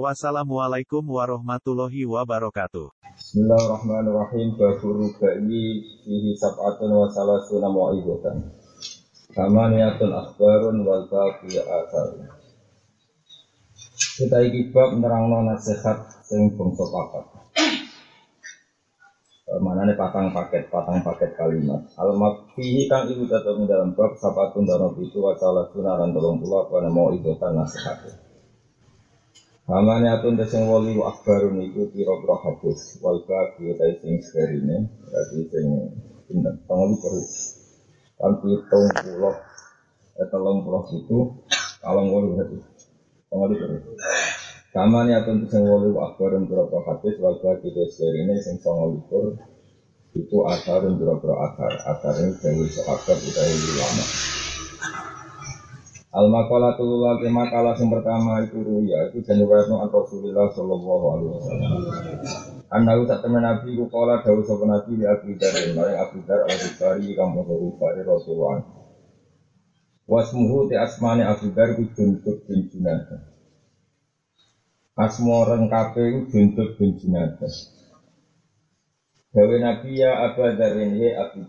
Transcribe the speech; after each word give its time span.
Wassalamualaikum 0.00 1.04
warahmatullahi 1.04 2.08
wabarakatuh. 2.08 2.88
Bismillahirrahmanirrahim. 3.12 4.56
Baburu 4.56 5.12
bayi 5.20 5.84
fihi 6.00 6.32
sab'atun 6.32 6.96
wa 6.96 7.12
salasuna 7.12 7.68
mu'ibatan. 7.68 8.40
Kamaniyatun 9.36 10.08
akhbarun 10.16 10.88
wal 10.88 11.04
baqi 11.12 11.60
atharun. 11.60 12.24
Kita 14.16 14.40
iki 14.40 14.72
bab 14.72 14.96
nerangno 14.96 15.44
nasihat 15.44 16.24
sing 16.24 16.56
bangsa 16.56 16.88
papat. 16.88 17.24
Mana 19.60 19.84
nih 19.84 19.92
patang 20.00 20.32
paket, 20.32 20.72
patang 20.72 21.04
paket 21.04 21.36
kalimat. 21.36 21.84
Al 22.00 22.16
fihi 22.56 22.88
kang 22.88 23.12
ibu 23.12 23.28
datang 23.28 23.68
dalam 23.68 23.92
bab 23.92 24.16
sab'atun 24.16 24.64
dano 24.64 24.96
itu 24.96 25.20
wa 25.20 25.36
salasuna 25.36 26.00
dan 26.00 26.16
tolong 26.16 26.40
pula 26.40 26.64
apa 26.64 26.80
mau 26.88 27.12
nasihatnya. 27.12 28.21
Hamane 29.62 30.10
atun 30.10 30.34
sing 30.42 30.66
wali 30.66 30.98
wa 30.98 31.14
akbarun 31.14 31.62
iku 31.62 31.86
pira-pira 31.94 32.34
hadis 32.42 32.98
wal 32.98 33.22
baqi 33.22 33.70
ta 33.78 33.86
sing 34.02 34.18
serine 34.18 34.90
berarti 35.06 35.38
sing 35.54 35.66
pinten? 36.26 36.54
Tanggal 36.66 36.90
perlu 36.98 37.22
kan 38.18 38.32
pitung 38.42 38.86
puluh 38.98 39.36
eh 40.18 40.26
telung 40.34 40.66
puluh 40.66 40.82
itu 40.98 41.18
kalong 41.78 42.10
wolu 42.10 42.28
berarti. 42.34 42.58
Tanggal 43.30 43.50
perlu 43.54 43.78
Kamane 44.74 45.12
atun 45.14 45.46
sing 45.46 45.62
wali 45.62 45.94
wa 45.94 46.10
akbarun 46.10 46.50
pira-pira 46.50 46.82
hadis 46.82 47.14
wal 47.22 47.38
baqi 47.38 47.70
ta 47.70 47.82
serine 47.86 48.34
sing 48.42 48.58
tanggal 48.66 48.98
likur 48.98 49.38
itu 50.18 50.36
asarun 50.42 50.98
pira-pira 50.98 51.38
asar 51.38 51.72
asar 51.86 52.14
ini 52.18 52.34
dari 52.42 52.66
seakar 52.66 53.14
utawi 53.14 53.56
ulama 53.78 54.04
Al 56.12 56.28
makalatul 56.28 57.00
lagi 57.00 57.32
makalah 57.32 57.72
yang 57.72 57.88
pertama 57.88 58.44
itu 58.44 58.60
ruya 58.60 59.08
itu 59.08 59.24
jangan 59.24 59.80
an 59.80 59.88
Rasulullah 59.88 60.44
Shallallahu 60.52 61.04
Alaihi 61.08 61.30
Wasallam. 61.40 61.72
Anda 62.68 63.00
usah 63.00 63.24
teman 63.24 63.40
Nabi 63.40 63.72
ku 63.80 63.88
kala 63.88 64.20
dawuh 64.20 64.44
sapa 64.44 64.68
Nabi 64.68 65.00
di 65.00 65.08
Abu 65.08 65.32
Dar 65.40 65.56
maring 65.72 65.96
Abu 65.96 66.20
Dar 66.28 66.44
al 66.44 66.52
Bukhari 66.52 67.16
kang 67.16 67.32
maha 67.32 67.54
Bukhari 67.56 68.04
Rasulullah. 68.04 68.60
Wasmuhu 70.04 70.68
te 70.68 70.76
asmane 70.76 71.24
Abu 71.24 71.48
Dar 71.56 71.80
ku 71.80 71.88
Juntut 71.96 72.44
bin 72.44 72.60
Junadah. 72.68 73.32
Asmo 75.00 75.48
rengkape 75.48 76.12
ku 76.12 76.20
Juntut 76.28 76.76
bin. 76.76 76.92
Dawe 79.32 79.56
Nabi 79.64 79.96
ya 79.96 80.28
Abu 80.28 80.44
Dar 80.60 80.76
ini 80.76 81.08
Abu. 81.16 81.40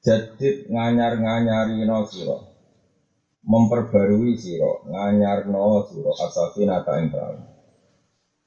Jadid 0.00 0.64
nganyar-nganyari 0.72 1.84
no 1.84 2.08
siro 2.08 2.48
Memperbarui 3.44 4.32
siro 4.32 4.80
Nganyar 4.88 5.44
no 5.52 5.84
siro 5.84 6.08
Asafi 6.16 6.64
nata 6.64 6.96
yang 6.96 7.12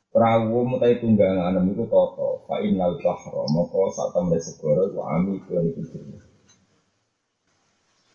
perahu 0.10 0.66
mutai 0.66 0.98
tunggangan 0.98 1.62
itu 1.70 1.86
toto 1.86 2.42
Fa'inal 2.50 2.98
bahro 2.98 3.46
Moko 3.54 3.94
saat 3.94 4.18
temen 4.18 4.42
segoro 4.42 4.90
Wa 4.98 5.22
ami 5.22 5.38
kuan 5.46 5.70
itu 5.70 5.86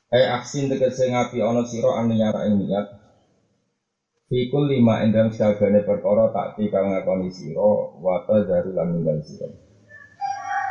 Eh 0.08 0.26
aksin 0.26 0.66
tegese 0.66 1.06
ngapi 1.12 1.38
ono 1.38 1.62
siro 1.62 1.94
Aniyara 1.94 2.48
ing 2.50 2.64
niat. 2.64 2.90
Fikul 4.26 4.66
lima 4.66 5.04
endam 5.06 5.30
segane 5.30 5.86
perkara 5.86 6.34
tak 6.34 6.58
tikang 6.58 6.90
ngakoni 6.90 7.30
siro 7.30 7.94
Wata 8.02 8.42
dari 8.50 8.74
lan 8.74 8.98
ninggal 8.98 9.22
siro 9.22 9.67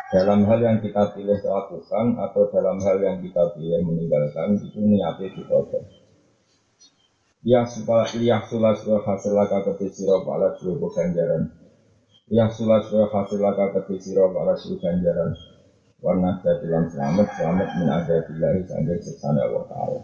dalam 0.08 0.48
hal 0.48 0.60
yang 0.64 0.80
kita 0.80 1.12
pilih 1.12 1.36
lakukan 1.36 2.06
atau 2.16 2.48
dalam 2.48 2.80
hal 2.80 2.98
yang 3.04 3.20
kita 3.20 3.44
pilih 3.60 3.84
meninggalkan 3.84 4.56
itu 4.56 4.80
niatnya 4.80 5.28
kita 5.36 5.60
Ya 7.48 7.64
supaya 7.64 8.08
ya 8.16 8.44
sulah 8.44 8.76
hasil 8.76 9.32
laka 9.32 9.64
keti 9.72 9.88
siro 9.94 10.24
pala 10.28 10.52
suruh 10.60 10.80
ganjaran. 10.92 11.48
Ya 12.28 12.52
sulah 12.52 12.84
hasil 12.84 13.40
laka 13.40 13.72
keti 13.78 14.04
siro 14.04 14.32
pala 14.36 14.56
suruh 14.56 14.80
ganjaran. 14.80 15.32
Warna 16.04 16.44
dalam 16.44 16.92
selamat 16.92 17.28
selamat 17.40 17.70
min 17.80 17.88
sampai 18.68 19.00
seksana 19.00 19.48
Allah 19.48 19.64
Ta'ala. 19.66 20.02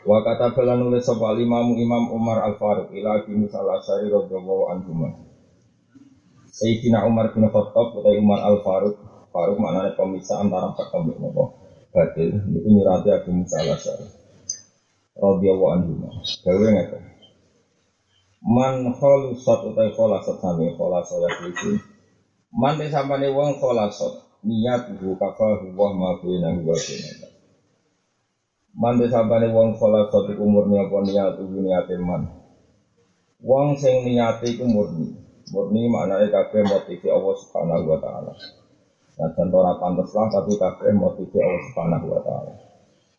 Wa 0.00 0.18
kata 0.24 0.56
bala 0.56 0.74
nulis 0.80 1.04
sopa 1.04 1.36
limamu 1.36 1.76
Imam 1.76 2.10
Umar 2.16 2.40
Al-Faruq 2.42 2.90
ila 2.96 3.20
Abi 3.20 3.36
Musa 3.36 3.60
Al-Asyari 3.60 4.08
radhiyallahu 4.08 4.64
anhu. 4.72 5.29
Sayyidina 6.60 7.08
Umar 7.08 7.32
bin 7.32 7.48
Khattab 7.48 7.96
atau 7.96 8.12
Umar 8.20 8.44
Al 8.44 8.60
Faruq 8.60 9.00
Faruq 9.32 9.56
maknanya 9.56 9.96
pemisah 9.96 10.44
antara 10.44 10.76
hak 10.76 10.92
dan 10.92 11.08
nopo. 11.16 11.56
Batil 11.88 12.36
itu 12.52 12.68
nyurati 12.68 13.08
Abu 13.08 13.32
Musa 13.32 13.64
al 13.64 13.74
Asyari 13.74 14.06
radhiyallahu 15.16 15.72
anhu. 15.72 15.92
Gawe 16.44 16.68
ngata 16.68 16.98
man 18.44 18.92
khalusat 18.96 19.60
utai 19.72 19.92
khalasat 19.92 20.36
sami 20.40 20.72
khalasat 20.76 21.20
ya 21.20 21.28
man 22.56 22.76
de 22.80 22.88
sampane 22.88 23.28
wong 23.32 23.60
khalasat 23.60 24.20
niat 24.44 24.96
bu 24.96 25.16
kafa 25.20 25.64
huwa 25.64 25.88
ma 25.92 26.08
bina 26.24 26.48
huwa 26.56 26.72
bina 26.72 27.28
man 28.76 28.96
de 28.96 29.06
sampane 29.12 29.48
wong 29.52 29.76
khalasat 29.76 30.36
iku 30.36 30.44
murni 30.44 30.76
apa 30.80 30.96
niat 31.04 31.36
niate 31.40 31.96
man? 32.00 32.22
Wong 33.44 33.76
sing 33.76 34.04
niate 34.04 34.56
iku 34.56 34.64
Murni 35.50 35.90
maknanya 35.90 36.30
kabeh 36.30 36.62
motivi 36.62 37.10
Allah 37.10 37.34
Subhanahu 37.34 37.90
wa 37.90 37.98
taala. 37.98 38.32
Nah, 39.20 39.28
ora 39.50 39.72
pantes 39.82 40.14
lah 40.14 40.30
tapi 40.30 40.54
kabeh 40.54 40.94
motivi 40.94 41.36
Allah 41.42 41.62
Subhanahu 41.70 42.06
wa 42.06 42.20
taala. 42.22 42.52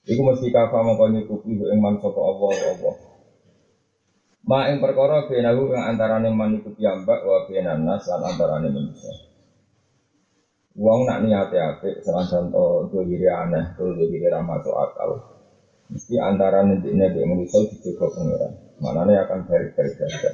Iku 0.07 0.21
mesti 0.23 0.47
kafa 0.49 0.79
mongko 0.81 1.05
nyukupi 1.11 1.59
ing 1.59 1.79
man 1.83 1.99
sapa 1.99 2.17
Allah 2.17 2.55
Allah. 2.73 2.95
Ma 4.47 4.65
ing 4.71 4.81
perkara 4.81 5.29
benahu 5.29 5.69
kang 5.69 5.83
antarane 5.93 6.33
man 6.33 6.57
iku 6.57 6.73
piyambak 6.73 7.21
wa 7.21 7.45
benan 7.45 7.85
nas 7.85 8.07
lan 8.09 8.25
antarane 8.25 8.67
manusia. 8.73 9.13
Wong 10.79 11.03
nak 11.03 11.21
niate 11.21 11.59
apik 11.59 11.99
senajan 11.99 12.47
to 12.49 12.87
dhewe 12.89 13.27
aneh, 13.27 13.75
dhewe 13.75 14.27
ra 14.31 14.39
masuk 14.39 14.73
akal. 14.73 15.19
Mesti 15.91 16.15
antarane 16.15 16.79
dene 16.79 17.11
dhek 17.11 17.27
manusia 17.27 17.59
pengiran. 17.99 18.55
Manane 18.81 19.13
akan 19.19 19.45
baik-baik 19.45 19.93
saja. 19.93 20.31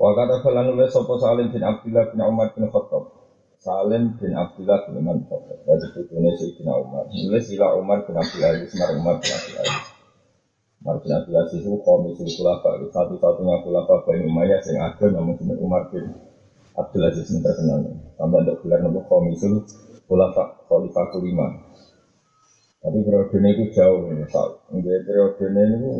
Wa 0.00 0.16
kata 0.16 0.40
falan 0.40 0.72
nulis 0.72 0.96
sapa 0.96 1.12
Salim 1.20 1.52
bin 1.52 1.60
Abdullah 1.60 2.08
bin 2.08 2.24
Umar 2.24 2.56
bin 2.56 2.72
Khattab. 2.72 3.20
Salim 3.60 4.16
bin 4.16 4.32
Abdullah 4.32 4.88
bin 4.88 5.04
Umar 5.04 5.20
bin 5.20 5.28
Khattab. 5.28 5.60
Dari 5.68 5.86
putune 5.92 6.32
Sayyidina 6.40 6.72
Umar. 6.72 7.04
Nulis 7.12 7.44
sila 7.44 7.76
Umar 7.76 8.08
bin 8.08 8.16
Abdullah 8.16 8.48
Aziz 8.56 8.72
mar 8.80 8.96
Umar 8.96 9.20
bin 9.20 9.28
Abdullah 9.28 9.60
Aziz. 9.60 9.86
Umar 10.80 10.96
bin 11.04 11.10
Abdullah 11.12 11.42
Aziz 11.44 11.60
itu 11.60 11.78
komisul 11.84 12.28
khulafa 12.32 12.70
satu-satunya 12.88 13.60
khulafa 13.60 13.94
Bani 14.08 14.24
Umayyah 14.24 14.60
sing 14.64 14.80
ada 14.80 15.06
namun 15.12 15.36
jenis 15.36 15.60
Umar 15.60 15.92
bin 15.92 16.16
Abdul 16.80 17.04
Aziz 17.04 17.28
yang 17.28 17.44
terkenal. 17.44 17.84
Tambah 18.16 18.40
untuk 18.40 18.56
gelar 18.64 18.80
nama 18.80 19.04
komisul 19.04 19.68
khulafa 20.08 20.64
khalifah 20.64 21.06
kelima. 21.12 21.60
Tapi 22.80 23.04
periode 23.04 23.36
ini 23.36 23.48
itu 23.52 23.64
jauh 23.76 24.08
nih, 24.08 24.24
misal. 24.24 24.64
Ini 24.72 25.04
periode 25.04 25.44
ini 25.44 25.62
itu 25.76 25.92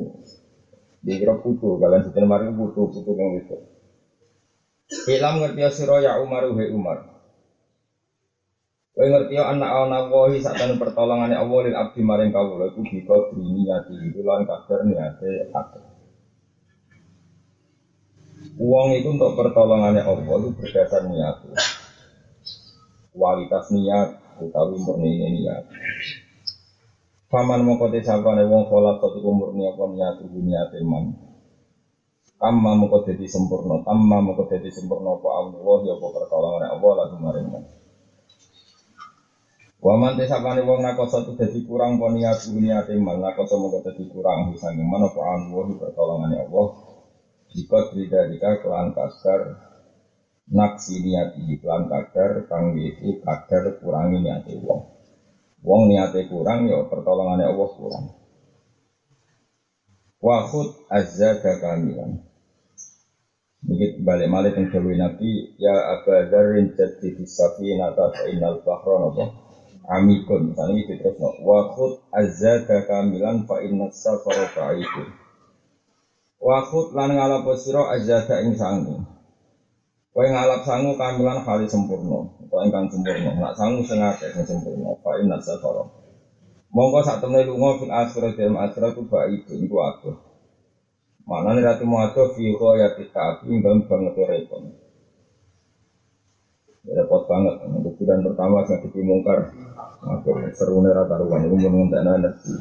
dikira 1.05 1.37
putu, 1.45 1.77
kalian 1.77 2.01
setelah 2.09 2.25
kemarin 2.25 2.57
putu, 2.57 2.89
putu 2.89 3.13
yang 3.13 3.37
itu. 3.37 3.80
Ilam 4.91 5.39
ngerti 5.39 5.63
sira 5.71 6.03
ya 6.03 6.19
Umar 6.19 6.51
he 6.51 6.67
Umar. 6.75 7.07
Kowe 8.91 9.07
ngerti 9.07 9.39
anak 9.39 9.71
ana 9.71 10.11
wahi 10.11 10.43
sakjane 10.43 10.75
pertolongane 10.75 11.39
Allah 11.39 11.59
lil 11.63 11.77
abdi 11.79 12.03
maring 12.03 12.35
kawula 12.35 12.75
iku 12.75 12.83
bika 12.83 13.33
niati 13.39 13.95
itu 13.97 14.21
lan 14.27 14.43
kadar 14.51 14.83
niate 14.83 15.47
akeh. 15.55 15.85
Uang 18.59 18.93
itu 18.99 19.15
untuk 19.15 19.39
pertolongannya 19.39 20.03
Allah 20.03 20.37
itu 20.43 20.49
berdasar 20.59 21.07
niat. 21.07 21.39
Kualitas 23.15 23.71
niat 23.71 24.09
utawi 24.43 24.77
murni 24.83 25.39
niat. 25.39 25.71
Paman 27.31 27.63
mongko 27.63 27.95
sabane 28.03 28.43
wong 28.43 28.67
sholat 28.67 28.99
satu 28.99 29.23
murni 29.23 29.71
apa 29.71 29.87
niat 29.87 30.19
niat 30.29 30.69
iman. 30.83 31.30
Amma 32.41 32.73
muka 32.73 33.05
jadi 33.05 33.29
sempurna, 33.29 33.85
amma 33.85 34.25
muka 34.25 34.49
jadi 34.49 34.73
sempurna 34.73 35.13
apa 35.13 35.29
Allah 35.29 35.77
ya 35.85 35.93
apa 35.93 36.09
pertolongan 36.09 36.73
Allah 36.73 36.93
lagu 36.97 37.17
maring 37.21 37.53
Waman 39.81 40.17
desa 40.17 40.41
kani 40.41 40.65
wong 40.65 40.81
nakosa 40.81 41.25
tu 41.25 41.37
jadi 41.37 41.61
kurang 41.69 42.01
pon 42.01 42.17
niat 42.17 42.49
niat 42.53 42.89
iman 42.97 43.21
nakosa 43.21 43.61
muka 43.61 43.93
jadi 43.93 44.09
kurang 44.09 44.57
bisa 44.57 44.73
mana 44.73 45.13
apa 45.13 45.21
Allah 45.21 45.69
pertolongan 45.85 46.33
Allah. 46.37 46.69
Jika 47.53 47.93
tidak 47.93 48.25
jika 48.33 48.51
kelan 48.65 48.97
kasar 48.97 49.41
naksi 50.49 51.05
niati 51.05 51.45
iklan 51.61 51.93
kadar 51.93 52.49
kang 52.49 52.73
itu 52.77 53.21
kadar 53.21 53.77
kurangi 53.85 54.17
niati 54.25 54.57
wong. 54.65 54.81
Wong 55.61 55.83
niati 55.93 56.25
kurang 56.25 56.73
ya 56.73 56.89
pertolongannya 56.89 57.53
Allah 57.53 57.69
kurang. 57.77 58.05
Wahud 60.21 60.69
azza 60.89 61.37
kamilan 61.41 62.30
ini 63.61 64.01
balik 64.01 64.29
malik 64.33 64.57
yang 64.57 64.73
Dewi 64.73 64.97
Nabi 64.97 65.53
Ya 65.61 65.77
Aba 66.01 66.33
Dharin 66.33 66.73
jadi 66.73 67.13
disafi 67.13 67.77
nata 67.77 68.09
fa'inal 68.17 68.65
bahra 68.65 68.97
nopo 69.05 69.51
Amikun. 69.91 70.55
Misalnya 70.55 70.87
ini 70.87 70.95
terus 71.03 71.19
no 71.19 71.35
azza 72.15 72.63
kamilan 72.63 73.43
fa'inal 73.51 73.91
safara 73.91 74.47
fa'idun. 74.55 75.09
Wahud 76.39 76.95
lan 76.95 77.19
ngalap 77.19 77.45
siro 77.59 77.83
azza 77.91 78.23
ing 78.39 78.55
sangu. 78.55 79.03
Kau 80.15 80.23
ngalap 80.23 80.63
sangu 80.63 80.95
kamilan 80.95 81.43
kali 81.43 81.67
sempurna. 81.67 82.23
Kau 82.47 82.63
ingkang 82.63 82.87
sempurna. 82.87 83.35
Nak 83.35 83.59
sangu 83.59 83.83
sengake 83.83 84.31
sing 84.31 84.47
sempurna. 84.47 84.95
Fa'inal 85.03 85.43
safara. 85.43 85.83
Mongko 86.71 87.03
saat 87.03 87.19
temen 87.19 87.51
lunga 87.51 87.83
fil 87.83 87.91
akhirat 87.91 88.39
dalam 88.39 88.63
akhirat 88.63 88.95
itu 88.95 89.03
baik 89.11 89.43
itu 89.43 89.55
itu 89.59 89.75
aku. 89.75 90.30
Mana 91.31 91.55
nih 91.55 91.63
ratu 91.63 91.87
muato 91.87 92.35
fiho 92.35 92.75
ya 92.75 92.91
kita 92.99 93.39
api 93.39 93.63
dalam 93.63 93.87
banget 93.87 94.19
repot. 94.19 94.67
Ya 96.83 96.93
repot 96.99 97.23
banget. 97.31 97.63
Bulan 97.71 98.27
pertama 98.27 98.67
saya 98.67 98.83
di 98.83 98.99
mungkar. 99.07 99.55
Aku 100.03 100.35
seru 100.59 100.83
nih 100.83 100.91
rata 100.91 101.23
ruan 101.23 101.47
itu 101.47 101.71
mau 101.71 101.87
nggak 101.87 102.03
energi. 102.03 102.55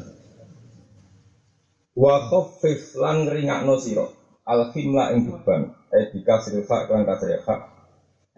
Wa 1.98 2.14
khaffif 2.30 2.94
lan 2.94 3.26
ringakno 3.26 3.74
sira 3.74 4.06
al 4.46 4.70
khimla 4.70 5.18
ing 5.18 5.26
beban 5.26 5.74
eh 5.90 6.06
dikasih 6.14 6.62
fa 6.62 6.86
kan 6.86 7.02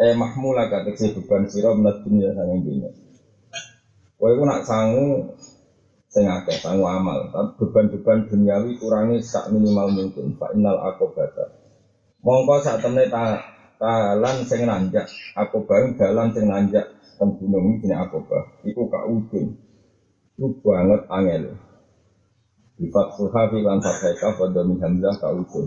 eh 0.00 0.16
mahmula 0.16 0.72
kategori 0.72 1.20
beban 1.20 1.44
sira 1.44 1.76
menat 1.76 2.00
dunia 2.08 2.32
sang 2.32 2.48
dunia. 2.64 2.88
Kowe 4.16 4.32
nak 4.48 4.64
sangu 4.64 5.36
sing 6.12 6.28
akeh 6.28 6.60
sangu 6.60 6.84
amal. 6.84 7.32
Beban-beban 7.56 8.28
duniawi 8.28 8.76
kurangi 8.76 9.24
sak 9.24 9.48
minimal 9.48 9.88
mungkin. 9.90 10.36
Fa 10.36 10.52
innal 10.52 10.76
akobata 10.76 11.48
mongko 12.22 12.54
sak 12.62 12.78
temne 12.86 13.10
ta 13.10 13.42
talan 13.82 14.46
sing 14.46 14.62
nanjak 14.62 15.10
akobah 15.34 15.90
dalan 15.98 16.30
sing 16.30 16.46
nanjak 16.46 16.86
teng 17.18 17.34
gunung 17.34 17.82
iki 17.82 17.90
akobah 17.90 18.46
iku 18.62 18.86
ka 18.86 19.10
udun 19.10 19.58
itu 20.38 20.46
banget 20.62 21.02
angel. 21.10 21.44
Di 22.78 22.86
fathul 22.88 23.28
hafi 23.34 23.58
lan 23.60 23.82
fathaika 23.82 24.38
pada 24.38 24.62
min 24.62 24.78
hamzah 24.78 25.14
ka 25.18 25.34
udun 25.34 25.66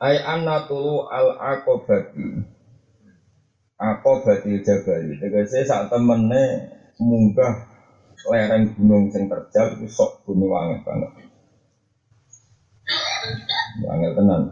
ay 0.00 0.16
anna 0.24 0.64
tulu 0.64 1.04
al 1.04 1.36
akobati 1.36 2.40
akobati 3.76 4.64
jabali. 4.64 5.20
Tegese 5.20 5.68
sak 5.68 5.92
temene 5.92 6.72
munggah 6.96 7.75
lereng 8.30 8.62
gunung 8.74 9.10
sing 9.10 9.30
terjal 9.30 9.78
itu 9.78 9.86
sok 9.90 10.26
bumi 10.26 10.46
wangi 10.46 10.76
banget. 10.82 11.10
Wangi 13.86 14.08
tenan. 14.14 14.42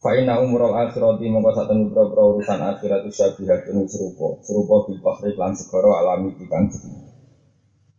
Fa'ina 0.00 0.40
umrul 0.40 0.72
akhirati 0.72 1.28
mongko 1.28 1.68
temu 1.68 1.92
pro 1.92 2.32
urusan 2.32 2.56
akhirat 2.56 3.04
itu 3.04 3.20
syabihatun 3.20 3.84
serupa 3.84 4.40
serupa 4.40 4.88
bil 4.88 4.96
bahri 5.04 5.36
lan 5.36 5.52
alami 5.52 6.32
di 6.32 6.48
kang 6.48 6.64
jeki. 6.72 6.88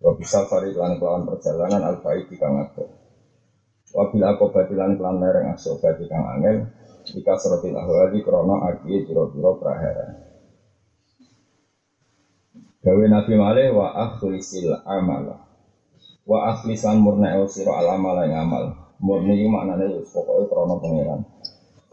Wa 0.01 0.10
bisa 0.18 0.42
fari 0.50 0.74
lan 0.74 0.98
kelawan 0.98 1.30
perjalanan 1.30 1.86
al 1.86 2.01
di 2.01 2.36
kang 2.42 2.57
ado. 2.57 2.89
Wa 3.94 4.10
bil 4.10 4.25
akobati 4.25 4.74
lan 4.74 4.98
kelan 4.98 5.22
lereng 5.22 5.54
asobat 5.54 6.01
di 6.01 6.10
kang 6.10 6.25
angel 6.25 6.66
jika 7.06 7.38
serotil 7.38 7.78
ahwali 7.78 8.18
krono 8.25 8.66
agi 8.66 9.06
piro-piro 9.06 9.62
prahara. 9.62 10.31
Gawe 12.81 13.06
Nabi 13.13 13.38
Malih 13.38 13.78
wa 13.78 13.94
akhlisil 13.94 14.74
amal. 14.89 15.38
Wa 16.25 16.38
akhlisan 16.50 16.98
murna 16.98 17.38
el 17.38 17.45
siro 17.45 17.78
al 17.78 17.94
amal 17.94 18.18
yang 18.25 18.50
amal. 18.50 18.74
Murni 18.98 19.38
itu 19.38 19.45
maknanya 19.54 19.86
itu 19.86 20.01
pokoknya 20.10 20.50
krono 20.50 20.81
pangeran. 20.81 21.22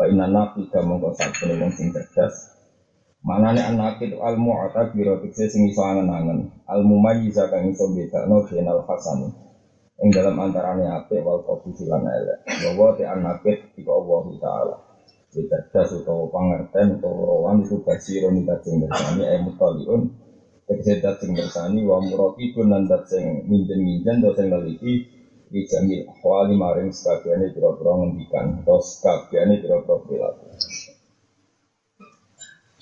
Fa 0.01 0.09
inna 0.09 0.33
nabi 0.33 0.65
da 0.73 0.81
mongko 0.81 1.13
sak 1.13 1.45
wong 1.45 1.69
sing 1.77 1.93
cerdas. 1.93 2.57
Manane 3.21 3.61
anak 3.69 4.01
itu 4.01 4.17
al 4.17 4.41
mu'ata 4.41 4.89
biro 4.97 5.21
tikse 5.21 5.53
sing 5.53 5.69
iso 5.69 5.85
angen-angen. 5.85 6.57
Al 6.65 6.81
mumayyiza 6.81 7.53
kang 7.53 7.69
iso 7.69 7.93
bedakno 7.93 8.49
al 8.49 8.81
hasan. 8.89 9.29
Ing 10.01 10.09
dalam 10.09 10.41
antarane 10.41 10.89
apik 10.89 11.21
wal 11.21 11.45
qabih 11.45 11.85
lan 11.85 12.09
elek. 12.09 12.49
Bahwa 12.65 12.97
te 12.97 13.05
anakit 13.05 13.77
iku 13.77 13.93
Allah 13.93 14.25
taala. 14.41 14.77
Cerdas 15.37 15.93
utawa 16.01 16.33
pangerten 16.33 16.97
utawa 16.97 17.53
itu 17.61 17.77
basirun 17.85 18.49
daging 18.49 18.89
bersani 18.89 19.29
ayat 19.29 19.45
mutaliun 19.45 20.28
Tegese 20.69 21.01
sing 21.17 21.33
bersani 21.33 21.81
wa 21.89 21.97
pun 22.53 22.67
lan 22.69 22.85
dat 22.93 23.09
sing 23.09 23.49
minjen-minjen 23.49 24.21
dat 24.21 24.37
sing 24.37 24.53
neliti 24.53 25.01
di 25.49 25.65
jamil 25.65 26.05
ahwali 26.13 26.61
maring 26.61 26.93
sekabiane 26.93 27.57
pira-pira 27.57 27.97
ngendikan 27.97 28.61
atau 28.61 28.77
sekabiane 28.77 29.65
pira-pira 29.65 29.97
perilaku. 30.05 30.45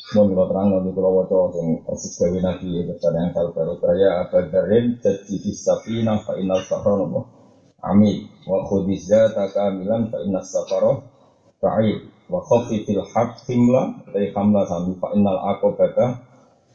Kalau 0.07 0.51
terang 0.51 0.75
nanti 0.75 0.91
kalau 0.99 1.23
wajah 1.23 1.55
sing 1.55 1.67
persis 1.87 2.19
gawe 2.19 2.39
nabi 2.43 2.91
kepada 2.91 3.19
yang 3.23 3.31
tahu 3.31 3.55
baru 3.55 3.75
kaya 3.79 4.11
apa 4.27 4.51
darin 4.51 4.99
jadi 4.99 5.35
di 5.39 5.53
safina 5.55 6.19
fa 6.27 6.35
inal 6.43 6.67
safara 6.67 7.07
nopo 7.07 7.23
amin. 7.87 8.27
Wa 8.51 8.67
khudizza 8.67 9.31
takamilan 9.31 10.11
fa 10.11 10.27
inal 10.27 10.43
safara 10.43 11.07
fa'id 11.63 12.03
wa 12.27 12.43
khafifil 12.43 13.07
haq 13.15 13.47
himla 13.47 14.11
dari 14.11 14.35
hamla 14.35 14.67
sami 14.67 14.99
fa 14.99 15.15
inal 15.15 15.39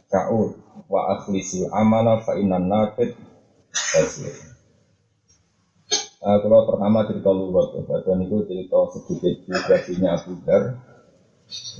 ka'ud 0.08 0.61
wa 0.88 1.02
akhlisi 1.18 1.68
amala 1.72 2.20
fa 2.24 2.36
innan 2.40 2.68
nakid 2.68 3.16
basir. 3.72 4.52
Uh, 6.22 6.38
kalau 6.38 6.70
pertama 6.70 7.02
cerita 7.10 7.34
luwat 7.34 7.74
ya, 7.74 7.82
badan 7.82 8.22
itu 8.30 8.46
cerita 8.46 8.78
sedikit 8.94 9.42
biografinya 9.42 10.22
Abu 10.22 10.38
Dar. 10.46 10.78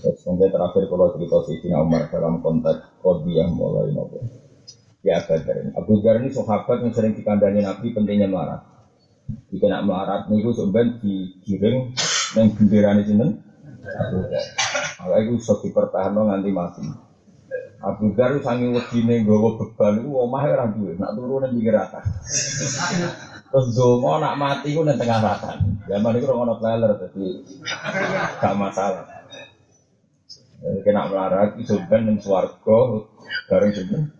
Terus 0.02 0.26
terakhir 0.26 0.84
kalau 0.90 1.14
cerita 1.14 1.38
Sayyidina 1.46 1.78
Umar 1.78 2.10
dalam 2.10 2.42
konteks 2.42 3.06
yang 3.30 3.54
mulai 3.54 3.94
nopo. 3.94 4.18
Ya 5.06 5.22
Abu 5.22 5.38
ini. 5.38 5.70
Abu 5.78 5.94
Dar 6.02 6.18
ini 6.26 6.34
sahabat 6.34 6.82
yang 6.82 6.90
sering 6.90 7.14
dikandani 7.14 7.62
Nabi 7.62 7.94
pentingnya 7.94 8.26
melarat. 8.26 8.66
Jika 9.54 9.70
nak 9.70 9.86
melarat 9.86 10.22
nih, 10.28 10.42
gue 10.42 10.54
sebenarnya 10.58 10.92
digiring 11.06 11.78
yang 12.34 12.48
bendera 12.58 12.90
ini 12.98 13.38
Abu 13.94 14.18
Dar. 14.26 14.46
Kalau 14.98 15.18
itu 15.22 15.34
sok 15.38 15.70
dipertahankan 15.70 16.26
nanti 16.34 16.50
mati. 16.50 17.11
Abu 17.82 18.14
Dhar 18.14 18.38
sangi 18.46 18.70
wedine 18.78 19.26
nggawa 19.26 19.58
beban 19.58 20.06
iku 20.06 20.30
omahe 20.30 20.54
ora 20.54 20.70
duwe, 20.70 20.94
nak 21.02 21.18
turu 21.18 21.42
ning 21.42 21.58
pinggir 21.58 21.74
atas. 21.74 22.06
Terus 23.50 23.68
donga 23.74 24.22
nak 24.22 24.38
mati 24.38 24.78
ku 24.78 24.86
ning 24.86 25.02
tengah 25.02 25.18
ratan. 25.18 25.82
Zaman 25.90 26.14
iku 26.22 26.30
ora 26.30 26.46
ono 26.46 26.54
trailer 26.62 26.94
dadi 26.94 27.42
gak 28.38 28.54
masalah. 28.54 29.06
Kena 30.86 31.10
melarat 31.10 31.58
iso 31.58 31.82
ben 31.90 32.06
ning 32.06 32.22
swarga 32.22 33.02
bareng 33.50 33.72
sinten? 33.74 34.14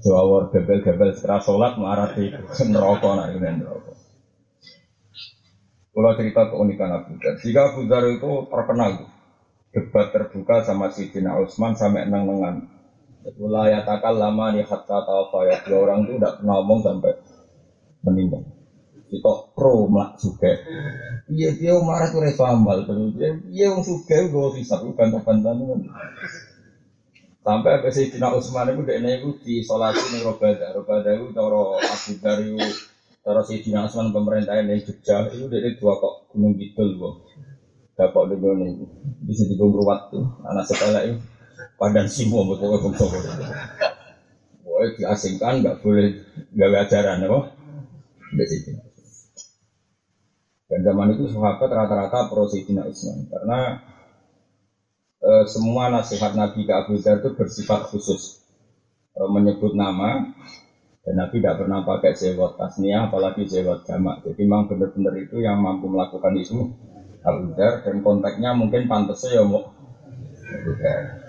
Jawar 0.00 0.48
gebel-gebel 0.48 1.12
setelah 1.12 1.40
sholat 1.44 1.72
melarat 1.76 2.16
di 2.16 2.32
neraka 2.72 3.10
nak 3.12 3.28
neraka. 3.36 4.05
Kalau 5.96 6.12
cerita 6.12 6.52
keunikan 6.52 6.92
Abu 6.92 7.16
Dhar. 7.16 7.40
Jika 7.40 7.72
Abu 7.72 7.88
Dhar 7.88 8.04
itu 8.04 8.44
terkenal 8.52 9.08
debat 9.72 10.12
terbuka 10.12 10.60
sama 10.60 10.92
Sidina 10.92 11.40
Utsman 11.40 11.72
sampai 11.72 12.04
neng-nengan. 12.04 12.68
Wilayah 13.40 13.80
takal 13.80 14.20
lama 14.20 14.52
nih 14.52 14.68
hatta 14.68 15.00
ya 15.48 15.56
dua 15.64 15.78
orang 15.88 16.04
itu 16.04 16.20
tidak 16.20 16.36
pernah 16.36 16.60
ngomong 16.60 16.84
sampai 16.84 17.16
meninggal. 18.04 18.44
Kita 19.08 19.56
pro 19.56 19.88
melak 19.88 20.20
suka. 20.20 20.52
Iya 21.32 21.56
dia 21.56 21.72
marah 21.80 22.12
tuh 22.12 22.20
reso 22.20 22.44
amal. 22.44 22.84
Iya 23.16 23.72
yang 23.72 23.80
suka 23.80 24.28
gue 24.28 24.46
bisa 24.52 24.76
gue 24.76 24.92
bantah-bantah 24.92 25.56
Sampai 27.40 27.80
ke 27.80 27.88
Sidina 27.88 28.36
Utsman 28.36 28.68
itu 28.68 28.84
dia 28.84 29.00
itu 29.00 29.32
di 29.40 29.64
solasi 29.64 30.12
nih 30.12 30.28
Robadah. 30.28 30.76
Robadah 30.76 31.12
itu 31.16 31.32
toro 31.32 31.80
Abu 31.80 32.12
Dhar 32.20 32.36
Cara 33.26 33.42
si 33.42 33.58
Dina 33.58 33.90
Asman 33.90 34.14
pemerintahan 34.14 34.70
yang 34.70 34.78
Jogja 34.86 35.26
itu 35.34 35.50
dari 35.50 35.74
dua 35.82 35.98
kok 35.98 36.30
Gunung 36.30 36.54
Kidul 36.54 36.94
kok. 36.94 37.14
Dapat 37.98 38.22
di 38.30 38.36
gunung 38.38 38.70
di 39.18 39.32
sini 39.34 39.58
gue 39.58 39.66
beruat 39.66 40.14
tuh 40.14 40.22
anak 40.46 40.62
sekolah 40.70 41.02
itu 41.02 41.18
padan 41.74 42.06
semua 42.06 42.46
betul 42.46 42.78
betul. 42.86 43.10
Wah 44.62 44.86
diasingkan 44.94 45.58
nggak 45.58 45.82
boleh 45.82 46.22
nggak 46.54 46.86
ajaran 46.86 47.26
apa? 47.26 47.50
Di 48.30 48.46
sini. 48.46 48.78
Dan 50.70 50.86
zaman 50.86 51.18
itu 51.18 51.26
sahabat 51.26 51.66
rata-rata 51.66 52.30
pro 52.30 52.46
Sayyidina 52.46 52.86
Islam 52.86 53.26
karena 53.26 53.82
e, 55.18 55.30
semua 55.50 55.90
nasihat 55.90 56.38
Nabi 56.38 56.62
ke 56.62 56.72
Abu 56.74 56.94
Dhar 57.02 57.22
itu 57.22 57.34
bersifat 57.34 57.90
khusus 57.90 58.38
e, 59.18 59.20
menyebut 59.30 59.74
nama 59.74 60.30
Dan 61.06 61.22
Nabi 61.22 61.38
tidak 61.38 61.62
pernah 61.62 61.86
pakai 61.86 62.18
sewot 62.18 62.58
tasniah, 62.58 63.06
apalagi 63.06 63.46
sewot 63.46 63.86
jamak. 63.86 64.26
Jadi 64.26 64.42
memang 64.42 64.66
benar-benar 64.66 65.14
itu 65.22 65.38
yang 65.38 65.62
mampu 65.62 65.86
melakukan 65.86 66.34
itu 66.34 66.74
Abu 67.22 67.54
Dhar 67.54 67.86
dan 67.86 68.02
konteksnya 68.02 68.58
mungkin 68.58 68.90
pantasnya 68.90 69.38
ya 69.38 69.42
mau 69.46 69.70
Abu 70.50 70.70
Dhar. 70.82 71.26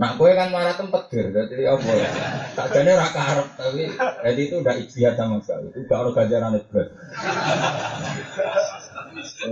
Nah, 0.00 0.16
gue 0.16 0.30
kan 0.32 0.48
marah 0.48 0.72
tempat 0.72 1.12
ger, 1.12 1.28
jadi 1.28 1.76
apa 1.76 1.90
ya? 1.92 2.08
Tak 2.56 2.72
jadi 2.72 2.96
raka 2.96 3.20
Arab, 3.20 3.48
tapi 3.52 3.84
jadi 4.00 4.40
itu 4.40 4.54
udah 4.64 4.74
ikhtiar 4.80 5.12
sama 5.12 5.36
sekali. 5.44 5.68
Itu 5.68 5.84
gak 5.84 5.98
harus 6.00 6.16
gajaran 6.16 6.56
itu. 6.56 6.80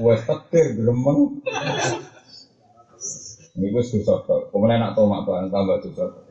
Gue 0.00 0.16
petir 0.16 0.66
gelembang. 0.80 1.44
Ini 3.60 3.66
gue 3.68 3.84
susah. 3.84 4.24
Kemudian 4.48 4.80
nak 4.80 4.96
tahu 4.96 5.10
mak 5.10 5.28
tambah 5.28 5.84
susah. 5.84 6.27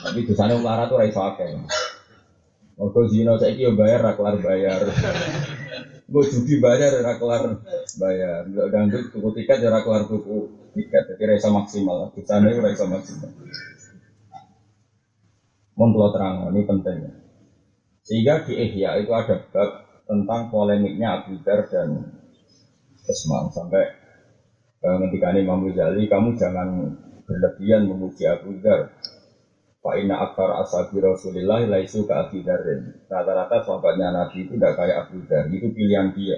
Tapi 0.00 0.18
dosane 0.26 0.54
ulara 0.58 0.88
tuh 0.90 0.98
raiso 1.00 1.20
akeh. 1.20 1.54
Mergo 2.80 3.00
zina 3.12 3.36
saiki 3.36 3.68
bayar 3.76 4.00
ra 4.00 4.12
kelar 4.16 4.40
bayar. 4.40 4.80
Gue 6.10 6.24
judi 6.26 6.58
bayar 6.58 7.00
ra 7.04 7.14
kelar 7.20 7.60
bayar. 8.00 8.48
Enggak 8.48 8.66
dangdut 8.72 9.04
tuku 9.12 9.28
tiket 9.36 9.62
ra 9.66 9.80
kelar 9.84 10.08
tuku 10.08 10.50
tiket. 10.74 11.14
Jadi 11.14 11.22
raiso 11.24 11.48
maksimal. 11.52 12.10
Dosane 12.16 12.50
ora 12.56 12.68
iso 12.72 12.86
maksimal. 12.88 13.30
Mohon 15.80 16.12
terang, 16.12 16.36
ini 16.52 16.60
penting. 16.68 16.98
Sehingga 18.04 18.44
di 18.44 18.52
Ihya 18.52 19.00
itu 19.00 19.08
ada 19.16 19.40
bab 19.48 20.04
tentang 20.04 20.52
polemiknya 20.52 21.24
Abu 21.24 21.40
Dhar 21.40 21.72
dan 21.72 22.04
Usman 23.06 23.48
sampai 23.54 23.84
eh, 24.82 24.96
ketika 25.06 25.32
Imam 25.38 25.64
Ghazali 25.70 26.10
kamu 26.10 26.36
jangan 26.36 26.68
berlebihan 27.24 27.86
memuji 27.86 28.26
Abu 28.26 28.58
Dhar 28.58 28.90
Pak 29.80 29.96
Ina 29.96 30.12
akbar 30.20 30.60
ashabi 30.60 31.00
Rasulillah 31.00 31.64
laisu 31.64 32.04
ka 32.04 32.28
Abi. 32.28 32.44
Rata-rata 32.44 33.64
sahabatnya 33.64 34.12
Nabi 34.12 34.44
itu 34.44 34.60
tidak 34.60 34.76
kayak 34.76 35.08
Abu. 35.08 35.24
Itu 35.24 35.72
pilihan 35.72 36.12
dia. 36.12 36.36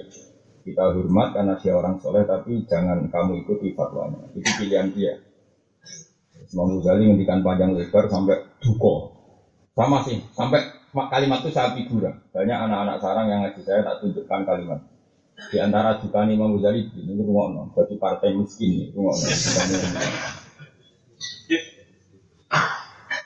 Kita 0.63 0.95
hormat 0.95 1.35
karena 1.35 1.59
dia 1.59 1.75
orang 1.75 1.99
soleh, 1.99 2.23
tapi 2.23 2.63
jangan 2.71 3.11
kamu 3.11 3.43
ikuti 3.43 3.75
fatwanya. 3.75 4.31
Itu 4.39 4.47
pilihan 4.63 4.95
dia. 4.95 5.19
Imam 6.55 6.79
Ghazali 6.79 7.11
ngendikan 7.11 7.43
panjang 7.43 7.75
lebar 7.75 8.07
sampai 8.07 8.47
duko. 8.63 9.11
Sama 9.75 10.07
sih, 10.07 10.23
sampai 10.39 10.63
kalimat 11.11 11.43
itu 11.43 11.51
saya 11.51 11.75
figura. 11.75 12.15
Banyak 12.31 12.59
anak-anak 12.71 12.97
sarang 13.03 13.27
yang 13.27 13.43
ngaji 13.43 13.61
saya 13.67 13.83
tak 13.83 14.07
tunjukkan 14.07 14.41
kalimat. 14.47 14.81
Di 15.51 15.59
antara 15.59 15.99
dukaan 15.99 16.31
Imam 16.31 16.55
Ghazali 16.55 16.95
ini 16.95 17.19
rumah 17.27 17.67
bagi 17.75 17.99
partai 17.99 18.39
miskin 18.39 18.95
rumah 18.95 19.19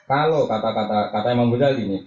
kalau 0.07 0.47
kata-kata 0.47 1.11
kata 1.11 1.27
Imam 1.35 1.51
Ghazali 1.51 1.83
ini, 1.83 1.99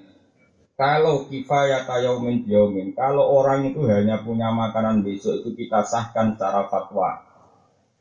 kalau 0.80 1.28
kifayat 1.28 1.84
yaumin 2.00 2.40
yaumin, 2.48 2.96
kalau 2.96 3.28
orang 3.28 3.68
itu 3.68 3.84
hanya 3.84 4.24
punya 4.24 4.48
makanan 4.48 5.04
besok 5.04 5.44
itu 5.44 5.52
kita 5.52 5.84
sahkan 5.84 6.32
secara 6.32 6.64
fatwa. 6.72 7.20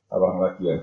Abang 0.08 0.40
lagi 0.40 0.64
ya. 0.64 0.80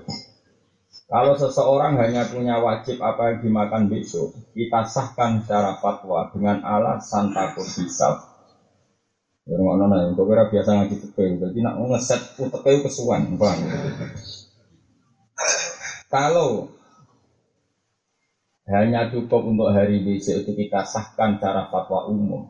Kalau 1.09 1.33
seseorang 1.33 1.97
hanya 1.97 2.29
punya 2.29 2.61
wajib 2.61 3.01
apa 3.01 3.33
yang 3.33 3.37
dimakan 3.41 3.89
besok, 3.89 4.37
kita 4.53 4.85
sahkan 4.85 5.41
secara 5.41 5.81
fatwa 5.81 6.29
dengan 6.29 6.61
alasan 6.61 7.33
takut 7.33 7.65
hisab. 7.65 8.21
Ya 9.47 9.57
ngono 9.57 9.89
nah, 9.89 10.05
untuk 10.05 10.29
kira 10.29 10.51
biasa 10.51 10.77
ngaji 10.77 10.95
tepe, 11.01 11.25
jadi 11.41 11.57
nak 11.63 11.79
ngeset 11.79 12.21
utek 12.37 12.83
kesuwan, 12.85 13.39
bang. 13.39 13.59
Kalau 16.11 16.76
hanya 18.67 19.07
cukup 19.07 19.47
untuk 19.47 19.71
hari 19.71 20.03
besok 20.03 20.43
itu 20.43 20.51
kita 20.51 20.83
sahkan 20.83 21.39
cara 21.39 21.71
fatwa 21.71 22.11
umum. 22.11 22.43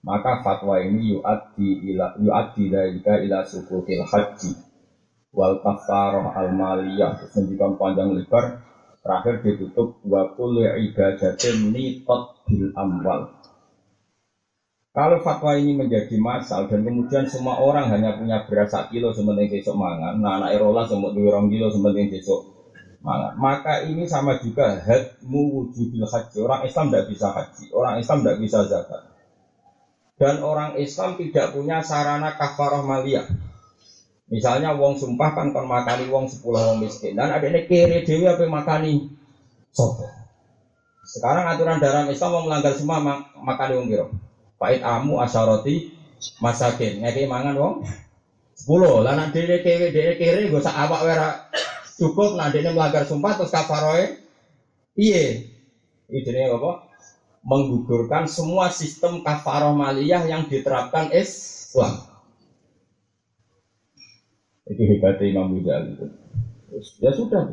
Maka 0.00 0.40
fatwa 0.40 0.80
ini 0.80 1.12
yu'addi 1.12 1.92
ila 1.92 2.16
yu'addi 2.16 2.72
dalika 2.72 3.20
ila 3.20 3.44
sukutil 3.44 4.00
haji 4.08 4.56
wal 5.36 5.60
kafarah 5.60 6.32
al 6.32 6.56
maliyah 6.56 7.20
terus 7.20 7.36
panjang 7.76 8.08
lebar 8.16 8.64
terakhir 9.04 9.44
ditutup 9.44 10.00
wa 10.08 10.32
kullu 10.32 10.64
ibadatin 10.64 11.68
nitat 11.76 12.22
bil 12.48 12.72
amwal. 12.72 13.28
Kalau 14.90 15.20
fatwa 15.20 15.54
ini 15.60 15.76
menjadi 15.76 16.16
masal 16.18 16.66
dan 16.72 16.82
kemudian 16.82 17.28
semua 17.28 17.60
orang 17.60 17.92
hanya 17.92 18.16
punya 18.16 18.42
beras 18.48 18.74
kilo 18.90 19.14
sementing 19.14 19.46
besok 19.46 19.78
mangan, 19.78 20.18
nah 20.18 20.40
anak 20.40 20.58
erola 20.58 20.82
semut 20.82 21.14
dua 21.14 21.38
kilo 21.46 21.70
sementing 21.70 22.10
besok 22.10 22.59
maka 23.00 23.80
ini 23.88 24.04
sama 24.04 24.36
juga 24.44 24.76
hadmu 24.76 25.56
wujudil 25.56 26.04
haji. 26.04 26.36
Orang 26.44 26.60
Islam 26.68 26.92
tidak 26.92 27.04
bisa 27.08 27.28
haji, 27.32 27.64
orang 27.72 27.94
Islam 27.96 28.18
tidak 28.20 28.36
bisa 28.44 28.58
zakat. 28.68 29.00
Dan 30.20 30.44
orang 30.44 30.76
Islam 30.76 31.16
tidak 31.16 31.56
punya 31.56 31.80
sarana 31.80 32.36
kafarah 32.36 32.84
maliyah. 32.84 33.24
Misalnya 34.28 34.76
wong 34.76 35.00
sumpah 35.00 35.32
kan 35.32 35.48
kon 35.50 35.64
makani 35.64 36.12
wong 36.12 36.28
sepuluh 36.28 36.60
wong 36.60 36.84
miskin. 36.84 37.16
Dan 37.16 37.32
ada 37.32 37.42
ini 37.48 37.64
kiri 37.64 38.04
dewi 38.04 38.28
apa 38.28 38.44
makani 38.44 39.08
sopo. 39.72 40.04
Sekarang 41.08 41.48
aturan 41.48 41.80
dalam 41.80 42.06
Islam 42.12 42.36
mau 42.36 42.42
melanggar 42.44 42.76
semua 42.76 43.00
mak 43.00 43.32
makani 43.40 43.80
wong 43.80 43.86
biro. 43.88 44.06
Pait 44.60 44.84
amu 44.84 45.18
asaroti 45.18 45.88
masakin. 46.38 47.00
Ngeki 47.00 47.24
mangan 47.24 47.56
wong 47.56 47.74
sepuluh. 48.52 49.00
Lah 49.00 49.16
dhewe 49.32 49.64
kiri 49.64 49.88
dhewe 49.88 50.20
kiri 50.20 50.52
gue 50.52 50.60
sak 50.60 50.76
awak 50.76 51.00
wera 51.00 51.48
Cukup 52.00 52.32
dia 52.32 52.72
melanggar 52.72 53.04
sumpah 53.04 53.36
terus 53.36 53.52
kafaroe 53.52 54.16
iya. 54.96 55.44
Ini 56.08 56.48
apa? 56.48 56.80
Menggugurkan 57.44 58.24
semua 58.24 58.72
sistem 58.72 59.20
kafaroh 59.20 59.76
maliyah 59.76 60.24
yang 60.24 60.48
diterapkan 60.48 61.12
Islam. 61.12 62.00
Itu 64.64 64.82
hebatnya 64.88 65.28
Imam 65.28 65.52
Ghazali. 65.60 65.92
Ya 67.04 67.12
sudah. 67.12 67.44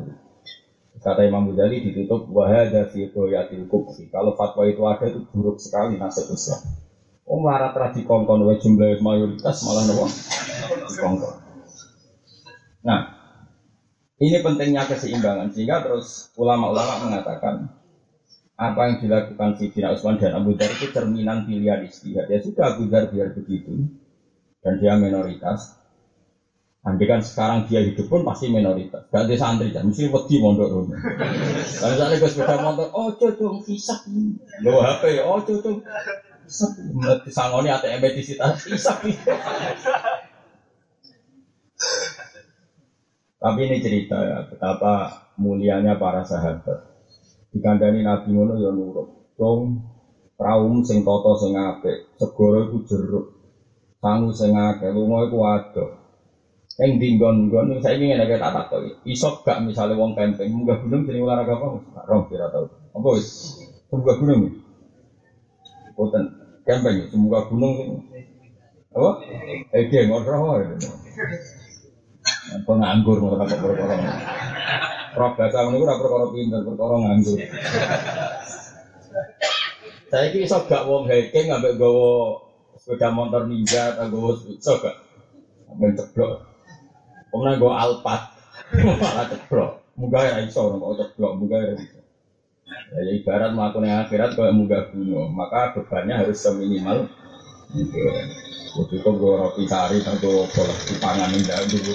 Kata 0.96 1.28
Imam 1.28 1.44
Ghazali 1.52 1.84
ditutup 1.84 2.24
wahada 2.32 2.88
fi 2.88 3.04
qoyatil 3.04 3.68
kubsi. 3.68 4.08
Kalau 4.08 4.32
fatwa 4.32 4.64
itu 4.64 4.80
ada 4.88 5.12
itu 5.12 5.20
buruk 5.28 5.60
sekali 5.60 6.00
nasib 6.00 6.24
Islam. 6.32 6.64
Oh 7.28 7.36
melarat 7.36 7.76
tradisi 7.76 8.08
kongkon 8.08 8.40
wa 8.40 8.56
jumlah 8.56 8.96
mayoritas 9.04 9.60
malah 9.68 9.84
nopo 9.84 10.08
kongkon. 10.96 11.47
Ini 14.18 14.42
pentingnya 14.42 14.82
keseimbangan 14.90 15.54
sehingga 15.54 15.86
terus 15.86 16.34
ulama-ulama 16.34 17.06
mengatakan 17.06 17.70
apa 18.58 18.80
yang 18.90 18.96
dilakukan 18.98 19.54
Sidina 19.54 19.94
Utsman 19.94 20.18
dan 20.18 20.34
Abu 20.34 20.58
Dhar 20.58 20.74
itu 20.74 20.90
cerminan 20.90 21.46
pilihan 21.46 21.86
istihad. 21.86 22.26
Ya 22.26 22.42
sudah 22.42 22.74
Abu 22.74 22.90
Dhar 22.90 23.06
biar 23.14 23.30
begitu 23.30 23.86
dan 24.58 24.82
dia 24.82 24.98
minoritas. 24.98 25.78
Andai 26.82 27.06
kan 27.06 27.22
sekarang 27.22 27.70
dia 27.70 27.82
hidup 27.82 28.10
pun 28.10 28.26
pasti 28.26 28.50
minoritas. 28.50 29.06
Gak 29.10 29.26
ada 29.26 29.34
santri 29.38 29.70
kan, 29.70 29.86
mesti 29.86 30.10
wedi 30.10 30.36
mondok 30.42 30.70
rumah. 30.72 30.98
Kalau 31.78 31.90
misalnya 31.94 32.16
gue 32.22 32.30
sepeda 32.30 32.56
motor, 32.62 32.86
oh 32.94 33.10
cocok 33.18 33.66
kisah 33.66 33.98
Lo 34.62 34.78
HP, 34.82 35.20
oh 35.26 35.42
cocok 35.42 35.74
Sangoni 37.28 37.68
ATM 37.68 38.00
di 38.08 38.22
sita, 38.24 38.56
isak. 38.56 39.04
Tapi 43.38 43.70
ini 43.70 43.78
cerita 43.78 44.18
ya, 44.18 44.50
betapa 44.50 45.14
mulianya 45.38 45.94
para 45.94 46.26
sahabat. 46.26 46.90
Dikandani 47.54 48.02
Nabi 48.02 48.34
Mono 48.34 48.58
ya 48.58 48.74
nurut. 48.74 49.38
Dong, 49.38 49.78
praum 50.34 50.82
sing 50.82 51.06
toto 51.06 51.38
sing 51.38 51.54
apik, 51.54 52.18
segoro 52.18 52.66
iku 52.66 52.78
jeruk. 52.82 53.26
Sangu 54.02 54.34
sing 54.34 54.58
akeh, 54.58 54.90
lunga 54.90 55.30
iku 55.30 55.38
ado. 55.46 55.86
Ing 56.78 56.98
dinggon-nggon 56.98 57.78
saiki 57.82 58.10
ngene 58.10 58.26
iki 58.26 58.38
tak 58.38 58.54
takoki. 58.54 58.90
Iso 59.06 59.42
gak 59.42 59.62
misale 59.66 59.98
wong 59.98 60.14
camping 60.14 60.54
munggah 60.54 60.78
gunung 60.78 61.02
jeneng 61.06 61.26
olahraga 61.26 61.58
apa? 61.58 61.66
Rom 62.06 62.30
kira 62.30 62.46
tau. 62.54 62.70
Apa 62.94 63.08
wis? 63.18 63.58
Munggah 63.90 64.14
gunung. 64.18 64.62
Boten 65.98 66.22
camping, 66.62 67.10
munggah 67.18 67.50
gunung. 67.50 68.02
Apa? 68.94 69.10
Eh, 69.74 69.90
dia 69.90 70.06
ngono 72.48 72.64
Penganggur 72.64 73.16
mau 73.20 73.36
tak 73.36 73.60
perkara. 73.60 73.96
Roh 75.12 75.30
bahasa 75.36 75.58
ngono 75.68 75.76
ora 75.84 75.94
perkara 76.00 76.26
pinter, 76.32 76.60
perkara 76.64 76.94
nganggur. 76.96 77.38
Saya 80.08 80.24
ini 80.32 80.48
iso 80.48 80.64
gak 80.64 80.88
wong 80.88 81.04
hiking 81.04 81.52
ambek 81.52 81.76
gawa 81.76 82.40
sepeda 82.80 83.12
motor 83.12 83.44
ninja 83.44 83.92
atau 83.92 84.08
gawa 84.08 84.30
iso 84.48 84.72
gak? 84.80 84.96
Ambek 85.68 86.00
ceblok. 86.00 86.48
Kemudian 87.28 87.60
gawa 87.60 87.74
alpat. 87.84 88.20
Malah 88.72 89.26
ceblok. 89.28 89.72
Muga 90.00 90.20
ya 90.24 90.36
iso 90.40 90.72
kok 90.72 90.96
ceblok, 90.96 91.32
muga 91.36 91.58
ya 91.60 91.72
iso. 91.76 92.00
Ya, 92.88 93.00
ibarat 93.12 93.52
melakukan 93.52 94.08
akhirat 94.08 94.32
kalau 94.32 94.52
munggah 94.56 94.88
gunung, 94.92 95.32
maka 95.32 95.76
bebannya 95.76 96.24
harus 96.24 96.40
seminimal. 96.40 97.08
Cukup 98.78 99.14
gue 99.20 99.34
roti 99.36 99.64
sari, 99.68 100.00
atau 100.00 100.48
bola 100.48 100.74
di 100.88 100.94
pangan 100.96 101.34
ini 101.36 101.44
dulu. 101.44 101.94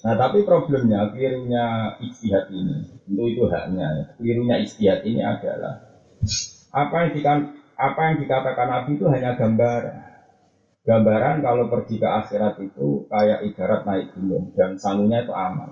Nah 0.00 0.14
tapi 0.16 0.48
problemnya 0.48 1.12
kelirunya 1.12 1.94
istihad 2.00 2.48
ini, 2.48 2.88
tentu 3.04 3.24
itu 3.28 3.44
haknya. 3.46 3.86
Ya. 3.86 4.04
Kelirunya 4.16 4.56
istihad 4.64 5.04
ini 5.04 5.20
adalah 5.20 5.86
apa 6.72 6.96
yang 7.04 7.10
dikan, 7.12 7.38
apa 7.76 8.00
yang 8.08 8.16
dikatakan 8.24 8.68
Nabi 8.68 8.96
itu 8.96 9.06
hanya 9.12 9.36
gambaran. 9.36 9.96
Gambaran 10.80 11.44
kalau 11.44 11.68
pergi 11.68 12.00
ke 12.00 12.08
akhirat 12.08 12.56
itu 12.64 13.04
kayak 13.12 13.44
ibarat 13.52 13.84
naik 13.84 14.16
gunung 14.16 14.56
dan 14.56 14.80
sangunya 14.80 15.28
itu 15.28 15.36
aman. 15.36 15.68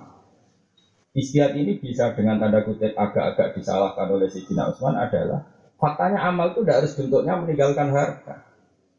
Istihad 1.17 1.57
ini 1.57 1.81
bisa 1.81 2.13
dengan 2.13 2.37
tanda 2.37 2.63
kutip 2.69 2.93
agak-agak 2.93 3.57
disalahkan 3.57 4.13
oleh 4.13 4.29
Sidina 4.29 4.69
Utsman 4.69 5.01
adalah 5.01 5.58
faktanya 5.79 6.19
amal 6.27 6.53
itu 6.53 6.61
tidak 6.67 6.85
harus 6.85 6.93
bentuknya 6.99 7.39
meninggalkan 7.39 7.89
harta. 7.95 8.37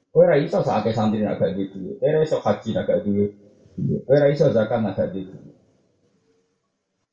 Kowe 0.09 0.25
ra 0.25 0.39
iso 0.41 0.63
santri 0.65 1.21
agak 1.21 1.53
gitu. 1.53 1.99
Kowe 1.99 2.09
ra 2.09 2.19
iso 2.25 2.41
haji 2.41 2.69
agak 2.73 2.97
duit. 3.05 3.29
Kowe 4.07 4.17
ra 4.17 4.27
iso 4.31 4.49
zakat 4.49 4.81
agak 4.81 5.13
gitu. 5.13 5.35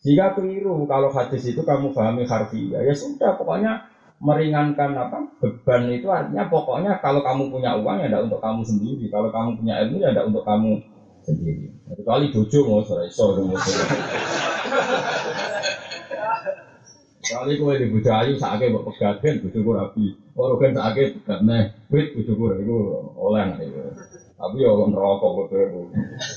Jika 0.06 0.38
keliru 0.38 0.87
kalau 0.87 1.11
hadis 1.11 1.42
itu 1.50 1.66
kamu 1.66 1.90
pahami 1.90 2.23
harfiah, 2.23 2.78
ya 2.85 2.94
sudah 2.94 3.35
pokoknya 3.35 3.82
meringankan 4.23 4.96
apa 4.96 5.18
beban 5.42 5.90
itu 5.92 6.08
artinya 6.08 6.46
pokoknya 6.49 7.02
kalau 7.02 7.20
kamu 7.20 7.50
punya 7.52 7.75
uang 7.76 8.00
ya 8.00 8.08
tidak 8.08 8.30
untuk 8.30 8.40
kamu 8.40 8.61
sendiri, 8.64 9.04
kalau 9.11 9.28
kamu 9.35 9.58
punya 9.58 9.75
ilmu 9.82 9.96
ya 9.99 10.14
tidak 10.14 10.30
untuk 10.30 10.44
kamu 10.46 10.78
sendiri. 11.26 11.75
Kecuali 11.90 12.26
bojo 12.30 12.58
mau 12.64 12.80
sore 12.87 13.11
sore 13.11 13.42
Kali 17.26 17.59
kowe 17.59 17.75
di 17.75 17.90
bojo 17.90 18.11
ayu 18.14 18.38
sakake 18.38 18.71
mbok 18.71 18.87
pegaten 18.95 19.42
bojoku 19.42 19.71
rapi. 19.75 20.04
Ora 20.38 20.54
kan 20.62 20.71
sakake 20.78 21.02
pegat 21.18 21.40
neh, 21.42 21.62
wit 21.90 22.14
bojoku 22.14 22.45
iku 22.62 22.76
oleh 23.18 23.42
nek 23.50 23.61
iku. 23.66 23.83
Tapi 24.38 24.56
ya 24.62 24.71
wong 24.71 24.95
rokok 24.95 25.50
kowe 25.50 25.62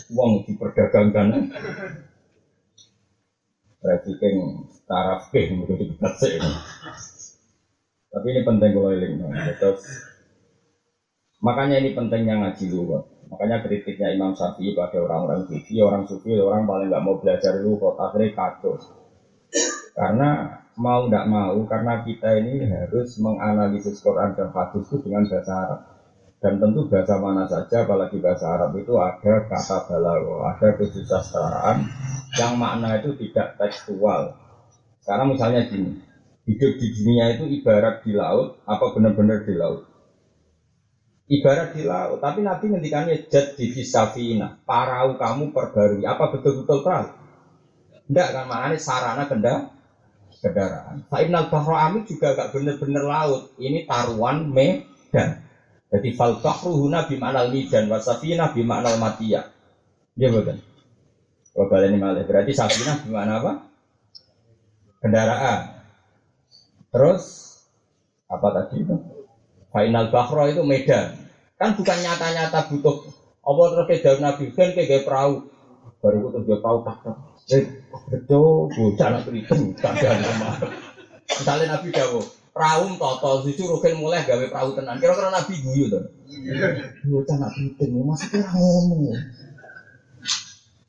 wong 0.09 0.31
diperdagangkan. 0.49 1.53
Trafficking 3.79 4.65
taraf 4.89 5.29
ke 5.29 5.53
mesti 5.53 5.73
dipegat 5.77 6.13
sih. 6.17 6.35
Tapi 8.09 8.25
ini 8.33 8.41
penting 8.41 8.69
kalau 8.73 8.89
eling. 8.89 9.21
Terus 9.61 9.81
makanya 11.45 11.77
ini 11.77 11.93
pentingnya 11.93 12.41
ngaji 12.41 12.65
dulu. 12.65 12.97
Makanya 13.29 13.61
kritiknya 13.61 14.09
Imam 14.09 14.33
Syafi'i 14.33 14.73
pada 14.73 14.97
orang-orang 15.05 15.45
sufi, 15.45 15.77
orang 15.85 16.09
sufi 16.09 16.33
orang 16.33 16.65
paling 16.65 16.89
nggak 16.89 17.03
mau 17.05 17.21
belajar 17.21 17.61
kok 17.61 17.95
akhirnya 18.01 18.33
kacau. 18.33 18.73
Karena 19.93 20.58
mau 20.79 21.11
tidak 21.11 21.27
mau 21.27 21.59
karena 21.67 21.99
kita 22.07 22.39
ini 22.39 22.63
harus 22.63 23.19
menganalisis 23.19 23.99
Quran 23.99 24.31
dan 24.31 24.47
hadis 24.55 24.87
itu 24.87 24.95
dengan 25.03 25.27
bahasa 25.27 25.53
Arab. 25.53 25.79
Dan 26.39 26.55
tentu 26.55 26.87
bahasa 26.87 27.19
mana 27.19 27.43
saja 27.51 27.83
apalagi 27.83 28.15
bahasa 28.23 28.47
Arab 28.47 28.71
itu 28.79 28.95
ada 28.95 29.43
kata 29.43 29.91
balago 29.91 30.39
ada 30.47 30.71
kesusastraan 30.79 31.83
yang 32.39 32.55
makna 32.55 32.95
itu 32.95 33.11
tidak 33.19 33.59
tekstual. 33.59 34.39
Sekarang 35.03 35.35
misalnya 35.35 35.67
gini 35.67 35.99
hidup 36.47 36.79
di 36.79 36.87
dunia 36.95 37.35
itu 37.35 37.43
ibarat 37.59 38.07
di 38.07 38.15
laut 38.15 38.55
apa 38.63 38.85
benar-benar 38.95 39.43
di 39.43 39.51
laut? 39.51 39.83
Ibarat 41.27 41.75
di 41.75 41.83
laut 41.83 42.23
tapi 42.23 42.39
Nabi 42.39 42.71
ngendikannya 42.71 43.27
jad 43.27 43.59
di 43.59 43.67
fisafina 43.75 44.63
parau 44.63 45.19
kamu 45.19 45.51
perbarui 45.51 46.07
apa 46.07 46.39
betul-betul 46.39 46.87
perahu 46.87 47.11
enggak 48.07 48.27
kan 48.31 48.45
maknanya 48.47 48.79
sarana 48.79 49.27
kendaraan 49.27 49.78
kendaraan. 50.39 51.05
Fa'inal 51.07 51.51
bahro 51.51 51.75
amit 51.75 52.07
juga 52.07 52.35
gak 52.35 52.55
bener-bener 52.55 53.03
laut. 53.03 53.51
Ini 53.59 53.83
taruhan 53.85 54.49
medan. 54.49 55.39
Jadi 55.89 56.09
fal 56.13 56.37
bahru 56.39 56.77
huna 56.85 57.09
bimaknal 57.09 57.49
midan 57.49 57.89
wasafina 57.89 58.53
bimaknal 58.53 58.95
matiyah. 59.01 59.49
Dia 60.15 60.29
bukan. 60.29 60.57
Kalau 61.59 61.83
ini 61.83 61.97
malah 61.99 62.23
berarti 62.23 62.55
safina 62.55 62.95
bimana 63.03 63.41
apa? 63.41 63.51
Kendaraan. 65.03 65.59
Terus 66.93 67.23
apa 68.29 68.47
tadi 68.53 68.85
itu? 68.85 68.95
Final 69.69 70.07
bahro 70.13 70.47
itu 70.47 70.63
medan. 70.63 71.13
Kan 71.59 71.75
bukan 71.75 71.97
nyata-nyata 71.99 72.71
butuh 72.71 73.03
apa 73.49 73.61
terus 73.73 73.85
ke 73.89 73.95
daun 74.05 74.19
nabi 74.21 74.43
kan 74.53 74.75
kayak 74.77 75.07
perahu 75.07 75.47
baru 76.05 76.29
itu 76.29 76.39
dia 76.45 76.57
perahu 76.61 76.85
tak 76.85 77.01
Eh, 77.49 77.65
betul, 78.13 78.69
bocah 78.69 79.07
nak 79.09 79.25
kriting, 79.25 79.73
kadang 79.73 80.21
rumah. 80.21 80.53
Misalnya 81.25 81.77
Nabi 81.77 81.89
Dawo, 81.89 82.21
perahu 82.53 82.93
toto, 82.93 83.41
susu 83.41 83.65
rugen 83.65 83.97
mulai 83.97 84.21
gawe 84.21 84.45
perahu 84.45 84.77
tenan. 84.77 85.01
Kira-kira 85.01 85.33
Nabi 85.33 85.53
guyu 85.57 85.89
tuh. 85.89 86.03
Bocah 87.09 87.35
nak 87.41 87.49
kriting, 87.57 87.89
maksudnya 88.05 88.45
ngomong. 88.53 89.17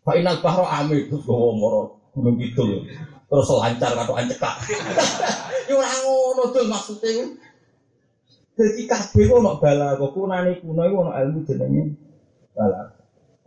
Pak 0.04 0.14
Inal 0.20 0.36
Bahro 0.44 0.68
Amir, 0.68 1.08
terus 1.08 1.24
gue 1.24 1.32
ngomong, 1.32 1.88
gunung 2.12 2.36
gitu 2.36 2.84
Terus 3.30 3.48
lancar 3.56 3.94
atau 3.94 4.12
ancekak. 4.18 4.54
Ini 5.64 5.72
orang 5.78 6.02
ngono 6.02 6.42
tuh 6.50 6.66
maksudnya. 6.66 7.30
Jadi 8.58 8.84
kabeh 8.84 9.24
ono 9.30 9.56
bala, 9.56 9.96
kok 9.96 10.10
kunane 10.12 10.58
kuno 10.60 10.82
iku 10.84 10.96
ono 11.06 11.10
ilmu 11.14 11.38
jenenge 11.46 11.94
bala. 12.52 12.99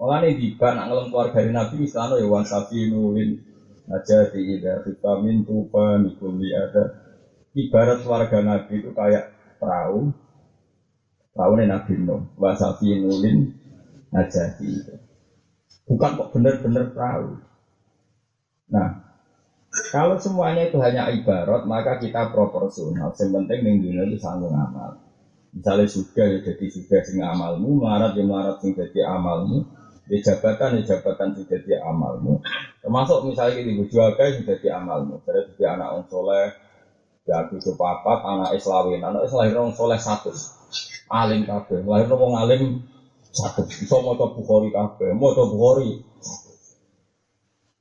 Mulane 0.03 0.35
diba 0.35 0.75
nak 0.75 0.91
ngelem 0.91 1.07
keluarga 1.15 1.39
Nabi 1.47 1.87
misalnya 1.87 2.19
ya 2.19 2.27
wan 2.27 2.43
sapi 2.43 2.91
nulin 2.91 3.39
aja 3.87 4.27
vitamin 4.83 5.47
tufa 5.47 5.95
nikuli 6.03 6.51
ada. 6.51 6.91
Ibarat 7.55 8.03
keluarga 8.03 8.43
Nabi 8.43 8.83
itu 8.83 8.91
kayak 8.91 9.31
perahu. 9.63 10.11
Perahu 11.31 11.53
nih 11.55 11.71
Nabi 11.71 12.03
Nuh. 12.03 12.19
Wasafi 12.35 12.99
nulin 12.99 13.47
aja 14.11 14.59
di 14.59 14.75
bukan 15.87 16.19
kok 16.19 16.35
bener-bener 16.35 16.91
perahu. 16.91 17.39
Nah 18.75 19.07
kalau 19.87 20.19
semuanya 20.19 20.67
itu 20.67 20.83
hanya 20.83 21.15
ibarat 21.15 21.63
maka 21.63 22.03
kita 22.03 22.27
proporsional. 22.27 23.15
Yang 23.15 23.39
penting 23.39 23.59
nih 23.63 23.73
dunia 23.79 24.03
itu 24.11 24.19
sanggup 24.19 24.51
amal 24.51 24.99
misalnya 25.53 25.87
sudah 25.87 26.25
ya 26.27 26.39
jadi 26.41 26.65
sudah 26.65 26.99
sing 27.05 27.21
amalmu 27.21 27.77
melarat 27.77 28.17
ya 28.17 28.25
melarat 28.25 28.57
sing 28.59 28.73
jadi 28.73 29.05
amalmu 29.05 29.63
di 30.03 30.19
jabatan, 30.19 30.79
di 30.79 30.83
jabatan 30.83 31.31
sudah 31.31 31.59
di 31.63 31.73
amalmu. 31.79 32.43
Termasuk 32.83 33.23
misalnya 33.31 33.63
di 33.63 33.73
bujuaga 33.79 34.35
sudah 34.35 34.57
di 34.59 34.69
amalmu. 34.69 35.23
Jadi 35.23 35.55
di 35.55 35.63
anak 35.63 35.87
orang 35.95 36.07
soleh, 36.11 36.47
ya 37.23 37.47
tujuh 37.47 37.75
papat, 37.79 38.19
anak 38.23 38.51
islawin, 38.59 38.99
anak 38.99 39.27
islawin 39.27 39.55
orang 39.55 39.75
soleh 39.75 39.99
satu. 39.99 40.31
Alim 41.07 41.47
kabeh, 41.47 41.85
lahir 41.87 42.11
orang 42.11 42.35
alim 42.35 42.63
satu. 43.31 43.63
Bisa 43.63 43.95
mau 44.03 44.19
bukhori 44.19 44.75
kabeh, 44.75 45.15
mau 45.15 45.31
bukhori. 45.31 46.03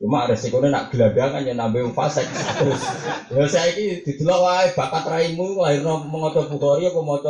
Cuma 0.03 0.27
resikonya 0.27 0.75
nak 0.75 0.91
geladangan 0.91 1.47
ya 1.47 1.55
nambah 1.55 1.95
fasek 1.95 2.27
terus. 2.59 2.83
Ya 3.31 3.47
saya 3.47 3.71
ini 3.79 4.03
didelok 4.03 4.39
wae 4.43 4.67
bakat 4.75 5.07
raimu 5.07 5.63
lahir 5.63 5.87
mau 5.87 6.27
coba 6.27 6.51
bukhori 6.51 6.91
apa 6.91 7.01
mau 7.07 7.23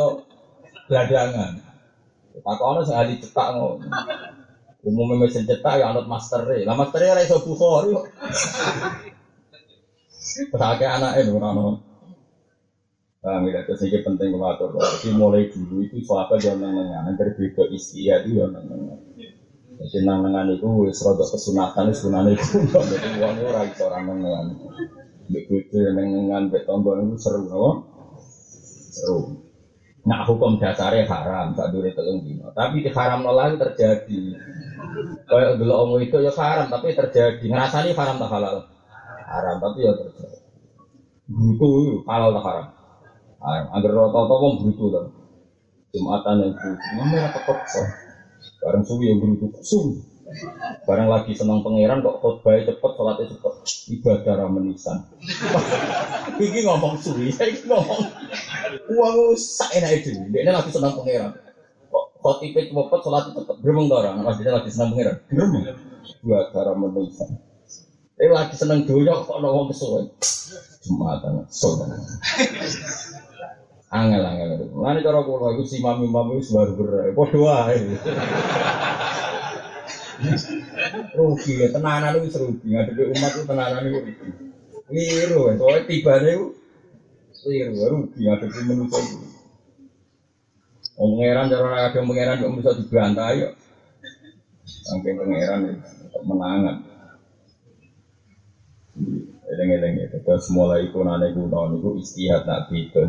geladangan. 0.89 1.61
Takono 2.33 2.81
sing 2.81 2.97
ahli 2.97 3.21
cetak 3.21 3.47
ngono. 3.53 3.85
Umumnya 4.83 5.15
mesin 5.23 5.47
cetak 5.47 5.79
ya 5.79 5.95
anut 5.95 6.11
master 6.11 6.43
Lah 6.43 6.75
master 6.75 6.99
ya 6.99 7.15
iso 7.23 7.39
bukhori. 7.39 7.95
Pakai 10.51 10.87
anak 10.87 11.23
itu 11.23 11.31
orang 11.39 11.79
Paham 13.23 13.47
ya, 13.47 13.63
terus 13.63 13.87
ini 13.87 14.03
penting 14.03 14.35
kalau 14.35 14.51
atur. 14.51 14.75
Jadi 14.75 15.15
mulai 15.15 15.47
dulu 15.47 15.79
itu 15.79 16.03
sahabat 16.03 16.43
yang 16.43 16.59
nengengan, 16.59 17.07
yang 17.07 17.15
berbeda 17.15 17.71
istilah 17.71 18.19
itu 18.19 18.43
yang 18.43 18.51
nengengan. 18.51 18.99
Jadi 19.79 19.97
nengengan 20.03 20.51
itu 20.51 20.67
wis 20.83 20.99
rodok 20.99 21.31
kesunatan, 21.31 21.95
sunatan 21.95 22.35
itu 22.35 22.67
jadi 22.67 23.07
uang 23.23 23.33
itu 23.39 23.45
orang 23.47 23.67
orang 23.79 24.03
nengengan. 24.11 24.47
Begitu 25.31 25.87
yang 25.87 26.51
betonton 26.51 27.07
itu 27.07 27.15
seru? 27.15 27.47
Seru. 28.91 29.42
Nah 30.03 30.27
hukum 30.27 30.59
dasarnya 30.59 31.07
haram, 31.07 31.55
tak 31.55 31.71
dulu 31.71 31.87
telung 31.95 32.27
dino. 32.27 32.51
Tapi 32.51 32.83
di 32.83 32.91
haram 32.91 33.23
nolak 33.23 33.55
terjadi. 33.55 34.35
Kayak 35.31 35.55
dulu 35.63 35.73
omong 35.73 35.99
itu 36.03 36.19
ya 36.19 36.31
haram, 36.35 36.67
tapi 36.67 36.91
terjadi. 36.91 37.39
Ngerasani 37.47 37.95
haram 37.95 38.19
tak 38.19 38.31
halal? 38.35 38.67
Haram, 39.23 39.55
tapi 39.63 39.87
ya 39.87 39.95
terjadi. 39.95 40.37
Brutu 41.31 42.03
halal 42.03 42.35
tak 42.35 42.43
haram? 42.43 42.67
Haram. 43.39 43.65
Agar 43.71 43.91
rata-rata 43.95 44.35
wong 44.43 44.53
brutu 44.59 44.85
kan. 44.91 45.05
Jumatan 45.95 46.35
yang 46.41 46.51
mana 46.99 47.29
tekok 47.31 47.59
kok. 47.63 47.87
Suwi 48.83 49.07
yang 49.07 49.23
brutu, 49.23 49.47
sum. 49.63 50.12
Barang 50.83 51.07
lagi 51.07 51.31
senang 51.37 51.61
pangeran 51.63 52.03
kok 52.03 52.19
khotbah 52.19 52.59
cepet, 52.59 52.91
sholatnya 52.97 53.31
cepet. 53.31 53.53
Ibadah 53.99 54.33
ramenisan. 54.43 54.97
Iki 56.43 56.59
ngomong 56.67 56.99
suwi, 56.99 57.31
saya 57.31 57.53
ngomong. 57.69 58.03
Uang 58.91 59.37
sak 59.39 59.71
enak 59.77 60.03
itu. 60.03 60.11
Dia 60.33 60.51
lagi 60.51 60.73
senang 60.73 60.97
pangeran. 60.97 61.31
Kok 61.93 62.35
tipe 62.41 62.59
cepet 62.67 62.99
sholat 63.03 63.23
cepet. 63.31 63.55
Gremeng 63.61 63.87
orang. 63.91 64.19
Mas 64.23 64.39
dia 64.41 64.51
lagi 64.51 64.69
senang 64.73 64.97
pangeran. 64.97 65.15
Gremeng. 65.29 65.63
Dua 66.23 66.39
cara 66.51 66.71
menusa. 66.75 67.25
Dia 68.17 68.29
lagi 68.31 68.55
senang 68.57 68.83
doyok 68.83 69.29
kok 69.29 69.39
ngomong 69.39 69.71
kesuwen. 69.71 70.11
Jumatan. 70.83 71.47
Saudara. 71.47 71.95
Angel 73.93 74.25
angel. 74.25 74.73
Lalu 74.73 74.99
cara 75.05 75.19
kulo 75.21 75.53
itu 75.53 75.63
si 75.69 75.77
mami 75.79 76.09
mami 76.09 76.41
itu 76.41 76.57
baru 76.57 76.73
berai. 76.73 77.13
Aja. 77.13 77.93
Rugi 81.17 81.53
ya 81.63 81.67
tenanan 81.71 82.19
itu 82.19 82.37
rugi. 82.39 82.65
Ngadepi 82.71 83.01
umat 83.13 83.31
itu 83.35 83.41
tenanan 83.45 83.81
itu 83.85 83.97
rugi. 83.99 84.13
Keliru 84.83 85.41
soalnya 85.55 85.87
tiba 85.87 86.13
itu 86.19 86.45
keliru 87.43 87.73
rugi 87.91 88.19
ngadepi 88.23 88.59
manusia 88.67 88.99
itu. 89.03 89.17
Oh, 90.93 91.09
pangeran 91.17 91.49
cara 91.49 91.89
ada 91.89 91.99
pangeran 92.05 92.37
kok 92.37 92.53
bisa 92.53 92.71
dibantai 92.77 93.41
ya. 93.41 93.49
Saking 94.61 95.17
pangeran 95.17 95.59
ya, 95.65 95.73
menangan. 96.21 96.75
Eleng-eleng 99.49 99.93
ya, 99.97 100.05
terus 100.21 100.53
mulai 100.53 100.93
kunane 100.93 101.33
kuno 101.33 101.73
niku 101.73 101.97
istihad 101.97 102.45
nak 102.45 102.69
niku 102.69 103.01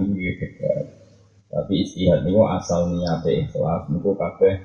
Tapi 1.52 1.74
istihad 1.84 2.24
niku 2.24 2.40
asal 2.48 2.88
niate 2.88 3.44
ikhlas 3.44 3.84
niku 3.92 4.16
kabeh 4.16 4.64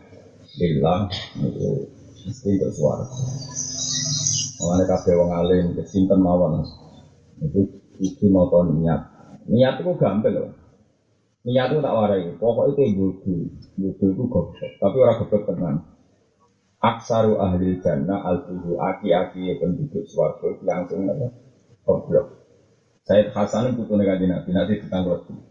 lillah 0.55 1.11
niku 1.43 1.91
mesti 2.27 2.49
untuk 2.59 2.71
suara. 2.75 3.05
Mulane 4.59 4.83
kabeh 4.87 5.13
wong 5.15 5.29
alim 5.31 5.65
kesinten 5.77 6.19
mawon. 6.19 6.67
Itu 7.39 7.69
itu 7.99 8.25
nonton 8.27 8.79
niat. 8.79 9.01
Niat 9.47 9.79
itu 9.79 9.91
gampang 9.95 10.35
loh. 10.35 10.51
Niat 11.47 11.71
itu 11.71 11.79
tak 11.79 11.95
warai. 11.95 12.27
Pokoknya 12.35 12.83
itu. 12.83 13.07
Budu 13.79 14.05
itu 14.11 14.23
goblok. 14.27 14.71
Tapi 14.79 14.95
orang 14.99 15.17
goblok 15.23 15.43
tenan. 15.47 15.75
Aksaru 16.79 17.39
ahli 17.39 17.79
jannah 17.83 18.23
al 18.23 18.47
budu 18.47 18.79
aki-aki 18.79 19.59
penduduk 19.59 20.03
suarga 20.07 20.59
langsung 20.63 21.07
apa? 21.07 21.27
Goblok. 21.87 22.27
Saya 23.07 23.31
Hasan 23.33 23.73
itu 23.73 23.83
putu 23.83 23.97
negatif 23.97 24.29
nabi 24.29 24.51
nanti 24.53 24.85
ditanggung 24.85 25.48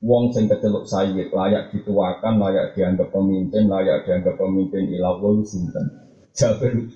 Wong 0.00 0.32
sing 0.32 0.48
keceluk 0.48 0.88
sayyid 0.88 1.28
layak 1.28 1.76
dituakan, 1.76 2.40
layak 2.40 2.72
dianggap 2.72 3.12
pemimpin, 3.12 3.68
layak 3.68 4.08
dianggap 4.08 4.40
pemimpin 4.40 4.88
ilah 4.96 5.20
wong 5.20 5.44
sinten. 5.44 6.08
Jabir 6.32 6.88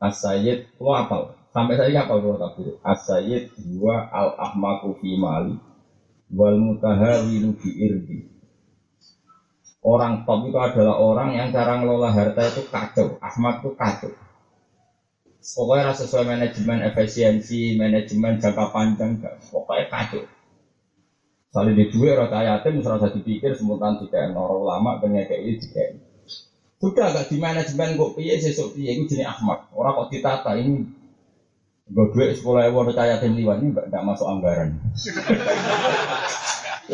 As-Sayyid, 0.00 0.80
lo 0.80 0.92
apal? 0.92 1.36
Sampai 1.52 1.76
saya 1.76 2.04
apal 2.04 2.24
kalau 2.24 2.40
tak 2.40 2.60
As-Sayyid 2.80 3.52
al-ahmaku 3.84 4.96
fi 5.00 5.20
mali 5.20 5.56
wal 6.32 6.56
mutahawilu 6.58 7.54
bi 7.60 7.70
irdi. 7.78 8.18
Orang 9.84 10.24
top 10.24 10.48
itu 10.48 10.56
adalah 10.56 10.96
orang 10.96 11.36
yang 11.36 11.52
cara 11.52 11.76
ngelola 11.76 12.08
harta 12.08 12.40
itu 12.40 12.64
kacau. 12.72 13.20
Ahmad 13.20 13.60
itu 13.60 13.76
kacau. 13.76 14.12
Pokoknya 15.44 15.92
sesuai 15.92 16.24
manajemen 16.24 16.80
efisiensi, 16.88 17.76
manajemen 17.76 18.40
jangka 18.40 18.72
panjang, 18.72 19.20
pokoknya 19.52 19.92
kacau. 19.92 20.24
Saling 21.54 21.78
di 21.78 21.86
dua 21.94 22.18
rata 22.18 22.42
yatim, 22.42 22.82
serasa 22.82 23.14
dipikir 23.14 23.54
semutan 23.54 24.02
tidak 24.02 24.34
orang 24.34 24.58
ulama, 24.58 24.90
kayak 24.98 25.30
tidak. 25.62 26.02
Sudah 26.82 27.14
gak 27.14 27.30
di 27.30 27.38
manajemen 27.38 27.94
kok 27.94 28.18
piye 28.18 28.42
sesuk 28.42 28.74
piye 28.74 28.98
itu 28.98 29.06
jenis 29.06 29.30
Ahmad. 29.30 29.70
Orang 29.72 30.04
kok 30.04 30.10
ditata 30.12 30.52
ini 30.58 30.84
Gue 31.84 32.08
duit 32.16 32.40
sekolah 32.40 32.72
ewo 32.72 32.80
percaya 32.80 33.20
tim 33.20 33.36
liwan 33.36 33.60
ini 33.60 33.76
gak 33.76 34.04
masuk 34.08 34.24
anggaran. 34.24 34.72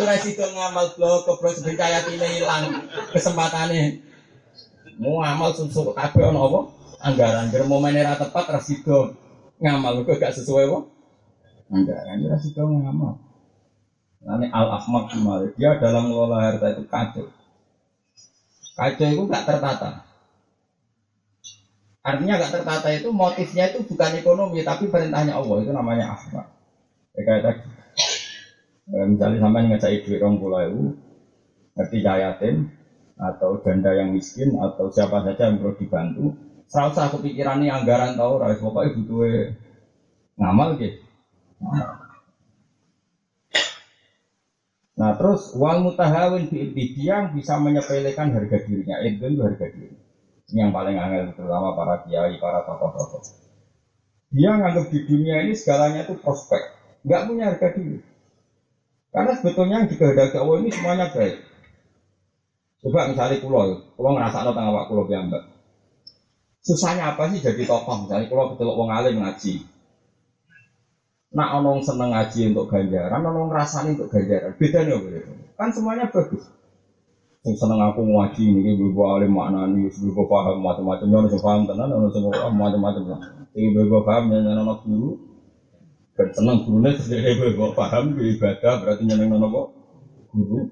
Ora 0.02 0.18
situ 0.18 0.42
ngamal 0.42 0.98
blok 0.98 1.30
kebrok 1.30 1.54
sebentar 1.54 1.86
ini 2.10 2.42
hilang 2.42 2.90
kesempatannya. 3.14 4.02
Mau 4.98 5.22
ngamal 5.22 5.54
susu 5.54 5.94
kabeh 5.94 6.34
ono 6.34 6.38
apa? 6.42 6.60
Anggaran. 7.06 7.54
Biar 7.54 7.70
mau 7.70 7.78
menera 7.78 8.18
tepat 8.18 8.50
rasido 8.50 9.14
ngamal 9.62 10.02
kok 10.02 10.18
gak 10.18 10.34
sesuai 10.34 10.66
apa? 10.66 10.78
Anggaran 11.70 12.26
rasido 12.26 12.66
ngamal. 12.66 13.29
Nanti 14.20 14.46
al 14.52 14.66
ahmad 14.68 15.08
kemarin 15.08 15.50
dia 15.56 15.80
dalam 15.80 16.12
mengelola 16.12 16.38
harta 16.44 16.66
itu 16.76 16.84
kacau. 16.84 17.26
Kacau 18.76 19.08
itu 19.08 19.22
gak 19.28 19.44
tertata. 19.48 20.04
Artinya 22.04 22.40
gak 22.40 22.52
tertata 22.60 22.88
itu 22.92 23.08
motifnya 23.12 23.72
itu 23.72 23.84
bukan 23.84 24.10
ekonomi 24.20 24.60
tapi 24.64 24.88
perintahnya 24.92 25.36
Allah 25.36 25.56
itu 25.64 25.72
namanya 25.72 26.16
ahmad. 26.16 26.46
Ya 27.16 27.20
kayak 27.24 27.42
tadi 27.44 27.60
Eh, 28.90 29.06
misalnya 29.06 29.38
sampai 29.38 29.70
ngecai 29.70 30.02
duit 30.02 30.18
orang 30.18 30.34
pulau 30.42 30.60
itu, 30.66 30.82
ngerti 31.78 31.98
yatim 32.02 32.66
atau 33.14 33.62
janda 33.62 33.94
yang 33.94 34.10
miskin 34.10 34.58
atau 34.58 34.90
siapa 34.90 35.22
saja 35.22 35.46
yang 35.46 35.62
perlu 35.62 35.78
dibantu, 35.78 36.34
selalu 36.66 36.90
saya 36.98 37.08
kepikiran 37.14 37.62
ini 37.62 37.70
anggaran 37.70 38.18
tahu, 38.18 38.42
rais 38.42 38.58
pokoknya 38.58 38.90
butuh 38.98 39.22
ngamal 40.42 40.74
gitu. 40.74 40.98
Nah 41.62 41.99
terus 45.16 45.56
wal 45.56 45.80
mutahawin 45.80 46.50
di 46.50 46.84
dia 46.92 47.30
bisa 47.32 47.56
menyepelekan 47.56 48.36
harga 48.36 48.58
dirinya, 48.66 49.00
itu 49.00 49.22
itu 49.22 49.40
harga 49.40 49.66
diri. 49.72 49.96
Ini 50.50 50.66
yang 50.66 50.72
paling 50.74 50.98
angel 50.98 51.32
terutama 51.32 51.72
para 51.78 52.02
kiai, 52.04 52.36
para 52.42 52.66
tokoh-tokoh. 52.66 53.22
Dia 54.34 54.50
nganggap 54.58 54.90
di 54.92 54.98
dunia 55.06 55.46
ini 55.46 55.54
segalanya 55.54 56.04
itu 56.04 56.18
prospek, 56.18 56.62
nggak 57.06 57.22
punya 57.30 57.44
harga 57.54 57.68
diri. 57.72 57.98
Karena 59.10 59.32
sebetulnya 59.34 59.74
yang 59.82 59.88
dikehendaki 59.90 60.36
Allah 60.38 60.56
ini 60.62 60.70
semuanya 60.70 61.06
baik. 61.10 61.36
Coba 62.80 63.10
misalnya 63.10 63.36
pulau, 63.42 63.76
pulau 63.94 64.12
ngerasa 64.14 64.36
ada 64.42 64.52
tengah 64.54 64.72
waktu 64.74 64.90
pulau 64.90 65.06
mbak. 65.06 65.42
Susahnya 66.60 67.16
apa 67.16 67.32
sih 67.32 67.40
jadi 67.40 67.62
tokoh? 67.64 68.06
Misalnya 68.06 68.28
pulau 68.28 68.52
ketelu 68.52 68.72
wong 68.76 68.90
alim 68.92 69.18
ngaji. 69.18 69.64
Nak 71.30 71.48
onong 71.62 71.86
seneng 71.86 72.10
ngaji 72.10 72.50
untuk 72.50 72.66
ganjaran, 72.66 73.22
onong 73.22 73.54
ngerasani 73.54 73.94
untuk 73.94 74.10
ganjaran. 74.10 74.50
Beda 74.58 74.78
nih 74.82 74.98
gitu. 74.98 75.30
Kan 75.54 75.70
semuanya 75.70 76.10
bagus. 76.10 76.42
Yang 77.46 77.56
seneng 77.56 77.80
aku 77.80 78.02
ngaji 78.02 78.42
ini, 78.50 78.60
ibu 78.74 79.00
alim 79.06 79.32
maknani, 79.32 79.88
ibu 79.88 80.22
paham 80.26 80.60
macam-macam, 80.60 81.06
yang 81.06 81.22
harus 81.24 81.40
paham 81.40 81.62
tenan, 81.64 81.88
orang 81.88 82.12
semua 82.12 82.50
macam-macam. 82.50 83.02
Ibu 83.54 83.98
paham, 84.02 84.24
yang 84.34 84.58
anak 84.58 84.82
guru, 84.84 85.16
dan 86.20 86.36
senang 86.36 86.68
gurunya 86.68 86.92
sendiri 87.00 87.32
gue 87.32 87.70
paham 87.72 88.12
gue 88.12 88.36
ibadah 88.36 88.84
berarti 88.84 89.08
nyeneng 89.08 89.32
nono 89.32 89.72
guru. 90.28 90.68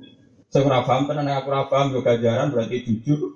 Saya 0.52 0.60
kurang 0.60 0.84
paham 0.84 1.08
tenan 1.08 1.24
aku 1.24 1.48
kurang 1.48 1.66
paham 1.72 1.86
gue 1.88 2.04
kajaran 2.04 2.52
berarti 2.52 2.84
jujur. 2.84 3.32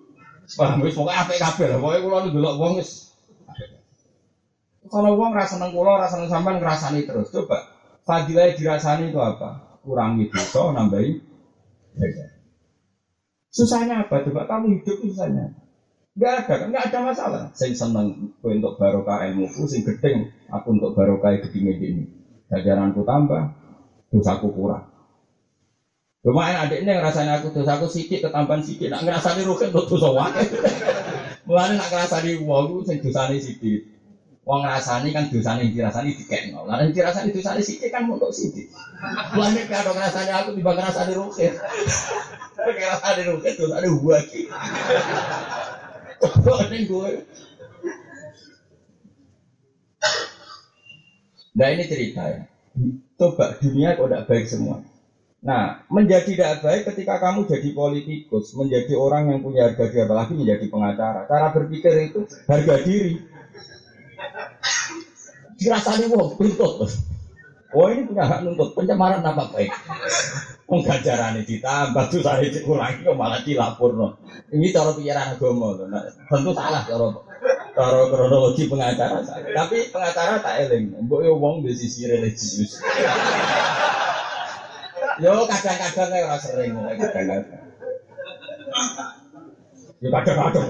Paham 0.59 0.85
wis 0.85 0.93
pokoknya 0.93 1.25
apa 1.25 1.33
kabeh. 1.41 1.81
Pokoknya 1.81 2.05
kulo 2.05 2.17
dulu 2.29 2.51
wong 2.61 2.73
wis. 2.77 3.12
Kalau 4.90 5.14
wong 5.14 5.31
rasa 5.31 5.59
seneng 5.59 5.71
kulo 5.71 5.95
rasa 5.95 6.18
seneng 6.18 6.31
sampean 6.31 6.59
ngrasani 6.59 7.07
terus. 7.07 7.31
Coba 7.31 7.71
fadilah 8.03 8.51
dirasani 8.51 9.14
itu 9.14 9.21
apa? 9.23 9.79
Kurangi 9.83 10.31
dosa, 10.31 10.75
nambahi 10.75 11.11
Susahnya 13.53 14.09
apa? 14.09 14.25
Coba 14.27 14.49
kamu 14.49 14.81
hidup 14.81 14.97
susahnya. 15.07 15.55
Enggak 16.12 16.45
ada, 16.45 16.55
enggak 16.68 16.85
ada 16.92 16.99
masalah. 17.05 17.42
Saya 17.57 17.73
seneng 17.73 18.33
untuk 18.42 18.73
barokah 18.77 19.25
ilmu, 19.29 19.49
sing 19.49 19.81
gedeng 19.87 20.29
aku 20.51 20.77
untuk 20.77 20.92
barokah 20.97 21.37
gedeng 21.40 21.73
ini. 21.73 22.05
Jajaranku 22.53 23.01
tambah, 23.05 23.49
dosaku 24.12 24.53
kurang. 24.53 24.92
Lumayan 26.23 26.68
adiknya 26.68 27.03
ngerasanya 27.03 27.42
aku 27.42 27.51
dosaku 27.51 27.90
sedikit, 27.90 28.31
ketambahan 28.31 28.62
sedikit. 28.62 28.95
Nak 28.95 29.03
ngerasani 29.09 29.42
rugen 29.42 29.75
untuk 29.75 29.97
dosa 29.97 30.09
wae. 30.14 30.45
Mulane 31.51 31.75
nak 31.75 31.90
ngerasani 31.90 32.31
wong 32.47 32.87
sing 32.87 33.03
dosane 33.03 33.42
sedikit. 33.42 33.92
Wong 34.43 34.67
ngrasani 34.67 35.15
kan 35.15 35.31
dosane 35.31 35.71
dirasani 35.71 36.19
dikekno. 36.19 36.67
Lah 36.67 36.83
nek 36.83 36.91
dirasani 36.91 37.31
dosane 37.31 37.63
sithik 37.63 37.95
kan 37.95 38.11
untuk 38.11 38.35
sithik. 38.35 38.67
Mulane 39.39 39.63
kado 39.71 39.95
ngrasani 39.95 40.31
aku 40.35 40.51
tiba 40.59 40.75
ngrasani 40.75 41.13
rugen. 41.15 41.55
Ngrasani 42.59 43.23
rugen 43.31 43.53
dosane 43.55 43.89
wae. 44.03 44.43
Nah 51.53 51.69
ini 51.71 51.85
cerita 51.87 52.23
ya. 52.27 52.43
Coba 53.15 53.55
dunia 53.63 53.95
kok 53.95 54.11
tidak 54.11 54.27
baik 54.27 54.45
semua. 54.51 54.83
Nah, 55.43 55.83
menjadi 55.91 56.39
tidak 56.39 56.63
baik 56.63 56.87
ketika 56.87 57.19
kamu 57.19 57.43
jadi 57.51 57.75
politikus, 57.75 58.55
menjadi 58.55 58.95
orang 58.95 59.27
yang 59.27 59.43
punya 59.43 59.67
harga 59.67 59.91
diri, 59.91 60.07
apalagi 60.07 60.39
menjadi 60.39 60.71
pengacara. 60.71 61.27
Cara 61.27 61.51
berpikir 61.51 61.91
itu 61.99 62.23
harga 62.47 62.79
diri. 62.79 63.19
Dirasani 65.59 66.11
wong, 66.11 66.35
tuntut. 66.41 66.91
Oh 67.73 67.89
ini 67.89 68.05
punya 68.05 68.29
hak 68.29 68.45
nuntut 68.45 68.77
pencemaran 68.77 69.25
apa 69.25 69.49
baik? 69.49 69.73
Penggajaran 70.69 71.41
ini 71.41 71.57
ditambah 71.57 72.05
saya 72.21 72.45
dikurangi 72.45 73.01
kok 73.01 73.17
malah 73.17 73.41
dilapor 73.41 73.97
no. 73.97 74.21
Ini 74.53 74.69
cara 74.77 74.93
pikiran 74.93 75.37
agama 75.37 75.81
nah, 75.89 76.05
tentu 76.29 76.53
salah 76.53 76.85
cara 76.85 77.09
cara 77.73 77.99
kronologi 78.13 78.69
pengacara 78.69 79.25
Tapi 79.25 79.89
pengacara 79.89 80.45
tak 80.45 80.69
eling, 80.69 81.01
mbok 81.09 81.25
yo 81.25 81.41
wong 81.41 81.65
di 81.65 81.73
sisi 81.73 82.05
religius. 82.05 82.77
yo 85.25 85.49
kadang-kadang 85.49 86.29
ora 86.29 86.37
sering 86.37 86.77
kadang-kadang. 86.77 87.45
Yo 90.05 90.09
kadang-kadang 90.13 90.65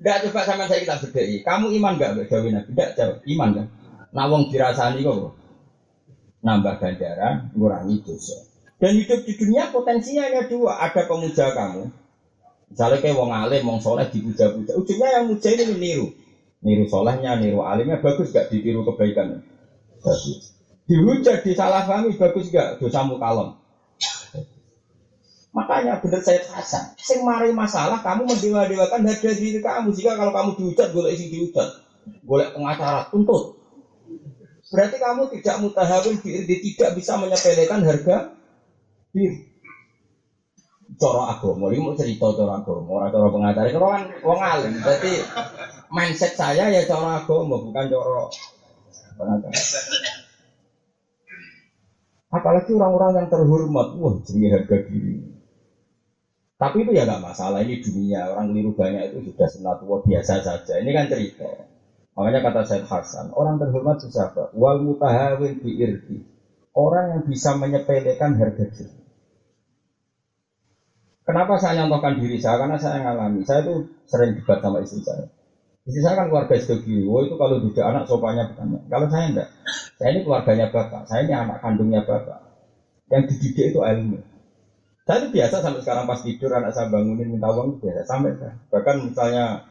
Enggak 0.00 0.16
coba 0.28 0.40
sama 0.48 0.64
saya 0.64 0.80
kita 0.80 0.96
bedai. 0.96 1.44
Kamu 1.44 1.76
iman 1.76 1.92
enggak 1.94 2.10
Mbak 2.16 2.26
Dawi 2.32 2.48
Nabi? 2.56 2.68
Enggak 2.72 2.90
jawab. 2.96 3.16
Iman 3.28 3.50
kan? 3.52 3.66
Nah 4.16 4.24
wong 4.26 4.48
dirasani 4.48 5.04
kok 5.04 5.36
nambah 6.40 6.74
ganjaran, 6.80 7.52
ngurangi 7.52 8.00
dosa. 8.00 8.40
Dan 8.80 8.96
hidup 8.96 9.20
di 9.28 9.36
dunia 9.36 9.68
potensinya 9.68 10.24
hanya 10.24 10.48
dua. 10.48 10.80
Ada 10.80 11.04
pemuja 11.04 11.52
kamu 11.52 12.00
Misalnya 12.70 13.02
kayak 13.02 13.18
wong 13.18 13.30
alim, 13.34 13.66
wong 13.66 13.82
soleh 13.82 14.06
dipuja-puja, 14.06 14.78
ujungnya 14.78 15.18
yang 15.18 15.26
muja 15.26 15.50
ini 15.50 15.74
niru. 15.74 16.06
Niru 16.62 16.86
solehnya, 16.86 17.34
niru 17.34 17.66
alimnya, 17.66 17.98
bagus 17.98 18.30
gak 18.30 18.46
ditiru 18.46 18.86
kebaikan? 18.86 19.42
Bagus. 19.98 20.54
Dihujat, 20.86 21.42
disalahpahami, 21.42 22.14
bagus 22.14 22.46
gak? 22.46 22.78
Dosamu 22.78 23.18
kalem. 23.18 23.58
Makanya 25.50 25.98
benar 25.98 26.22
saya 26.22 26.38
Hasan, 26.46 26.94
sing 26.94 27.26
mari 27.26 27.50
masalah 27.50 27.98
kamu 27.98 28.22
mendewa-dewakan 28.22 29.02
harga 29.02 29.30
diri 29.34 29.58
kamu. 29.58 29.90
Jika 29.90 30.14
kalau 30.14 30.30
kamu 30.30 30.54
dihujat, 30.54 30.94
boleh 30.94 31.10
isi 31.10 31.26
dihujat, 31.26 31.66
boleh 32.22 32.54
pengacara 32.54 33.10
tuntut. 33.10 33.58
Berarti 34.70 34.96
kamu 35.02 35.26
tidak 35.34 35.56
mutahawin 35.58 36.22
diri, 36.22 36.54
tidak 36.62 36.94
bisa 36.94 37.18
menyepelekan 37.18 37.82
harga 37.82 38.30
diri. 39.10 39.50
Coro 41.00 41.26
agama, 41.26 41.72
ini 41.72 41.82
mau 41.82 41.98
cerita 41.98 42.30
coro 42.30 42.52
agama, 42.54 42.86
orang 43.02 43.10
coro 43.10 43.28
pengacara, 43.34 43.66
itu 43.66 43.80
kan 43.82 44.06
wong 44.22 44.38
alim. 44.38 44.78
Berarti 44.78 45.12
mindset 45.90 46.38
saya 46.38 46.70
ya 46.70 46.86
coro 46.86 47.10
agama, 47.10 47.58
bukan 47.58 47.84
coro 47.90 48.30
pengacara. 49.18 49.58
Apalagi 52.30 52.70
orang-orang 52.70 53.18
yang 53.18 53.26
terhormat, 53.26 53.98
wah 53.98 54.14
jadi 54.22 54.46
harga 54.54 54.86
diri. 54.86 55.29
Tapi 56.60 56.84
itu 56.84 56.92
ya 56.92 57.08
nggak 57.08 57.24
masalah, 57.24 57.64
ini 57.64 57.80
dunia, 57.80 58.36
orang 58.36 58.52
keliru 58.52 58.76
banyak 58.76 59.16
itu 59.16 59.32
sudah 59.32 59.48
sunatullah 59.48 60.04
biasa 60.04 60.44
saja. 60.44 60.76
Ini 60.76 60.92
kan 60.92 61.08
cerita. 61.08 61.48
Makanya 62.12 62.44
kata 62.44 62.60
Syed 62.68 62.84
Hasan, 62.84 63.32
orang 63.32 63.56
terhormat 63.56 63.96
siapa? 64.04 64.52
Wal 64.52 64.84
mutahawin 64.84 65.56
bi 65.64 65.80
irti. 65.80 66.20
Orang 66.76 67.16
yang 67.16 67.22
bisa 67.24 67.56
menyepelekan 67.56 68.36
harga 68.36 68.68
diri. 68.76 69.00
Kenapa 71.24 71.56
saya 71.56 71.80
nyontohkan 71.80 72.20
diri 72.20 72.36
saya? 72.36 72.60
Karena 72.60 72.76
saya 72.76 73.08
ngalami. 73.08 73.40
Saya 73.46 73.64
itu 73.64 73.74
sering 74.04 74.36
debat 74.36 74.60
sama 74.60 74.84
istri 74.84 75.00
saya. 75.00 75.32
Istri 75.88 76.00
saya 76.04 76.14
kan 76.20 76.26
keluarga 76.28 76.60
kiri. 76.60 77.08
Oh 77.08 77.24
itu 77.24 77.40
kalau 77.40 77.56
tidak 77.64 77.84
anak 77.88 78.04
sopanya 78.04 78.52
bukan. 78.52 78.84
Kalau 78.84 79.06
saya 79.08 79.24
enggak. 79.32 79.48
Saya 79.96 80.08
ini 80.12 80.20
keluarganya 80.28 80.66
bapak. 80.68 81.08
Saya 81.08 81.24
ini 81.24 81.32
anak 81.32 81.58
kandungnya 81.64 82.04
bapak. 82.04 82.38
Yang 83.08 83.22
dididik 83.32 83.74
itu 83.74 83.80
ilmu. 83.80 84.29
Saya 85.10 85.26
itu 85.26 85.34
biasa 85.34 85.58
sampai 85.58 85.82
sekarang 85.82 86.06
pas 86.06 86.22
tidur 86.22 86.54
anak 86.54 86.70
saya 86.70 86.86
bangunin 86.86 87.34
minta 87.34 87.50
uang 87.50 87.82
biasa 87.82 88.06
sampai 88.06 88.30
saya. 88.38 88.54
Bahkan 88.70 89.10
misalnya 89.10 89.66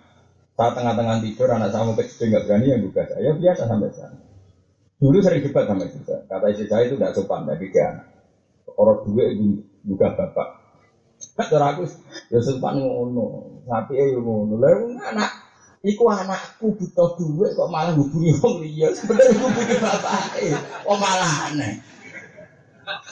saat 0.59 0.75
tengah-tengah 0.75 1.23
tidur 1.23 1.47
anak 1.47 1.71
saya 1.71 1.87
mau 1.87 1.95
kecil 1.95 2.27
nggak 2.27 2.43
berani 2.43 2.67
yang 2.75 2.83
buka 2.83 3.07
saya 3.07 3.23
ya 3.23 3.31
biasa 3.39 3.63
sampai 3.63 3.87
saya. 3.95 4.19
Dulu 4.99 5.15
sering 5.23 5.39
debat 5.39 5.63
sama 5.63 5.87
istri 5.87 6.03
saya. 6.03 6.27
Kata 6.27 6.45
istri 6.51 6.67
saya 6.67 6.91
itu 6.91 6.99
nggak 6.99 7.15
sopan 7.15 7.47
dari 7.47 7.71
dia 7.71 7.87
anak. 7.87 8.07
Orang 8.75 8.99
dua 9.07 9.31
itu 9.31 9.63
buka 9.87 10.11
bapak. 10.11 10.47
Kata 11.39 11.55
aku 11.55 11.87
ya 12.35 12.39
sopan 12.43 12.83
ngono. 12.83 13.63
Tapi 13.63 13.95
ya 13.95 14.19
ngono. 14.19 14.59
Lalu 14.59 14.99
anak 14.99 15.31
Iku 15.79 16.11
anakku 16.11 16.75
butuh 16.75 17.15
duit 17.15 17.55
kok 17.55 17.71
malah 17.71 17.95
hubungi 17.95 18.35
wong 18.43 18.59
liya. 18.59 18.91
Sebenarnya 18.99 19.31
hubungi 19.39 19.79
bapak. 19.79 20.35
Kok 20.83 20.97
malah 20.99 21.47
aneh. 21.47 21.79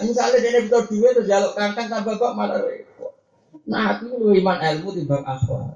Misalnya 0.01 0.37
dia 0.41 0.61
butuh 0.65 0.83
duit 0.89 1.11
terus 1.13 1.27
jaluk 1.29 1.53
kangkang 1.53 1.87
tambah 1.89 2.17
kok 2.17 2.33
malah 2.33 2.61
repot. 2.61 3.13
Nah, 3.67 3.97
aku 3.97 4.15
lu 4.15 4.31
iman 4.37 4.57
ilmu 4.57 4.89
di 4.95 5.03
bang 5.03 5.23
akhlak. 5.25 5.75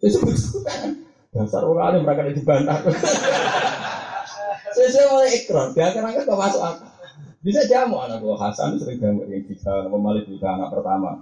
Sesuatu 0.00 0.64
kan 0.64 0.96
dasar 1.30 1.62
orang 1.64 1.94
alim 1.94 2.02
mereka 2.08 2.32
dibantah. 2.32 2.78
Sesuai 4.70 5.06
mulai 5.10 5.30
ikrar, 5.34 5.66
dia 5.74 5.92
kan 5.92 6.08
kok 6.08 6.38
masuk 6.38 6.62
akal. 6.62 6.90
Bisa 7.40 7.64
jamu 7.64 7.96
anak 7.96 8.20
gua 8.20 8.36
Hasan 8.36 8.76
sering 8.76 9.00
jamu 9.00 9.24
yang 9.24 9.40
bisa 9.48 9.88
memalik 9.88 10.28
juga 10.28 10.60
anak 10.60 10.76
pertama. 10.76 11.16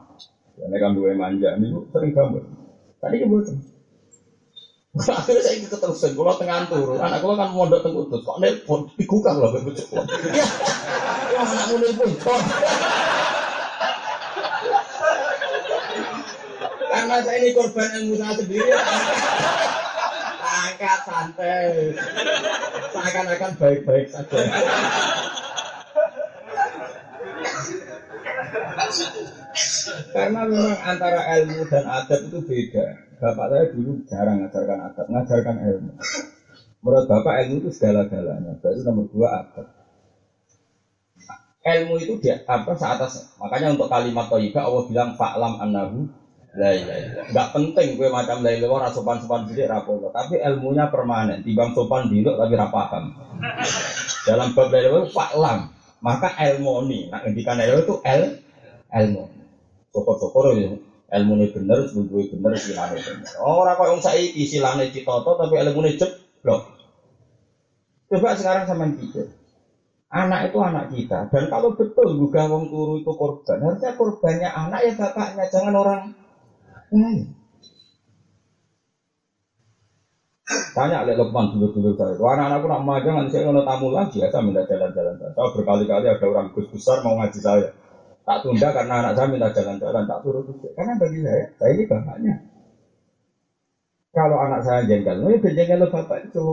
Ya, 0.58 0.66
kan 0.66 0.98
dua 0.98 1.14
manja, 1.14 1.54
ini 1.54 1.70
sering 1.94 2.10
jamu. 2.10 2.42
Tadi 2.98 3.22
kebetulan. 3.22 3.62
Akhirnya 4.98 5.42
saya 5.46 5.54
ikut 5.62 5.70
keterusan, 5.70 6.18
kalau 6.18 6.34
tengah 6.34 6.66
turun, 6.66 6.98
anak 6.98 7.22
kalau 7.22 7.38
kan 7.38 7.54
mondok 7.54 7.86
tengah 7.86 8.02
kok 8.10 8.38
nelpon, 8.42 8.90
digugah 8.98 9.30
lah 9.38 9.54
berbucuk. 9.54 9.94
Wah, 11.38 11.46
anakmu 11.46 11.94
pun 11.94 12.10
Karena 16.90 17.16
saya 17.22 17.38
ini 17.38 17.54
korban 17.54 17.94
ilmu 17.94 18.14
saya 18.18 18.34
sendiri. 18.42 18.70
Angkat 20.42 21.00
santai. 21.06 21.94
Seakan-akan 22.90 23.52
baik-baik 23.54 24.06
saja. 24.10 24.38
Karena 30.10 30.40
memang 30.42 30.78
antara 30.82 31.22
ilmu 31.38 31.62
dan 31.70 31.86
adab 31.86 32.20
itu 32.26 32.38
beda. 32.42 32.86
Bapak 33.22 33.46
saya 33.46 33.64
dulu 33.70 33.92
jarang 34.10 34.42
mengajarkan 34.42 34.78
adab, 34.90 35.06
mengajarkan 35.06 35.56
ilmu. 35.70 35.92
Menurut 36.82 37.06
Bapak 37.06 37.34
ilmu 37.46 37.62
itu 37.62 37.70
segala-galanya. 37.70 38.58
Baru 38.58 38.82
nomor 38.82 39.06
dua 39.14 39.46
adab 39.46 39.77
ilmu 41.68 42.00
itu 42.00 42.16
dia 42.22 42.40
apa 42.48 42.72
seatas 42.72 43.36
makanya 43.36 43.76
untuk 43.76 43.92
kalimat 43.92 44.32
thayyibah 44.32 44.64
Allah 44.64 44.82
bilang 44.88 45.10
fa'lam 45.20 45.60
annahu 45.60 46.08
la 46.58 46.74
Enggak 47.28 47.48
penting 47.54 48.00
gue 48.00 48.08
macam 48.08 48.40
la 48.40 48.50
ilaha 48.56 48.72
ora 48.82 48.88
sopan-sopan 48.88 49.46
sithik 49.46 49.68
ra 49.68 49.84
tapi 50.10 50.40
ilmunya 50.40 50.88
permanen 50.88 51.44
timbang 51.44 51.76
sopan 51.76 52.08
dulu 52.10 52.34
tapi 52.34 52.54
ra 52.58 52.66
paham. 52.72 53.14
Dalam 54.26 54.56
bab 54.56 54.72
la 54.72 54.78
ilaha 54.82 55.06
fa'lam 55.12 55.58
maka 56.02 56.34
ilmu 56.34 56.88
ini 56.88 57.12
nah 57.12 57.22
ngendikan 57.22 57.62
ilmu 57.62 57.78
itu 57.84 57.94
el 58.02 58.22
ilmu. 58.90 59.24
Syukur-syukur 59.94 60.44
ya 60.58 60.74
ilmu 61.08 61.32
ini 61.40 61.46
bener, 61.52 61.88
sebelum 61.88 62.26
bener, 62.36 62.52
silane 62.60 62.96
bener. 63.00 63.32
Orang 63.40 63.76
kok 63.78 63.88
yang 63.88 64.00
saiki 64.02 64.44
silane 64.44 64.90
citoto 64.90 65.38
tapi 65.38 65.54
ilmu 65.62 65.78
ini 65.84 66.00
jeblok. 66.00 66.62
Coba 68.08 68.32
sekarang 68.34 68.64
sama 68.64 68.88
pikir. 68.96 69.37
Anak 70.08 70.48
itu 70.48 70.58
anak 70.64 70.88
kita. 70.88 71.28
Dan 71.28 71.52
kalau 71.52 71.76
betul 71.76 72.16
juga 72.16 72.48
wong 72.48 72.72
turu 72.72 72.96
itu 72.96 73.12
korban, 73.12 73.60
harusnya 73.60 73.92
korbannya 73.92 74.48
anak 74.48 74.80
ya 74.88 74.92
bapaknya, 74.96 75.44
jangan 75.52 75.74
orang 75.76 76.00
lain. 76.88 77.36
Tanya 80.72 81.04
oleh 81.04 81.12
Lukman 81.12 81.52
dulu-dulu 81.52 81.92
saya. 81.92 82.16
anak-anakku 82.16 82.66
nak 82.72 82.82
magang 82.88 83.20
nanti 83.20 83.36
saya 83.36 83.52
ngono 83.52 83.68
tamu 83.68 83.92
lagi 83.92 84.24
ya, 84.24 84.32
saya 84.32 84.40
minta 84.40 84.64
jalan-jalan. 84.64 85.12
Saya 85.20 85.48
berkali-kali 85.52 86.06
ada 86.08 86.24
orang 86.24 86.48
gus 86.56 86.64
besar 86.72 87.04
mau 87.04 87.12
ngaji 87.20 87.40
saya. 87.44 87.68
Tak 88.24 88.48
tunda 88.48 88.72
karena 88.72 88.94
anak 89.04 89.12
saya 89.12 89.28
minta 89.28 89.52
jalan-jalan, 89.52 90.08
tak 90.08 90.20
turut 90.24 90.48
Karena 90.72 90.92
bagi 90.96 91.20
saya, 91.20 91.44
saya 91.60 91.70
ini 91.76 91.84
bapaknya. 91.84 92.34
Kalau 94.08 94.40
anak 94.40 94.64
saya 94.64 94.88
jengkel, 94.88 95.20
oh 95.20 95.28
ya 95.28 95.36
jengkel 95.52 95.84
bapak 95.84 96.32
itu 96.32 96.44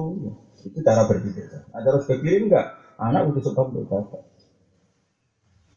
Itu 0.65 0.79
cara 0.83 1.07
berpikir. 1.07 1.45
Nah, 1.71 1.79
terus 1.79 2.03
berpikir 2.03 2.51
enggak? 2.51 2.84
Anak 2.95 3.27
udah 3.27 3.41
sebab 3.43 3.67
berbapak. 3.75 4.23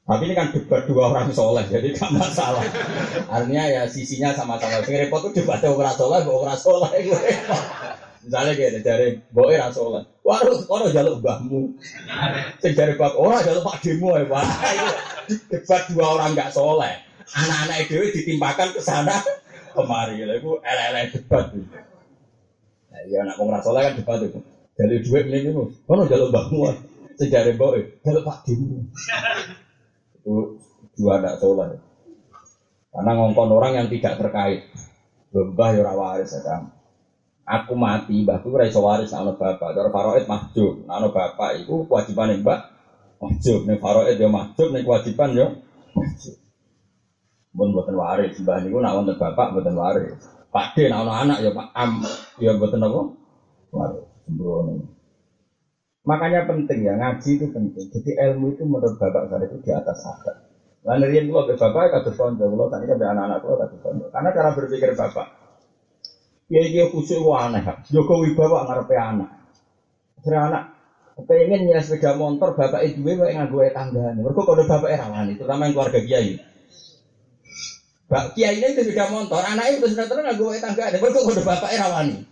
Tapi 0.08 0.24
ini 0.24 0.32
kan 0.32 0.48
debat 0.56 0.88
dua 0.88 1.12
orang 1.12 1.28
soleh, 1.36 1.68
jadi 1.68 1.92
gak 1.92 2.16
masalah. 2.16 2.64
Artinya 3.28 3.64
ya 3.68 3.84
sisinya 3.84 4.32
sama-sama. 4.32 4.80
Sing 4.80 4.96
repot 4.96 5.20
tuh 5.20 5.36
debat 5.36 5.60
orang 5.68 5.92
soleh, 5.92 6.24
orang 6.24 6.56
soleh. 6.56 7.12
Misalnya 8.24 8.56
kayak 8.56 8.80
dari 8.80 9.20
boy 9.36 9.60
orang 9.60 9.68
soleh. 9.68 10.02
Waduh, 10.24 10.64
waduh 10.64 10.88
jaluk 10.96 11.20
mbahmu. 11.20 11.76
Sing 12.64 12.72
dari 12.72 12.96
orang 12.96 13.44
jaluk 13.44 13.68
pak 13.68 13.84
demo 13.84 14.16
ya 14.16 14.24
pak. 14.24 14.44
Debat 15.52 15.82
dua 15.92 16.06
orang 16.16 16.32
gak 16.32 16.56
soleh. 16.56 17.04
Anak-anak 17.28 17.76
itu 17.84 18.00
ditimpakan 18.08 18.72
ke 18.72 18.80
sana 18.80 19.20
kemari. 19.76 20.24
Itu 20.24 20.56
ele-ele 20.64 21.12
debat. 21.20 21.52
Nah, 22.88 23.00
ya 23.12 23.28
anak 23.28 23.36
orang 23.36 23.60
soleh 23.60 23.84
kan 23.84 23.92
debat 23.92 24.24
itu. 24.24 24.40
Jadi 24.72 24.94
duit 25.04 25.24
ini 25.28 25.52
kono 25.84 26.08
jaluk 26.08 26.32
mbahmu. 26.32 26.87
Sejarah 27.18 27.54
boy, 27.58 27.98
kalau 28.06 28.22
Pak 28.22 28.46
itu 28.46 28.78
dua 30.94 31.12
anak 31.18 31.42
soleh. 31.42 31.82
Karena 32.94 33.10
ngongkon 33.14 33.50
orang 33.54 33.72
yang 33.74 33.86
tidak 33.90 34.18
terkait. 34.22 34.66
Mbah 35.34 35.70
ya 35.76 35.92
waris 35.92 36.32
ya 36.34 36.66
Aku 37.48 37.72
mati, 37.80 38.22
mbahku 38.22 38.52
ora 38.52 38.68
iso 38.68 38.84
waris 38.84 39.08
ana 39.16 39.32
bapak. 39.32 39.72
Cara 39.72 39.88
faraid 39.88 40.28
mahjub. 40.28 40.84
Ana 40.84 41.08
bapak 41.08 41.64
itu 41.64 41.88
kewajiban 41.88 42.44
mbak 42.44 42.60
mahjub. 43.18 43.64
Nek 43.64 43.80
faraid 43.80 44.20
ya 44.20 44.28
mahjub, 44.28 44.68
nek 44.68 44.84
kewajiban 44.84 45.32
ya 45.32 45.46
mahjub. 45.96 46.36
Mun 47.56 47.72
boten 47.72 47.96
waris, 47.96 48.36
mbah 48.44 48.60
niku 48.60 48.84
nek 48.84 48.92
wonten 48.92 49.16
bapak 49.16 49.56
boten 49.56 49.74
waris. 49.80 50.12
Pak 50.52 50.76
D 50.76 50.92
nek 50.92 51.00
ana 51.00 51.12
anak 51.24 51.38
ya 51.40 51.50
Pak 51.56 51.68
Am 51.72 52.04
ya 52.36 52.52
boten 52.60 52.84
apa? 52.84 53.00
Waris. 53.72 54.04
Sembrono. 54.28 54.97
Makanya 56.08 56.48
penting 56.48 56.88
ya, 56.88 56.96
ngaji 56.96 57.30
itu 57.36 57.46
penting. 57.52 57.84
Jadi 57.92 58.16
ilmu 58.16 58.56
itu 58.56 58.64
menurut 58.64 58.96
bapak 58.96 59.28
saya 59.28 59.44
itu 59.44 59.60
di 59.60 59.70
atas 59.76 60.08
adat. 60.08 60.36
Lalu 60.88 61.04
rian 61.04 61.28
kalau 61.28 61.44
ke 61.44 61.54
bapak 61.60 62.00
kata 62.00 62.10
konco, 62.16 62.44
kalau 62.48 62.66
tadi 62.72 62.88
ke 62.88 62.96
anak-anak 62.96 63.38
kalau 63.44 63.56
kata 63.60 63.76
konco. 63.76 64.04
Karena 64.08 64.28
cara 64.32 64.56
berpikir 64.56 64.96
bapak, 64.96 65.26
ya 66.48 66.64
dia 66.64 66.88
khusus 66.88 67.20
aneh. 67.20 67.60
Jokowi 67.92 68.32
bapak 68.32 68.60
ngarepe 68.64 68.96
anak. 68.96 69.28
Akhirnya 70.16 70.40
anak 70.48 70.62
pengen 71.28 71.68
nyes 71.68 71.92
sepeda 71.92 72.16
motor 72.16 72.56
bapak 72.56 72.88
itu 72.88 73.04
gue 73.04 73.12
nggak 73.12 73.52
gue 73.52 73.66
tangga. 73.76 74.08
Mereka 74.16 74.40
kalau 74.48 74.64
bapak 74.64 74.88
rawan 74.96 75.28
itu, 75.28 75.44
terutama 75.44 75.68
yang 75.68 75.74
keluarga 75.76 76.00
kiai. 76.00 76.40
Bak 78.08 78.32
kiai 78.32 78.56
ini 78.56 78.72
itu 78.72 78.88
sudah 78.88 79.12
motor, 79.12 79.44
anaknya 79.44 79.76
itu 79.76 79.92
sudah 79.92 80.08
nggak 80.08 80.36
gue 80.40 80.56
tangga. 80.56 80.88
Berkok 80.96 81.28
udah 81.28 81.44
bapak 81.44 81.70
rawani. 81.76 82.24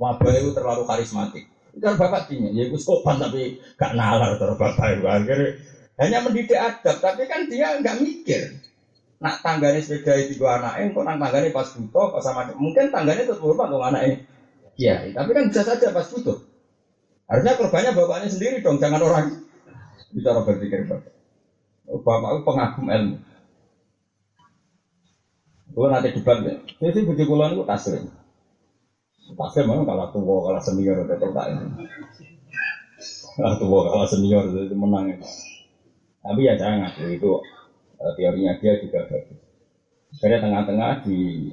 Wabah 0.00 0.32
itu 0.32 0.54
terlalu 0.56 0.86
karismatik. 0.88 1.44
Itu 1.78 1.94
bapak 1.94 2.26
punya, 2.26 2.50
ya 2.50 2.66
itu 2.66 2.74
sopan 2.82 3.22
tapi 3.22 3.54
gak 3.78 3.94
nalar 3.94 4.34
terus 4.34 4.58
bapak 4.58 4.98
itu 4.98 5.06
akhirnya 5.06 5.54
hanya 5.98 6.18
mendidik 6.22 6.58
adab, 6.58 7.02
tapi 7.02 7.26
kan 7.26 7.50
dia 7.50 7.74
nggak 7.74 7.98
mikir. 7.98 8.54
Nak 9.18 9.42
tanggane 9.42 9.82
sepeda 9.82 10.14
itu 10.14 10.38
dua 10.38 10.62
anaknya, 10.62 10.94
kok 10.94 11.02
nang 11.02 11.18
tanggane 11.18 11.50
pas 11.50 11.66
butuh, 11.74 12.06
pas 12.14 12.22
sama 12.22 12.46
mungkin 12.54 12.94
tanggane 12.94 13.26
tetap 13.26 13.42
hormat 13.42 13.66
dong 13.66 13.82
anaknya. 13.82 14.22
Iya, 14.78 15.10
tapi 15.10 15.30
kan 15.34 15.50
bisa 15.50 15.66
saja 15.66 15.90
pas 15.90 16.06
butuh. 16.06 16.38
Harusnya 17.26 17.58
korbannya 17.58 17.90
bapaknya 17.98 18.30
sendiri 18.30 18.62
dong, 18.62 18.78
jangan 18.78 19.02
orang 19.02 19.42
bicara 20.14 20.38
berpikir 20.46 20.86
bapak. 20.86 21.10
Bapak 21.90 22.28
itu 22.30 22.40
pengagum 22.46 22.86
ilmu. 22.86 23.16
Gue 25.74 25.86
nanti 25.90 26.14
debat 26.14 26.38
ya. 26.42 26.54
Jadi 26.78 26.98
bujuk 27.06 27.26
kulon 27.26 27.58
itu 27.58 27.62
taslim. 27.66 28.06
Taslim 29.36 29.64
memang 29.68 29.84
kalah 29.84 30.08
tua, 30.14 30.36
kalah 30.48 30.62
senior, 30.62 31.04
udah 31.04 31.16
tak 31.20 31.46
ini. 31.52 31.66
Kalah 33.36 33.56
tua, 33.60 33.78
kalah 33.92 34.08
senior, 34.08 34.44
itu 34.48 34.76
menang 34.76 35.12
ya. 35.12 35.16
Tapi 36.24 36.40
ya 36.44 36.52
jangan 36.56 36.88
ngaku 36.88 37.04
itu 37.12 37.30
uh, 38.00 38.12
teorinya 38.16 38.56
dia 38.60 38.80
juga 38.80 39.04
bagus. 39.08 39.40
Karena 40.18 40.40
tengah-tengah 40.40 41.04
di 41.04 41.52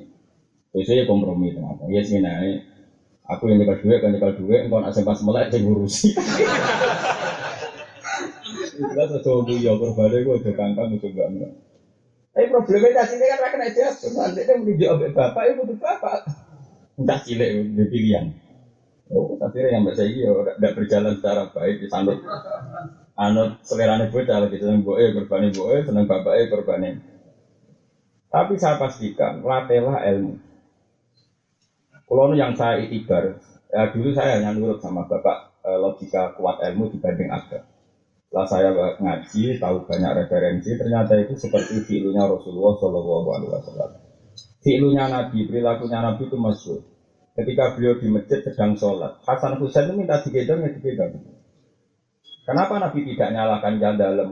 biasanya 0.72 1.04
kompromi 1.08 1.52
tengah-tengah. 1.52 1.92
Ya 1.92 2.02
sih 2.04 2.20
aku 3.26 3.52
yang 3.52 3.60
nyekel 3.60 3.84
duit, 3.84 4.00
kan 4.00 4.12
nyekel 4.16 4.34
duit, 4.40 4.68
engkau 4.68 4.80
nak 4.80 4.96
sempat 4.96 5.20
melek, 5.24 5.52
saya 5.52 5.64
ngurusi. 5.64 6.10
Itu 8.76 8.92
kan 8.92 9.08
sesuatu 9.08 9.54
ya 9.56 9.76
berbalik, 9.76 10.24
gue 10.24 10.36
udah 10.40 10.54
kangkang, 10.56 10.96
itu 10.96 11.12
enggak 11.12 11.52
tapi 12.36 12.52
problemnya 12.52 13.00
cah 13.00 13.08
cilik 13.08 13.32
kan 13.32 13.40
rakyat 13.48 13.62
aja, 13.72 13.86
nanti 14.12 14.44
dia 14.44 14.60
menuju 14.60 14.86
abek 14.92 15.16
bapak, 15.16 15.44
itu 15.48 15.54
butuh 15.56 15.78
bapak. 15.80 16.20
Entah 16.96 17.20
cilik 17.20 17.50
itu 17.76 17.84
pilihan. 17.92 18.26
Oh, 19.12 19.38
tapi 19.38 19.62
yang 19.70 19.86
bahasa 19.86 20.08
ini 20.08 20.26
tidak 20.26 20.74
berjalan 20.74 21.14
secara 21.20 21.44
baik 21.54 21.78
di 21.84 21.88
sana. 21.92 22.16
Anut 23.16 23.62
selerane 23.64 24.12
bocah 24.12 24.44
lagi 24.44 24.58
seneng 24.60 24.84
boe 24.84 25.00
berbani 25.14 25.54
boe 25.54 25.78
seneng 25.84 26.10
bapaknya 26.10 26.52
berbani. 26.52 26.90
Tapi 28.32 28.54
saya 28.60 28.76
pastikan 28.82 29.40
latihlah 29.46 30.04
ilmu. 30.12 30.36
Kalau 32.06 32.36
yang 32.36 32.54
saya 32.58 32.84
itibar, 32.84 33.40
ya 33.72 33.90
dulu 33.90 34.12
saya 34.12 34.40
hanya 34.42 34.52
nurut 34.54 34.84
sama 34.84 35.08
bapak 35.08 35.64
eh, 35.64 35.78
logika 35.80 36.36
kuat 36.36 36.60
ilmu 36.64 36.92
dibanding 36.92 37.32
agama. 37.32 37.66
Setelah 38.36 38.48
saya 38.52 38.70
ngaji, 39.00 39.64
tahu 39.64 39.88
banyak 39.88 40.12
referensi, 40.12 40.76
ternyata 40.76 41.16
itu 41.16 41.40
seperti 41.40 41.80
filunya 41.88 42.28
Rasulullah 42.28 42.76
Shallallahu 42.76 43.30
Alaihi 43.32 43.52
Wasallam. 43.54 44.05
Filunya 44.66 45.06
Nabi, 45.06 45.46
perilakunya 45.46 46.02
Nabi 46.02 46.26
itu 46.26 46.42
masyur. 46.42 46.82
Ketika 47.38 47.78
beliau 47.78 48.02
di 48.02 48.10
masjid 48.10 48.42
sedang 48.42 48.74
sholat, 48.74 49.22
Hasan 49.22 49.62
Husain 49.62 49.86
itu 49.86 49.94
minta 49.94 50.18
digedong 50.26 50.66
ya 50.66 50.74
digedong. 50.74 51.22
Kenapa 52.50 52.82
Nabi 52.82 53.06
tidak 53.06 53.30
nyalakan 53.30 53.78
jalan 53.78 53.98
dalam? 54.02 54.30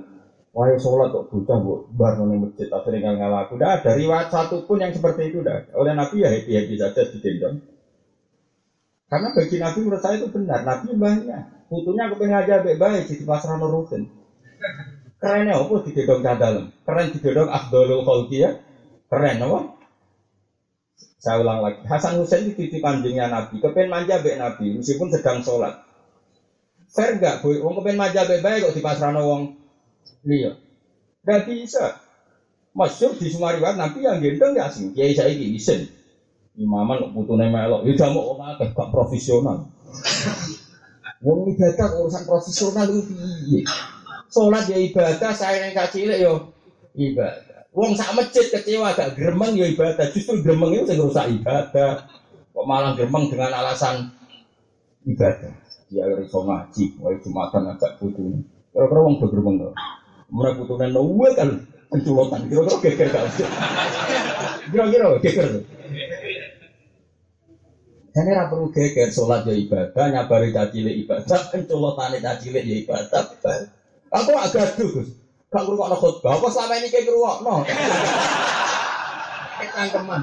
Wahai 0.50 0.82
sholat 0.82 1.14
kok 1.14 1.30
bocah 1.30 1.58
bu, 1.62 1.86
bar 1.94 2.18
nih 2.18 2.50
masjid 2.50 2.66
akhirnya 2.74 3.14
nggak 3.14 3.16
ngalaku. 3.22 3.62
Tidak 3.62 3.72
ada 3.78 3.92
riwayat 3.94 4.28
satu 4.34 4.66
pun 4.66 4.82
yang 4.82 4.90
seperti 4.90 5.30
itu. 5.30 5.46
Dah. 5.46 5.70
Oleh 5.78 5.94
Nabi 5.94 6.26
ya 6.26 6.30
happy 6.34 6.52
happy 6.58 6.74
saja 6.82 7.02
digendong. 7.14 7.62
Karena 9.06 9.28
bagi 9.38 9.58
Nabi 9.62 9.80
menurut 9.86 10.02
saya 10.02 10.18
itu 10.18 10.28
benar. 10.34 10.66
Nabi 10.66 10.98
banyak. 10.98 11.70
Butuhnya 11.70 12.10
aku 12.10 12.18
pengen 12.18 12.42
aja 12.42 12.62
baik-baik 12.66 13.06
di 13.06 13.22
pasar 13.22 13.62
rutin. 13.62 14.10
Kerennya 15.22 15.62
apa 15.62 15.76
di 15.86 15.92
gedong 15.94 16.26
dalam? 16.26 16.74
Keren 16.82 17.08
di 17.14 17.20
gedong 17.22 17.50
Abdul 17.50 18.02
Khalqi 18.02 18.38
ya? 18.42 18.50
Keren 19.10 19.38
apa? 19.46 19.83
Saya 21.24 21.40
ulang 21.40 21.64
lagi. 21.64 21.80
Hasan 21.88 22.20
Hussein 22.20 22.52
itu 22.52 22.68
titip 22.68 22.84
anjingnya 22.84 23.32
Nabi. 23.32 23.64
Kepen 23.64 23.88
manja 23.88 24.20
baik 24.20 24.36
Nabi 24.36 24.76
meskipun 24.76 25.08
sedang 25.08 25.40
sholat. 25.40 25.80
Fair 26.92 27.16
gak? 27.24 27.40
Wong 27.48 27.80
kepen 27.80 27.96
manja 27.96 28.28
baik 28.28 28.44
baik 28.44 28.68
kok 28.68 28.76
di 28.76 28.84
pasar 28.84 29.16
wong 29.16 29.56
liya. 30.28 30.60
Gak 31.24 31.48
bisa. 31.48 31.96
Masyur 32.76 33.16
di 33.16 33.32
semua 33.32 33.56
riwayat 33.56 33.80
Nabi 33.80 34.04
yang 34.04 34.20
gendong 34.20 34.52
gak 34.52 34.76
asing. 34.76 34.92
Kiai 34.92 35.16
saya 35.16 35.32
ini 35.32 35.56
isen. 35.56 35.88
Imaman 36.60 37.16
butuh 37.16 37.40
nama 37.40 37.72
elok. 37.72 37.88
Ya 37.88 38.12
mau 38.12 38.36
orang 38.36 38.60
gak 38.60 38.92
profesional. 38.92 39.72
Wong 41.24 41.56
ibadah 41.56 42.04
urusan 42.04 42.28
profesional 42.28 42.84
itu 42.92 43.16
piye? 43.16 43.64
Salat 44.28 44.68
ya 44.68 44.76
ibadah, 44.76 45.32
saya 45.32 45.72
yang 45.72 45.88
cilik 45.88 46.20
yo 46.20 46.52
ya 47.00 47.16
ibadah. 47.16 47.43
Wong 47.74 47.98
sak 47.98 48.14
masjid 48.14 48.46
kecewa 48.54 48.94
gak 48.94 49.18
gremeng 49.18 49.58
ya 49.58 49.66
ibadah. 49.66 50.06
Justru 50.14 50.46
gremeng 50.46 50.78
itu 50.78 50.86
sing 50.86 51.02
rusak 51.02 51.26
ibadah. 51.42 52.06
Kok 52.54 52.66
malah 52.70 52.94
gremeng 52.94 53.34
dengan 53.34 53.50
alasan 53.50 54.14
ibadah. 55.10 55.54
Dia 55.90 56.06
iso 56.22 56.46
ngaji, 56.46 57.02
wae 57.02 57.18
Jumatan 57.22 57.70
ngajak 57.70 57.98
putune. 57.98 58.46
Kira-kira 58.70 59.02
wong 59.02 59.18
do 59.18 59.26
gremeng 59.26 59.56
to. 59.58 59.70
Mulai 60.30 60.54
putune 60.54 60.86
nuwe 60.94 61.34
kan 61.34 61.50
penculotan. 61.90 62.46
Kira-kira 62.46 62.78
geger 62.78 63.08
gak? 63.10 63.26
Kira-kira 64.70 65.06
geger. 65.18 65.48
Ini 68.14 68.30
ora 68.30 68.46
perlu 68.46 68.70
geger 68.70 69.10
sholat 69.10 69.42
ya 69.50 69.58
ibadah, 69.58 70.06
nyabari 70.14 70.54
caci 70.54 70.86
ibadah, 70.86 71.50
pencolotane 71.50 72.22
caci 72.22 72.54
ya 72.54 72.62
ibadah. 72.62 73.26
Aku 74.14 74.32
agak 74.38 74.78
gaduh. 74.78 75.23
Gak 75.54 75.70
ngrungokno 75.70 75.98
khotbah, 76.02 76.42
apa 76.42 76.48
selama 76.50 76.74
ini 76.82 76.90
kayak 76.90 77.06
ngrungokno? 77.06 77.56
Kangkeman. 79.74 80.22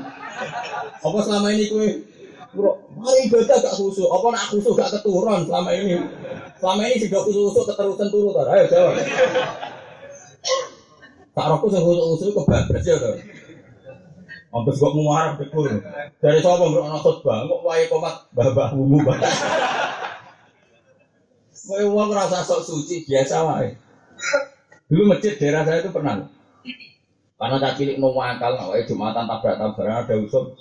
Apa 1.01 1.19
selama 1.23 1.49
ini 1.55 1.71
kowe 1.71 1.87
Mari 2.51 3.31
ibadah 3.31 3.63
gak 3.63 3.79
khusus, 3.79 4.11
apa 4.11 4.27
nak 4.35 4.51
khusus 4.51 4.75
gak 4.75 4.91
keturun 4.91 5.47
selama 5.47 5.71
ini? 5.71 6.03
Selama 6.59 6.83
ini 6.83 6.99
sudah 6.99 7.23
khusus 7.23 7.63
keterusan 7.63 8.11
turun, 8.11 8.35
ayo 8.35 8.65
jawab. 8.67 8.99
Tak 11.31 11.47
rokok 11.47 11.71
sing 11.71 11.83
khusus-khusus 11.87 12.35
kebablas 12.35 12.83
ya, 12.83 12.97
Hampir 14.51 14.75
gak 14.75 14.93
mau 14.99 15.15
marah 15.15 15.39
betul. 15.39 15.79
Dari 16.19 16.43
siapa 16.43 16.59
nggak 16.59 16.91
anak 16.91 17.03
khutbah, 17.07 17.47
kok 17.47 17.63
wae 17.63 17.87
komat 17.87 18.15
babah 18.35 18.75
bah. 18.75 19.19
Wae 21.71 21.87
uang 21.87 22.11
rasa 22.11 22.43
sok 22.43 22.67
suci 22.67 23.07
biasa 23.07 23.47
wae. 23.47 23.79
Dulu 24.91 25.03
masjid 25.07 25.39
daerah 25.39 25.63
saya 25.63 25.87
itu 25.87 25.95
pernah. 25.95 26.27
Karena 27.39 27.57
tak 27.63 27.79
cilik 27.79 27.97
mau 28.03 28.13
akal, 28.21 28.59
wae 28.69 28.85
jumatan 28.85 29.25
tabrak 29.25 29.57
tabrakan 29.57 30.05
ada 30.05 30.15
usul 30.19 30.53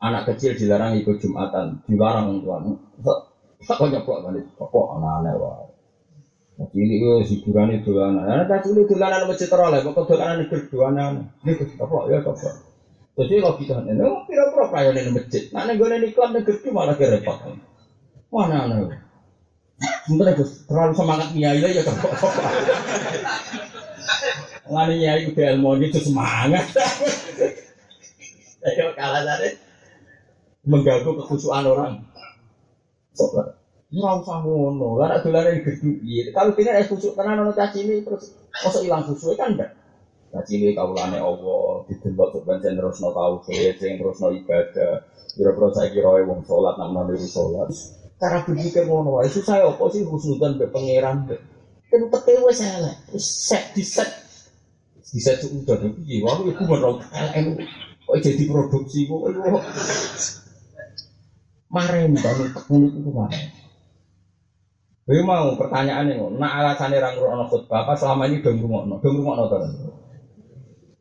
anak 0.00 0.32
kecil 0.32 0.56
dilarang 0.56 0.96
ikut 0.96 1.20
jumatan, 1.20 1.84
dilarang 1.84 2.40
tuan. 2.40 2.80
Tak 3.60 3.76
kau 3.76 3.86
nyeplok 3.92 4.24
balik, 4.24 4.48
kok 4.56 4.86
anak-anak 4.96 5.34
wae. 5.36 5.68
Cilik 6.72 6.98
itu 6.98 7.10
hiburan 7.36 7.76
itu 7.76 7.92
anak. 8.00 8.24
Anak 8.26 8.48
kecil 8.48 8.80
itu 8.80 8.96
anak 8.96 9.28
masjid 9.28 9.46
teroleh, 9.46 9.84
pokok 9.84 10.04
dolanan 10.08 10.44
itu 10.48 10.56
dua 10.72 10.88
anak. 10.90 11.30
Ini 11.44 11.52
kestoplok 11.60 12.08
ya 12.08 12.24
kestoplok. 12.24 12.68
Jadi 13.20 13.32
kalau 13.36 13.56
kita 13.60 13.76
ini, 13.84 14.06
pira-pira 14.24 14.64
pelayan 14.72 14.96
ini 14.96 15.10
masjid. 15.12 15.42
Nah, 15.52 15.68
nih 15.68 15.76
gue 15.76 16.08
iklan 16.08 16.30
negeri 16.32 16.68
malah 16.72 16.96
repot. 16.96 17.36
Mana 18.32 18.58
nih? 18.70 18.96
Sebentar 19.80 20.36
itu 20.36 20.44
terlalu 20.68 20.92
semangat 20.92 21.28
nyai 21.32 21.72
ya 21.72 21.82
kan. 21.82 21.96
Ngani 24.68 24.94
nyai 25.00 25.22
udah 25.32 25.46
ilmu 25.56 25.70
itu 25.80 25.98
semangat. 26.04 26.66
Ayo 28.60 28.92
kalah 28.92 29.24
tadi 29.24 29.56
mengganggu 30.68 31.16
kekhusyuan 31.16 31.64
orang. 31.64 32.04
Sobat. 33.16 33.56
Ora 33.90 34.22
usah 34.22 34.38
ngono, 34.46 35.02
ora 35.02 35.18
dolane 35.18 35.66
gedhu 35.66 35.98
piye. 35.98 36.30
Kalau 36.30 36.54
pengen 36.54 36.78
es 36.78 36.86
khusuk 36.86 37.18
tenan 37.18 37.42
ono 37.42 37.50
ini 37.50 38.06
terus 38.06 38.30
mosok 38.62 38.86
ilang 38.86 39.02
khusuk 39.02 39.34
kan 39.34 39.58
enggak. 39.58 39.74
Nah 40.30 40.46
cili 40.46 40.78
kaulane 40.78 41.18
Allah, 41.18 41.82
didelok 41.90 42.38
sebenarnya 42.38 42.78
terus 42.78 43.02
no 43.02 43.10
tau 43.10 43.42
sing 43.42 43.98
terus 43.98 44.22
no 44.22 44.30
ibadah. 44.30 45.02
Kira-kira 45.34 45.68
saya 45.74 45.90
kira 45.90 46.22
wong 46.22 46.46
sholat 46.46 46.78
namun 46.78 47.10
nanti 47.10 47.26
sholat. 47.26 47.66
Cara 48.20 48.44
berpikir 48.44 48.84
ngono 48.84 49.16
wae 49.16 49.32
susah 49.32 49.64
apa 49.64 49.80
sih 49.88 50.04
husnudan 50.04 50.60
be 50.60 50.68
pangeran 50.68 51.24
be. 51.24 51.40
Kan 51.88 52.04
teke 52.12 52.44
wis 52.44 52.60
elek, 52.60 52.96
wis 53.16 53.24
set 53.24 53.72
di 53.72 53.80
set. 53.80 54.12
Di 55.00 55.16
set 55.16 55.40
udah 55.40 55.80
piye 55.96 56.20
wae 56.20 56.52
iku 56.52 56.62
menurut 56.68 57.00
LM 57.08 57.56
kok 58.04 58.16
jadi 58.20 58.44
produksi 58.44 59.08
kok. 59.08 59.24
Maren 61.72 62.12
banget 62.12 62.48
tekun 62.52 62.92
itu 62.92 63.08
maren. 63.08 63.44
Gue 65.08 65.26
mau 65.26 65.56
pertanyaannya, 65.58 66.38
nak 66.38 66.52
alasannya 66.60 67.02
orang 67.02 67.14
ngurung 67.18 67.48
khutbah 67.50 67.82
apa 67.82 67.98
selama 67.98 68.30
ini 68.30 68.44
dong 68.44 68.62
rumah 68.62 68.86
dong 68.86 69.16
rumah 69.16 69.48
to. 69.48 69.58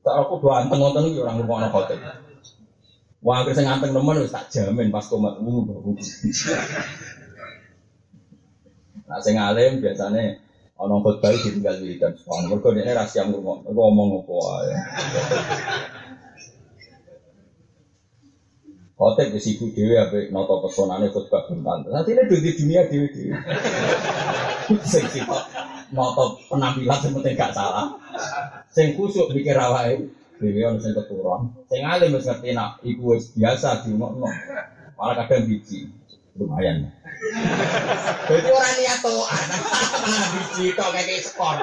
Tak 0.01 0.15
aku 0.26 0.41
dua 0.41 0.63
anteng 0.65 0.82
anteng 0.82 1.11
itu 1.11 1.22
orang 1.22 1.43
rumah 1.43 1.67
anak 1.67 1.76
hotel. 1.76 1.99
Wah, 3.20 3.43
aku 3.43 3.51
saya 3.51 3.67
nganteng 3.67 3.91
teman 3.91 4.24
wis 4.24 4.32
tak 4.32 4.47
jamin 4.47 4.95
pas 4.95 5.03
komat 5.11 5.43
uh 5.43 5.63
Nah, 9.09 9.17
saya 9.20 9.34
ngalim 9.36 9.82
biasanya 9.84 10.38
orang 10.80 11.01
khotbah 11.03 11.34
ditinggal 11.34 11.82
wiridan. 11.84 12.15
Wah, 12.24 12.45
mereka 12.45 12.72
ini 12.72 12.93
rahasia 12.93 13.28
ngomong, 13.28 13.67
ngomong 13.67 14.24
apa 14.24 14.38
ya. 14.70 14.78
Khotib 18.95 19.36
wis 19.36 19.47
ibu 19.51 19.65
dhewe 19.76 19.99
ape 19.99 20.32
nata 20.32 20.55
pesonane 20.63 21.11
khotbah 21.11 21.43
bentan. 21.51 21.91
Nanti 21.91 22.15
ini 22.15 22.24
di 22.24 22.51
dunia 22.55 22.88
dhewe 22.88 23.07
dhewe. 23.11 23.36
Sing 24.88 25.03
sitok 25.11 25.43
nata 25.91 26.24
penampilan 26.47 26.97
sing 27.03 27.11
penting 27.17 27.36
gak 27.36 27.51
salah. 27.51 27.99
Sing 28.72 28.95
kusuk 28.95 29.34
mikir 29.36 29.59
awake 29.59 30.18
ono 30.39 30.79
sing 30.79 30.95
keturun. 30.95 31.41
Sing 31.67 31.81
alim 31.83 32.15
wis 32.15 32.25
ngerti 32.27 32.55
nak 32.55 32.79
iku 32.81 33.15
wis 33.15 33.35
biasa 33.35 33.83
diumumno. 33.83 34.27
Malah 34.95 35.27
kadang 35.27 35.47
biji. 35.47 35.91
Lumayan. 36.39 36.87
Jadi 38.31 38.47
orang 38.47 38.75
niat 38.79 38.99
toan, 39.03 39.45
malah 40.07 40.27
biji 40.31 40.65
tok 40.71 40.89
kayak 40.95 41.19
skor. 41.19 41.57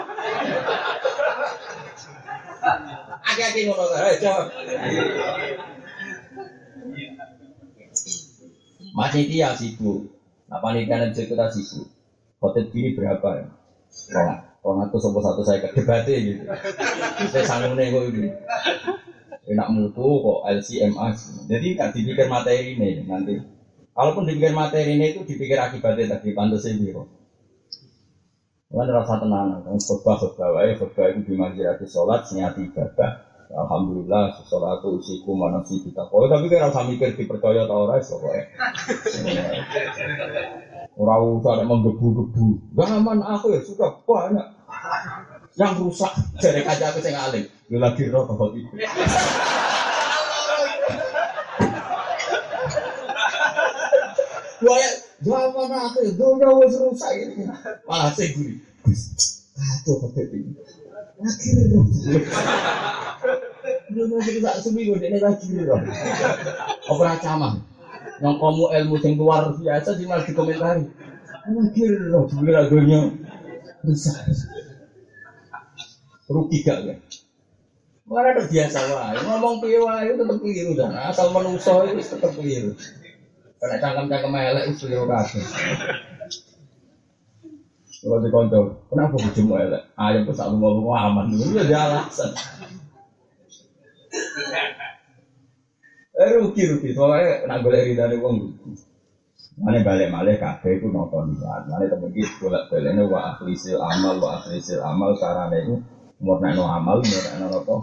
Aki-aki 3.25 3.61
ngono 3.65 3.85
aja. 3.97 4.53
Masih 8.93 9.25
dia 9.29 9.57
sibuk. 9.57 10.13
Nah 10.49 10.61
panitia 10.61 11.09
dan 11.09 11.17
kita 11.17 11.49
sibuk. 11.53 11.89
Hotel 12.37 12.69
ini 12.77 12.93
berapa 12.93 13.29
ya? 13.41 13.47
Orang 14.67 14.91
itu 14.91 14.99
sopo 14.99 15.23
satu 15.23 15.47
saya 15.47 15.63
kedebate 15.63 16.15
gitu. 16.19 16.43
Saya 17.31 17.45
sanggup 17.47 17.79
nego 17.79 18.03
itu. 18.11 18.35
Enak 19.47 19.69
mutu 19.71 20.03
kok 20.03 20.43
LCMA. 20.51 21.07
Jadi 21.47 21.67
nggak 21.79 21.91
dipikir 21.95 22.27
materi 22.27 22.75
ini 22.75 23.07
nanti. 23.07 23.39
Kalaupun 23.95 24.27
dipikir 24.27 24.51
materi 24.51 24.99
ini 24.99 25.15
itu 25.15 25.23
dipikir 25.23 25.55
akibatnya 25.63 26.19
tadi 26.19 26.35
pantas 26.35 26.67
sendiri. 26.67 26.99
Kan 28.67 28.91
rasa 28.91 29.23
tenang, 29.23 29.63
kan 29.63 29.79
khutbah 29.79 30.19
khutbah 30.19 30.59
wae 30.59 30.75
khutbah 30.75 31.15
itu 31.15 31.23
di 31.23 31.35
masjid 31.39 31.79
sholat 31.87 32.27
niat 32.35 32.59
ibadah. 32.59 33.27
Alhamdulillah 33.47 34.43
sesolatu 34.43 34.99
usiku 34.99 35.39
mana 35.39 35.63
sih 35.63 35.79
kita 35.79 36.11
kau 36.11 36.27
tapi 36.27 36.51
kan 36.51 36.67
harus 36.67 36.83
mikir 36.91 37.15
dipercaya 37.15 37.63
tau 37.71 37.87
ora 37.87 38.03
pokoknya 38.03 38.43
orang 40.99 41.23
usah 41.39 41.53
ada 41.55 41.65
menggebu-gebu 41.69 42.75
zaman 42.75 43.23
aku 43.23 43.55
ya 43.55 43.61
sudah 43.63 44.03
banyak 44.03 44.47
yang 45.57 45.73
rusak 45.81 46.13
dari 46.39 46.61
kaca 46.61 46.85
aku 46.93 46.99
saya 47.01 47.17
ngalim 47.17 47.45
ya 47.73 47.79
lagi 47.81 48.03
roh 48.13 48.25
kalau 48.29 48.53
itu 48.53 48.71
Wah, 54.57 54.81
zaman 55.21 55.69
aku 55.69 55.99
ya 56.03 56.13
dunia 56.17 56.49
wis 56.61 56.75
rusak 56.81 57.11
ini 57.17 57.45
malah 57.89 58.11
saya 58.13 58.33
gini 58.33 58.61
Aduh, 59.57 59.97
kata 60.05 60.21
ini. 60.37 60.53
Lagi 61.17 61.49
roh. 61.73 61.85
Belum 63.89 64.09
masih 64.21 64.33
bisa 64.37 64.61
seminggu 64.61 65.01
ini 65.01 65.17
lagi 65.17 65.49
loh. 65.65 65.81
Apa 66.93 67.17
camah? 67.25 67.57
Yang 68.21 68.37
kamu 68.37 68.65
ilmu 68.69 68.97
yang 69.01 69.13
luar 69.17 69.43
biasa 69.57 69.97
sih 69.97 70.05
malah 70.05 70.29
dikomentari. 70.29 70.85
Lagi 71.49 71.83
loh, 71.89 72.29
juga 72.29 72.51
lagunya 72.53 73.01
besar. 73.81 74.29
Rugi 76.27 76.59
gak 76.67 76.79
ya? 76.83 76.95
Mana 78.07 78.31
ada 78.35 78.43
biasa 78.47 78.79
wae, 78.87 79.19
ngomong 79.19 79.59
piye 79.59 79.79
wae 79.83 80.15
tetep 80.15 80.39
keliru 80.39 80.79
dan 80.79 80.95
asal 80.95 81.35
menungso 81.35 81.83
itu 81.87 81.99
tetep 82.03 82.31
keliru. 82.39 82.71
Karena 83.59 83.77
cangkem-cangkem 83.83 84.35
elek 84.35 84.65
itu 84.71 84.87
keliru 84.87 85.11
kabeh. 85.11 85.43
Kalau 87.97 88.23
di 88.23 88.31
konco, 88.31 88.59
kenapa 88.87 89.15
bojomu 89.19 89.59
elek? 89.59 89.83
Ayam 89.99 90.23
tuh 90.23 90.35
sak 90.39 90.55
ngomong 90.55 90.95
aman, 90.95 91.27
itu 91.35 91.59
ya 91.67 91.91
alasan. 91.91 92.31
Eh 96.15 96.31
rugi 96.39 96.63
rugi, 96.71 96.95
soalnya 96.95 97.43
nak 97.51 97.67
boleh 97.67 97.91
dari 97.91 98.15
uang 98.15 98.35
rugi. 98.39 98.71
Mana 99.57 99.81
balik 99.81 100.13
balik 100.13 100.37
kafe 100.39 100.79
itu 100.79 100.87
nonton 100.93 101.33
niat. 101.33 101.67
Mana 101.67 101.91
temen 101.91 102.13
kita 102.13 102.29
bolak 102.39 102.71
baliknya 102.71 103.03
wa 103.09 103.35
akhlisil 103.35 103.81
amal 103.81 104.21
wa 104.21 104.37
akhlisil 104.37 104.79
amal 104.85 105.17
caranya 105.17 105.59
itu 105.59 105.75
murni 106.21 106.57
no 106.57 106.65
amal 106.69 106.99
murni 107.01 107.33
no 107.41 107.47
apa. 107.53 107.75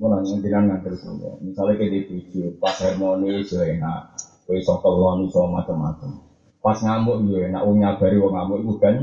Mau 0.00 0.08
nanya 0.08 0.32
jiran 0.40 0.64
nganter 0.64 0.96
semua. 0.96 1.36
Misalnya 1.44 1.76
kayak 1.76 1.92
di 1.92 2.00
tujuh 2.08 2.56
pas 2.56 2.72
harmoni 2.80 3.44
so 3.44 3.60
enak, 3.60 4.16
kau 4.48 4.56
iso 4.56 4.80
kelon 4.80 5.28
iso 5.28 5.44
macam-macam. 5.44 6.16
Pas 6.64 6.80
ngamuk 6.80 7.20
yo 7.28 7.44
enak, 7.44 7.60
wong 7.60 7.84
nyabari 7.84 8.16
wong 8.16 8.32
ngamuk 8.32 8.64
itu 8.64 8.72
kan. 8.80 8.96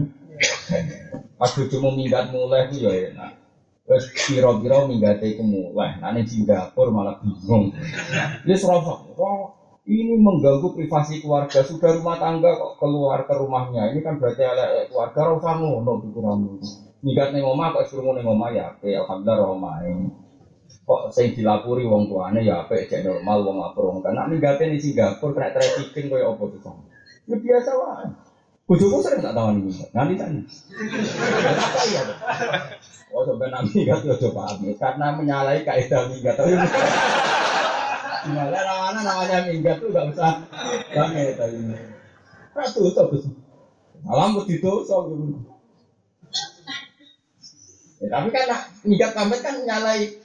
Pas 1.37 1.49
bojomu 1.53 1.93
minggat 1.93 2.33
mulai 2.33 2.65
itu 2.65 2.81
yo 2.81 2.89
enak. 2.89 3.29
Wes 3.87 4.09
kira-kira 4.09 4.83
minggate 4.89 5.37
iku 5.37 5.45
mulai. 5.45 6.01
Ning 6.01 6.25
Singapura 6.25 6.89
malah 6.89 7.15
bingung. 7.21 7.71
Wis 8.43 8.65
rasa, 8.65 8.99
wah 9.15 9.53
ini 9.87 10.17
mengganggu 10.19 10.75
privasi 10.75 11.23
keluarga. 11.23 11.63
Sudah 11.63 11.95
rumah 11.95 12.19
tangga 12.19 12.57
kok 12.57 12.81
keluar 12.81 13.23
ke 13.23 13.37
rumahnya. 13.37 13.87
Ini 13.93 14.01
kan 14.03 14.17
berarti 14.17 14.43
ada 14.43 14.83
keluarga 14.89 15.19
rasa 15.31 15.49
ngono 15.61 16.03
pikiranmu. 16.03 16.53
Minggat 17.07 17.31
ning 17.31 17.47
omah 17.47 17.71
kok 17.71 17.87
suruh 17.87 18.11
ning 18.11 18.27
omah 18.27 18.51
ya 18.51 18.75
apik 18.75 18.91
alhamdulillah 18.91 19.47
omahe. 19.55 20.11
Kok 20.83 21.07
sing 21.15 21.31
dilapuri 21.31 21.87
wong 21.87 22.11
tuane 22.11 22.43
ya 22.43 22.67
apik 22.67 22.91
cek 22.91 23.07
normal 23.07 23.47
wong 23.47 23.63
lapor 23.63 23.87
wong 23.87 24.03
kan. 24.03 24.11
Nek 24.11 24.27
minggate 24.27 24.67
ning 24.67 24.75
Singapura 24.75 25.31
kena 25.31 25.55
trafficking 25.55 26.11
koyo 26.11 26.35
apa 26.35 26.43
tuh. 26.51 26.83
Ya 27.31 27.39
biasa 27.39 27.71
wae. 27.79 28.11
Bojoku 28.67 28.99
sering 28.99 29.23
tak 29.23 29.31
tawani 29.31 29.63
minggat. 29.63 29.87
Nanti 29.95 30.19
tanya. 30.19 30.43
Apa 31.55 31.81
ya? 31.87 32.03
Oh 33.15 33.23
sebenarnya 33.23 33.63
minggat 33.71 33.99
ya 34.03 34.13
coba 34.27 34.51
paham 34.51 34.67
karena 34.75 35.07
menyalahi 35.15 35.63
kaidah 35.63 36.03
minggat. 36.11 36.35
Malah 38.27 38.61
namanya 38.67 38.99
namanya 39.07 39.37
minggat 39.47 39.79
tuh 39.79 39.95
gak 39.95 40.11
usah 40.11 40.43
banget 40.91 41.39
tadi. 41.39 41.55
Ratu 42.51 42.91
tuh 42.91 43.31
Malam 44.03 44.35
begitu 44.35 44.83
so 44.83 45.07
Ya, 47.97 48.07
tapi 48.13 48.29
kan 48.29 48.45
minggat 48.85 49.11
kamet 49.17 49.39
kan 49.41 49.57
menyalahi 49.57 50.21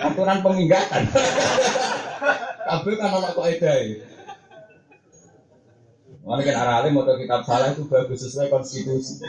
aturan 0.00 0.40
peminggatan. 0.40 1.02
Kabel 2.70 2.94
kan 2.96 3.10
anak 3.12 3.36
kok 3.36 3.44
ya. 3.44 3.72
Mana 6.24 6.40
kan 6.40 6.56
arah 6.56 6.74
alim 6.80 6.96
atau 7.00 7.16
kitab 7.20 7.44
salah 7.44 7.72
itu 7.72 7.84
bagus 7.88 8.24
sesuai 8.24 8.48
konstitusi. 8.48 9.20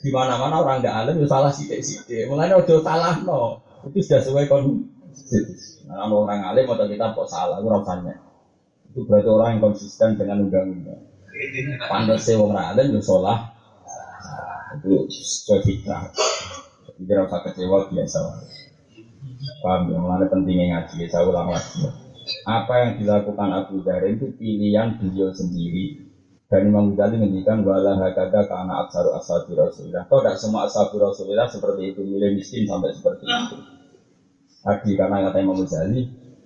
Di 0.00 0.08
mana 0.12 0.40
mana 0.40 0.64
orang 0.64 0.80
tidak 0.80 1.04
alim 1.04 1.14
itu 1.20 1.28
salah 1.28 1.52
sih 1.52 1.68
sih. 1.84 2.00
Mulanya 2.28 2.60
udah 2.60 2.80
salah 2.80 3.14
no, 3.24 3.60
itu 3.88 4.00
sudah 4.04 4.20
sesuai 4.24 4.46
konstitusi. 4.48 5.84
Nah, 5.84 6.08
kalau 6.08 6.24
orang 6.24 6.48
alim 6.48 6.64
atau 6.64 6.88
kitab 6.88 7.12
kok 7.12 7.28
salah, 7.28 7.60
itu 7.60 7.68
rasanya. 7.68 8.14
Itu 8.92 9.04
berarti 9.04 9.28
orang 9.28 9.48
yang 9.56 9.60
konsisten 9.68 10.16
dengan 10.16 10.48
undang-undang. 10.48 11.02
Pantas 11.92 12.24
sih 12.24 12.36
orang 12.40 12.72
alim 12.72 12.94
itu 12.96 13.02
salah. 13.04 13.52
Itu 14.80 15.08
sesuai 15.12 15.60
fitrah. 15.64 16.08
Jadi 17.00 17.12
rasa 17.14 17.36
kecewa 17.42 17.90
biasa. 17.90 18.18
Paham 19.60 19.90
ya? 19.90 19.98
Mulanya 19.98 20.26
pentingnya 20.30 20.64
ngaji. 20.70 21.10
Saya 21.10 21.26
ulang 21.26 21.50
lagi. 21.50 21.84
Apa 22.48 22.74
yang 22.80 22.90
dilakukan 23.02 23.48
Abu 23.52 23.84
Dhar 23.84 24.00
itu 24.08 24.32
pilihan 24.36 24.96
beliau 24.96 25.28
sendiri 25.34 26.04
dan 26.54 26.70
Imam 26.70 26.94
Ghazali 26.94 27.18
menghentikan 27.18 27.66
wala 27.66 27.98
hakada 27.98 28.46
karena 28.46 28.86
aksaru 28.86 29.10
ashabi 29.18 29.58
Rasulullah. 29.58 30.06
Kau 30.06 30.22
tidak 30.22 30.38
semua 30.38 30.70
ashabi 30.70 31.02
Rasulullah 31.02 31.50
seperti 31.50 31.82
itu, 31.90 32.00
milih 32.06 32.30
miskin 32.38 32.62
sampai 32.68 32.94
seperti 32.94 33.26
itu. 33.26 33.56
Tadi 34.62 34.90
karena 34.94 35.28
kata 35.28 35.36
Imam 35.42 35.58
Ghazali, 35.58 36.00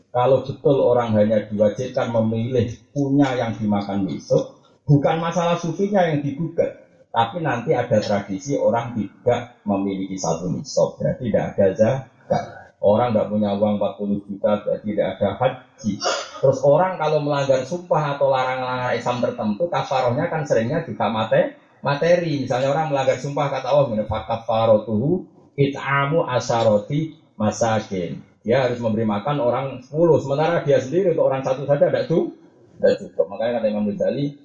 kalau 0.08 0.48
betul 0.48 0.80
orang 0.80 1.12
hanya 1.12 1.44
diwajibkan 1.44 2.08
memilih 2.08 2.72
punya 2.96 3.36
yang 3.36 3.52
dimakan 3.60 4.08
besok, 4.08 4.64
bukan 4.88 5.20
masalah 5.20 5.60
sufinya 5.60 6.00
yang 6.08 6.24
digugat, 6.24 6.87
tapi 7.18 7.42
nanti 7.42 7.74
ada 7.74 7.98
tradisi 7.98 8.54
orang 8.54 8.94
tidak 8.94 9.58
memiliki 9.66 10.14
satu 10.14 10.54
nisab, 10.54 11.02
berarti 11.02 11.34
tidak 11.34 11.58
ada 11.58 11.66
zakat. 11.74 12.44
Orang 12.78 13.10
nggak 13.10 13.26
punya 13.26 13.58
uang 13.58 13.82
40 13.82 14.22
juta, 14.22 14.62
berarti 14.62 14.86
tidak 14.94 15.18
ada 15.18 15.28
haji. 15.34 15.92
Terus 16.38 16.58
orang 16.62 16.94
kalau 16.94 17.18
melanggar 17.18 17.66
sumpah 17.66 18.14
atau 18.14 18.30
larangan-larangan 18.30 18.94
Islam 18.94 19.18
tertentu, 19.18 19.66
kafarohnya 19.66 20.30
kan 20.30 20.46
seringnya 20.46 20.86
juga 20.86 21.10
mate, 21.10 21.58
materi. 21.82 22.46
Misalnya 22.46 22.70
orang 22.70 22.94
melanggar 22.94 23.18
sumpah 23.18 23.50
kata 23.50 23.66
Allah, 23.66 24.06
kafarotuhu 24.06 25.26
it'amu 25.58 26.22
asaroti 26.22 27.18
masakin. 27.34 28.22
Dia 28.46 28.70
harus 28.70 28.78
memberi 28.78 29.02
makan 29.02 29.42
orang 29.42 29.66
10, 29.82 29.90
sementara 30.22 30.62
dia 30.62 30.78
sendiri 30.78 31.18
untuk 31.18 31.26
orang 31.26 31.42
satu 31.42 31.66
saja 31.66 31.90
tidak 31.90 32.06
cukup. 32.06 32.38
Tidak 32.78 32.94
cukup. 33.02 33.26
Makanya 33.26 33.58
kata 33.58 33.66
Imam 33.74 33.90
Ghazali, 33.90 34.38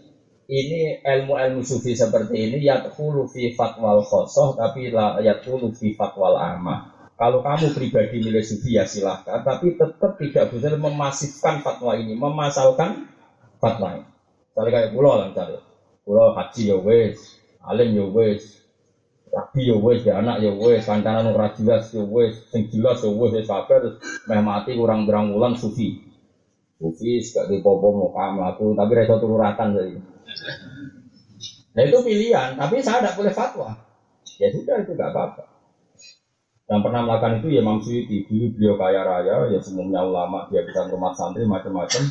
ini 0.47 0.99
ilmu-ilmu 0.99 1.63
sufi 1.63 1.95
seperti 1.95 2.51
ini 2.51 2.57
yathulu 2.67 3.27
fi 3.29 3.55
fatwal 3.55 4.03
khosoh 4.03 4.59
tapi 4.59 4.91
la 4.91 5.19
yathulu 5.23 5.71
fi 5.71 5.95
fatwal 5.95 6.35
amah. 6.35 6.93
Kalau 7.13 7.45
kamu 7.45 7.71
pribadi 7.77 8.19
milih 8.19 8.41
sufi 8.41 8.73
ya 8.75 8.89
silahkan, 8.89 9.45
tapi 9.45 9.77
tetap 9.77 10.17
tidak 10.17 10.49
bisa 10.49 10.73
memasifkan 10.75 11.61
fatwa 11.61 11.93
ini, 11.93 12.17
memasalkan 12.17 13.05
fatwa 13.61 14.01
ini. 14.01 14.07
Misalnya 14.49 14.71
kayak 14.73 14.89
pulau 14.97 15.13
lah 15.21 15.29
misalnya, 15.29 15.61
pulau 16.03 16.33
haji 16.33 16.73
ya 16.73 16.77
wes, 16.81 17.17
alim 17.63 17.89
ya 17.93 18.05
wes, 18.09 18.65
rabi 19.29 19.61
ya 19.71 19.77
wes, 19.77 20.01
ya 20.03 20.13
anak 20.19 20.41
ya 20.41 20.51
wes, 20.57 20.83
kancanan 20.83 21.31
ora 21.31 21.53
jelas 21.53 21.93
ya 21.93 22.01
wes, 22.01 22.33
sing 22.49 22.67
jelas 22.73 23.05
ya 23.05 23.13
wes, 23.13 23.31
wes 23.33 23.45
kabeh 23.45 23.97
meh 24.27 24.41
mati 24.41 24.73
kurang 24.73 25.05
berang 25.05 25.31
wulan 25.31 25.53
sufi. 25.53 26.01
Sufi 26.81 27.21
gak 27.23 27.47
di 27.47 27.61
popo 27.61 27.93
muka 27.93 28.33
melaku, 28.35 28.73
tapi 28.73 28.91
reso 28.97 29.21
tururatan 29.21 29.77
tadi. 29.77 30.12
Nah 31.73 31.81
itu 31.81 31.97
pilihan, 32.05 32.53
tapi 32.53 32.81
saya 32.86 33.01
tidak 33.01 33.15
boleh 33.17 33.34
fatwa. 33.34 33.69
Ya 34.38 34.49
sudah 34.53 34.86
itu 34.86 34.93
gak 34.93 35.09
apa-apa. 35.13 35.43
Yang 36.69 36.81
pernah 36.89 37.01
melakukan 37.05 37.34
itu 37.43 37.47
ya 37.53 37.61
Imam 37.61 37.79
Suyuti, 37.84 38.23
dulu 38.25 38.45
beliau 38.55 38.75
kaya 38.79 39.01
raya, 39.03 39.36
ya 39.51 39.59
semuanya 39.59 40.01
ulama, 40.05 40.47
dia 40.47 40.63
bisa 40.63 40.88
rumah 40.88 41.11
santri 41.13 41.43
macam-macam. 41.43 42.03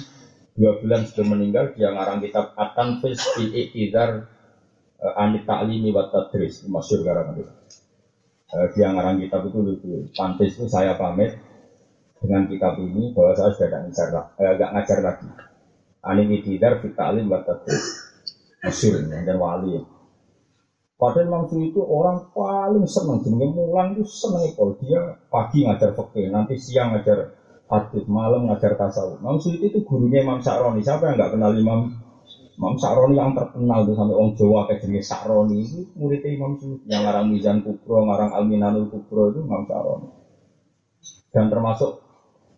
Dua 0.52 0.76
bulan 0.76 1.08
sebelum 1.08 1.38
meninggal, 1.38 1.72
dia 1.72 1.88
ngarang 1.88 2.20
kitab 2.20 2.52
Atan 2.60 3.00
Fis 3.00 3.24
fi 3.32 3.48
Iqtidar 3.48 4.28
uh, 5.00 5.14
Anit 5.16 5.48
Ta'limi 5.48 5.88
wa 5.90 6.12
Tadris, 6.12 6.68
masyur 6.68 7.00
garang 7.00 7.32
itu. 7.32 7.48
Uh, 8.52 8.68
dia 8.76 8.92
ngarang 8.92 9.16
kitab 9.24 9.48
itu 9.48 9.58
lucu. 9.64 10.12
Pantis 10.12 10.52
itu 10.52 10.68
saya 10.68 11.00
pamit, 11.00 11.40
dengan 12.22 12.46
kitab 12.46 12.78
ini 12.78 13.10
bahwa 13.10 13.34
saya 13.34 13.50
sudah 13.50 13.66
tidak 13.66 13.80
ngajar, 13.90 14.08
eh, 14.38 14.70
ngajar 14.70 14.98
lagi. 15.02 15.28
Ani 16.02 16.38
tidak 16.42 16.82
kita 16.82 17.02
alim 17.14 17.26
batat 17.30 17.66
Mesir 18.62 18.94
dan 19.10 19.36
wali. 19.42 19.74
Padahal 20.94 21.26
Mansur 21.34 21.58
itu 21.66 21.82
orang 21.82 22.30
paling 22.30 22.86
senang 22.86 23.18
jenenge 23.26 23.50
mulang 23.50 23.98
itu 23.98 24.06
senang 24.06 24.46
kalau 24.54 24.78
dia 24.78 25.18
pagi 25.26 25.66
ngajar 25.66 25.90
fakir, 25.98 26.30
nanti 26.30 26.54
siang 26.54 26.94
ngajar 26.94 27.34
hadis, 27.66 28.06
malam 28.06 28.46
ngajar 28.46 28.78
tasawuf. 28.78 29.18
Mansur 29.18 29.58
itu, 29.58 29.66
itu 29.66 29.78
gurunya 29.82 30.22
Imam 30.22 30.38
Sa'roni. 30.38 30.78
Siapa 30.78 31.10
yang 31.10 31.18
nggak 31.18 31.34
kenal 31.34 31.50
Imam 31.58 31.90
Imam 32.54 32.78
Sa'roni 32.78 33.18
yang 33.18 33.34
terkenal 33.34 33.82
tuh 33.82 33.98
sampai 33.98 34.14
orang 34.14 34.32
Jawa 34.38 34.60
kayak 34.70 34.78
jenis 34.86 35.10
Sa'roni 35.10 35.56
itu 35.58 35.82
muridnya 35.98 36.30
Imam 36.30 36.54
Suyuti 36.54 36.86
yang 36.86 37.02
ngarang 37.02 37.26
Mizan 37.34 37.58
Kubro, 37.66 38.06
ngarang 38.06 38.30
Alminanul 38.38 38.86
Kubro 38.86 39.34
itu 39.34 39.42
Imam 39.42 39.66
Sa'roni. 39.66 40.06
Dan 41.34 41.50
termasuk 41.50 41.98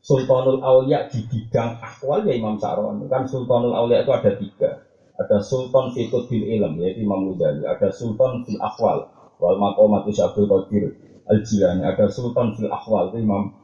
Sultanul 0.04 0.60
Aulia 0.60 1.08
di 1.08 1.24
bidang 1.24 1.80
akwal 1.80 2.28
ya 2.28 2.36
Imam 2.36 2.60
Sa'roni. 2.60 3.08
Kan 3.08 3.24
Sultanul 3.24 3.72
Aulia 3.72 4.04
itu 4.04 4.12
ada 4.12 4.36
tiga. 4.36 4.84
Ada 5.14 5.38
Sultan 5.38 5.94
Fiqh 5.94 6.10
bil 6.26 6.44
Ilm 6.58 6.74
yaitu 6.82 7.06
Imam 7.06 7.30
Ghazali. 7.30 7.62
Ada 7.62 7.94
Sultan 7.94 8.42
fil 8.42 8.58
Akwal 8.58 9.06
wal 9.38 9.56
Maqamat 9.62 10.10
Syabdul 10.10 10.50
Qadir 10.50 10.90
Al 11.30 11.38
Jilani. 11.46 11.82
Ada 11.86 12.10
Sultan 12.10 12.58
fil 12.58 12.66
Akwal 12.66 13.14
itu 13.14 13.22
Imam 13.22 13.54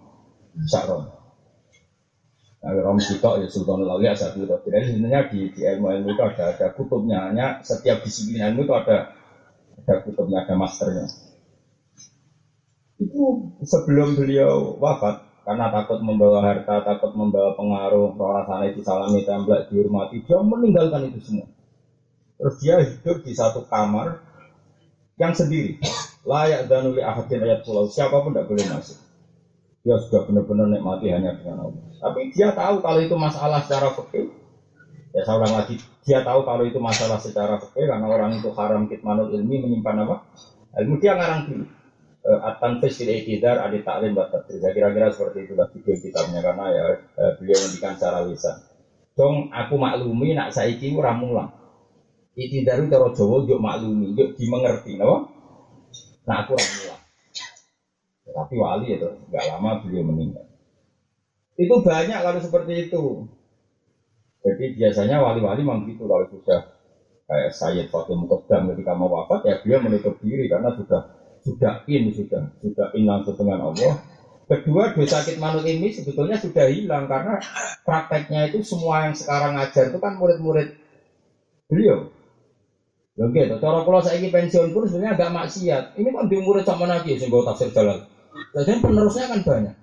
Sa'roni. 0.70 1.10
Nah, 2.60 2.76
Rom 2.76 3.00
Sitok 3.00 3.40
ya 3.40 3.48
Sultanul 3.48 3.88
Aulia 3.88 4.12
Syabdul 4.12 4.44
Qadir. 4.44 4.78
Jadi 4.78 4.86
sebenarnya 4.92 5.20
di, 5.32 5.40
di 5.48 5.60
ilmu 5.64 5.86
ilmu 5.90 6.08
itu 6.12 6.22
ada 6.22 6.44
ada 6.54 6.66
kutubnya. 6.76 7.32
Hanya 7.32 7.46
setiap 7.64 8.04
disiplin 8.04 8.52
ilmu 8.52 8.68
itu 8.68 8.74
ada 8.76 9.16
ada 9.80 9.94
kutubnya, 10.04 10.44
ada 10.44 10.54
masternya. 10.60 11.08
Itu 13.00 13.48
sebelum 13.64 14.12
beliau 14.12 14.76
wafat, 14.76 15.24
karena 15.40 15.72
takut 15.72 15.98
membawa 16.04 16.44
harta, 16.44 16.84
takut 16.84 17.16
membawa 17.16 17.56
pengaruh, 17.56 18.12
orang 18.14 18.44
sana 18.44 18.68
disalami, 18.68 19.24
template, 19.24 19.72
dihormati, 19.72 20.20
dia 20.20 20.38
meninggalkan 20.40 21.08
itu 21.08 21.18
semua. 21.24 21.48
Terus 22.36 22.54
dia 22.60 22.76
hidup 22.80 23.24
di 23.24 23.32
satu 23.32 23.64
kamar 23.64 24.20
yang 25.16 25.32
sendiri. 25.32 25.80
Layak 26.24 26.68
dan 26.68 26.92
oleh 26.92 27.00
ahadin 27.00 27.40
ayat 27.40 27.64
pulau, 27.64 27.88
siapa 27.88 28.20
pun 28.20 28.36
tidak 28.36 28.52
boleh 28.52 28.64
masuk. 28.68 29.00
Dia 29.80 29.96
sudah 29.96 30.28
benar-benar 30.28 30.68
nikmati 30.68 31.08
hanya 31.08 31.32
dengan 31.40 31.68
Allah. 31.68 31.84
Tapi 31.96 32.20
dia 32.36 32.52
tahu 32.52 32.84
kalau 32.84 33.00
itu 33.00 33.16
masalah 33.16 33.64
secara 33.64 33.88
fikih. 33.96 34.28
Ya 35.10 35.26
ulang 35.26 35.56
lagi, 35.56 35.74
dia 36.06 36.22
tahu 36.22 36.46
kalau 36.46 36.62
itu 36.62 36.78
masalah 36.78 37.18
secara 37.18 37.56
fikih 37.58 37.88
karena 37.88 38.06
orang 38.06 38.36
itu 38.36 38.52
haram 38.54 38.86
kitmanul 38.86 39.32
ilmi 39.32 39.56
menyimpan 39.64 40.04
apa? 40.04 40.16
Ilmu 40.76 41.00
dia 41.00 41.16
ngarang 41.16 41.48
dulu 41.48 41.64
uh, 42.24 42.40
atan 42.52 42.80
fil 42.80 43.08
iktidar 43.08 43.60
adi 43.64 43.80
taklim 43.80 44.16
buat 44.16 44.32
Saya 44.48 44.72
kira-kira 44.72 45.12
seperti 45.12 45.48
itu 45.48 45.54
lagi 45.56 45.78
kitabnya 45.80 46.40
karena 46.44 46.64
ya 46.72 46.84
uh, 47.16 47.32
beliau 47.40 47.58
mendikan 47.68 47.96
secara 47.96 48.24
lisan. 48.28 48.56
Dong 49.16 49.52
aku 49.52 49.74
maklumi 49.76 50.36
nak 50.36 50.52
saiki 50.52 50.92
ora 50.96 51.12
mulang. 51.16 51.50
Itu 52.38 52.62
cara 52.64 52.86
Jawa 52.88 53.44
yuk 53.44 53.60
maklumi, 53.60 54.16
yuk 54.16 54.38
dimengerti, 54.38 54.96
napa? 54.96 55.28
Nah 56.24 56.36
aku 56.46 56.56
ora 56.56 56.64
mulang. 56.64 57.00
Tapi 58.30 58.54
wali 58.56 58.86
itu 58.94 59.08
nggak 59.28 59.44
lama 59.50 59.70
beliau 59.82 60.06
meninggal. 60.06 60.46
Itu 61.58 61.82
banyak 61.82 62.18
kalau 62.24 62.40
seperti 62.40 62.88
itu. 62.88 63.26
Jadi 64.40 64.64
biasanya 64.72 65.20
wali-wali 65.20 65.60
memang 65.60 65.84
gitu 65.84 66.08
kalau 66.08 66.24
sudah 66.32 66.72
kayak 67.28 67.52
Sayyid 67.52 67.86
Fatih 67.92 68.16
Muqaddam 68.16 68.72
ketika 68.72 68.96
mau 68.96 69.12
wafat 69.12 69.44
ya 69.44 69.54
beliau 69.60 69.84
menutup 69.84 70.16
diri 70.24 70.48
karena 70.48 70.72
sudah 70.72 71.19
sudah 71.44 71.84
in 71.88 72.12
sudah 72.12 72.52
sudah 72.60 72.86
in 72.96 73.04
langsung 73.08 73.36
dengan 73.36 73.72
Allah 73.72 74.00
kedua 74.50 74.90
dosa 74.92 75.22
sakit 75.22 75.38
manut 75.38 75.62
ini 75.62 75.94
sebetulnya 75.94 76.34
sudah 76.34 76.66
hilang 76.66 77.06
karena 77.06 77.38
prakteknya 77.86 78.50
itu 78.50 78.66
semua 78.66 79.06
yang 79.06 79.14
sekarang 79.14 79.54
ngajar 79.54 79.94
itu 79.94 79.98
kan 80.02 80.18
murid-murid 80.18 80.74
beliau 81.70 82.10
Oke, 83.20 83.36
gitu. 83.44 83.60
cara 83.60 83.84
kalau 83.84 84.00
saya 84.00 84.16
pensiun 84.16 84.72
pun 84.72 84.88
sebenarnya 84.88 85.12
agak 85.12 85.30
maksiat. 85.36 85.84
Ini 85.92 86.08
kan 86.08 86.24
di 86.32 86.40
murid 86.40 86.64
sama 86.64 86.88
lagi, 86.88 87.20
sehingga 87.20 87.44
tafsir 87.52 87.68
jalan. 87.68 88.00
Jadi 88.56 88.80
penerusnya 88.80 89.28
kan 89.28 89.40
banyak. 89.44 89.74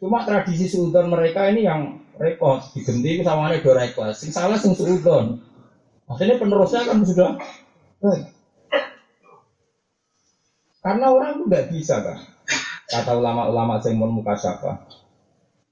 Cuma 0.00 0.24
tradisi 0.24 0.70
sudon 0.70 1.12
mereka 1.12 1.50
ini 1.52 1.66
yang 1.68 2.00
rekod 2.16 2.64
digenti 2.72 3.20
sama 3.20 3.50
ada 3.50 3.60
dua 3.60 3.82
kelas. 3.92 4.16
Sing 4.16 4.30
salah 4.32 4.56
sing 4.56 4.72
sudon. 4.72 5.36
Akhirnya 6.08 6.40
penerusnya 6.40 6.88
kan 6.88 7.04
sudah 7.04 7.36
baik. 8.00 8.37
Karena 10.78 11.10
orang 11.10 11.28
itu 11.38 11.42
nggak 11.50 11.66
bisa 11.74 11.94
kan. 12.06 12.18
Kata 12.88 13.18
ulama-ulama 13.18 13.82
yang 13.84 14.08
muka 14.08 14.32
siapa? 14.38 14.88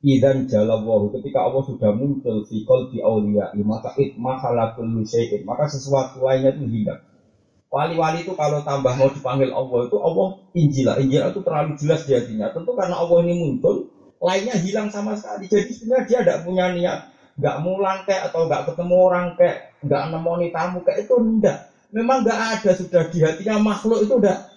Idan 0.04 0.44
jalawahu 0.46 1.08
ketika 1.18 1.48
Allah 1.48 1.64
sudah 1.64 1.90
muncul 1.96 2.44
di 2.44 2.62
di 2.92 2.98
aulia 3.00 3.50
maka 3.64 3.96
it 3.96 4.14
mahalakul 4.20 4.86
syai'in 5.02 5.42
maka 5.48 5.66
sesuatu 5.66 6.20
lainnya 6.20 6.52
itu 6.52 6.68
hilang. 6.68 7.00
Wali-wali 7.72 8.22
itu 8.22 8.36
kalau 8.38 8.62
tambah 8.62 8.94
mau 8.94 9.10
dipanggil 9.10 9.50
Allah 9.50 9.80
itu 9.88 9.96
Allah 9.98 10.28
Injil 10.54 10.86
Injil 11.02 11.22
itu 11.26 11.40
terlalu 11.42 11.74
jelas 11.80 12.06
di 12.06 12.12
hatinya. 12.14 12.52
Tentu 12.54 12.76
karena 12.76 12.94
Allah 13.02 13.18
ini 13.26 13.34
muncul, 13.42 13.90
lainnya 14.22 14.54
hilang 14.54 14.92
sama 14.92 15.18
sekali. 15.18 15.50
Jadi 15.50 15.74
sebenarnya 15.74 16.04
dia 16.06 16.18
tidak 16.22 16.38
punya 16.46 16.70
niat, 16.70 16.98
nggak 17.40 17.56
mulang 17.66 18.06
kayak 18.06 18.30
atau 18.30 18.46
nggak 18.46 18.62
ketemu 18.70 18.94
orang 18.94 19.26
kayak, 19.34 19.74
nggak 19.82 20.02
nemoni 20.14 20.48
tamu 20.54 20.78
kayak 20.86 21.08
itu 21.08 21.14
enggak. 21.18 21.58
Memang 21.90 22.22
nggak 22.22 22.38
ada 22.60 22.70
sudah 22.76 23.02
di 23.10 23.18
hatinya 23.24 23.58
makhluk 23.58 24.06
itu 24.06 24.14
udah 24.14 24.55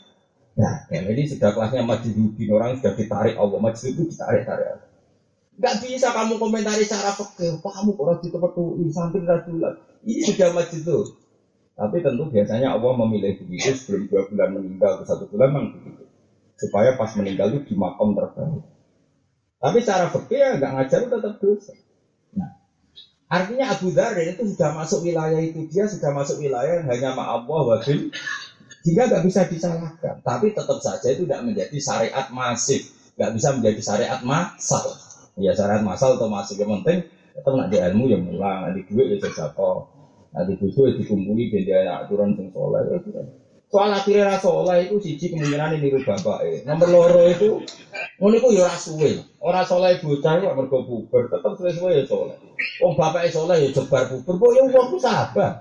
Nah, 0.60 0.76
ini 0.92 1.24
sudah 1.24 1.56
kelasnya 1.56 1.88
majidudin 1.88 2.52
orang 2.52 2.76
sudah 2.76 2.92
ditarik 2.92 3.40
Allah, 3.40 3.60
majid 3.64 3.96
itu 3.96 4.04
ditarik 4.12 4.44
tarik 4.44 4.76
Allah. 4.76 4.88
Gak 5.56 5.76
bisa 5.80 6.12
kamu 6.12 6.36
komentari 6.36 6.84
cara 6.84 7.16
fakir, 7.16 7.56
kamu 7.64 7.96
orang 7.96 8.20
di 8.20 8.28
tempat 8.28 8.52
UI, 8.60 8.92
sambil 8.92 9.24
rajulan. 9.24 9.72
Ini 10.04 10.20
sudah 10.28 10.52
majid 10.52 10.84
itu. 10.84 11.00
Tapi 11.80 12.04
tentu 12.04 12.28
biasanya 12.28 12.76
Allah 12.76 12.92
memilih 12.92 13.40
begitu 13.40 13.72
sebelum 13.72 14.12
dua 14.12 14.28
bulan 14.28 14.52
meninggal, 14.52 15.00
atau 15.00 15.08
satu 15.08 15.24
bulan 15.32 15.48
memang 15.48 15.72
begitu. 15.72 16.04
Supaya 16.60 16.92
pas 17.00 17.16
meninggal 17.16 17.56
itu 17.56 17.72
di 17.72 17.76
makam 17.80 18.12
terbaik. 18.12 18.60
Tapi 19.64 19.78
cara 19.84 20.12
fakir 20.12 20.40
ya 20.44 20.50
gak 20.60 20.72
ngajar 20.76 21.00
itu 21.00 21.08
tetap 21.08 21.34
dosa. 21.40 21.72
Nah, 22.36 22.52
artinya 23.32 23.72
Abu 23.72 23.96
Dhar 23.96 24.12
itu 24.20 24.44
sudah 24.44 24.76
masuk 24.76 25.08
wilayah 25.08 25.40
itu, 25.40 25.64
dia 25.72 25.88
sudah 25.88 26.12
masuk 26.12 26.36
wilayah 26.36 26.84
yang 26.84 26.88
hanya 26.92 27.16
ma 27.16 27.32
Allah 27.32 27.80
sehingga 28.84 29.12
nggak 29.12 29.24
bisa 29.28 29.46
disalahkan. 29.48 30.24
Tapi 30.24 30.56
tetap 30.56 30.80
saja 30.80 31.08
itu 31.12 31.28
tidak 31.28 31.42
menjadi 31.44 31.78
syariat 31.78 32.28
masif. 32.32 32.82
Nggak 33.20 33.32
bisa 33.36 33.48
menjadi 33.56 33.82
syariat 33.84 34.20
masal. 34.24 34.86
Ya 35.40 35.52
syariat 35.56 35.84
masal 35.84 36.20
atau 36.20 36.28
masif 36.28 36.60
yang 36.60 36.72
penting 36.82 37.08
tetap 37.40 37.56
nak 37.56 37.72
di 37.72 37.78
ilmu 37.80 38.06
yang 38.12 38.24
mulang, 38.28 38.68
nanti 38.68 38.84
duit 38.92 39.16
ya 39.16 39.32
jatuh, 39.32 39.88
nanti 40.36 40.60
butuh 40.60 40.92
ya 40.92 40.94
dikumpuli 41.00 41.48
dia 41.64 42.04
aturan 42.04 42.36
sing 42.36 42.52
soleh. 42.52 42.84
Ya, 42.84 43.24
Soal 43.70 43.94
akhirnya 43.94 44.42
soleh 44.42 44.90
itu 44.90 44.98
siji 44.98 45.30
kemungkinan 45.30 45.78
ini 45.78 45.94
rubah 45.94 46.18
bapak. 46.18 46.40
Eh. 46.42 46.58
Nomor 46.66 46.90
loro 46.90 47.22
itu, 47.30 47.62
ngono 48.18 48.34
itu 48.34 48.58
ya 48.58 48.66
rasuwe. 48.66 49.22
Orang 49.40 49.62
soleh 49.62 50.02
bocah 50.02 50.42
ya 50.42 50.58
mergo 50.58 50.84
buber, 50.90 51.30
tetap 51.30 51.54
suwe-suwe 51.54 52.02
ya 52.02 52.04
soleh. 52.10 52.34
Wong 52.82 52.98
bapak 52.98 53.30
soleh 53.30 53.62
ya 53.62 53.70
jebar 53.70 54.10
buber, 54.10 54.36
kok 54.36 54.52
ya 54.58 54.64
wong 54.74 54.98
sabar. 54.98 55.54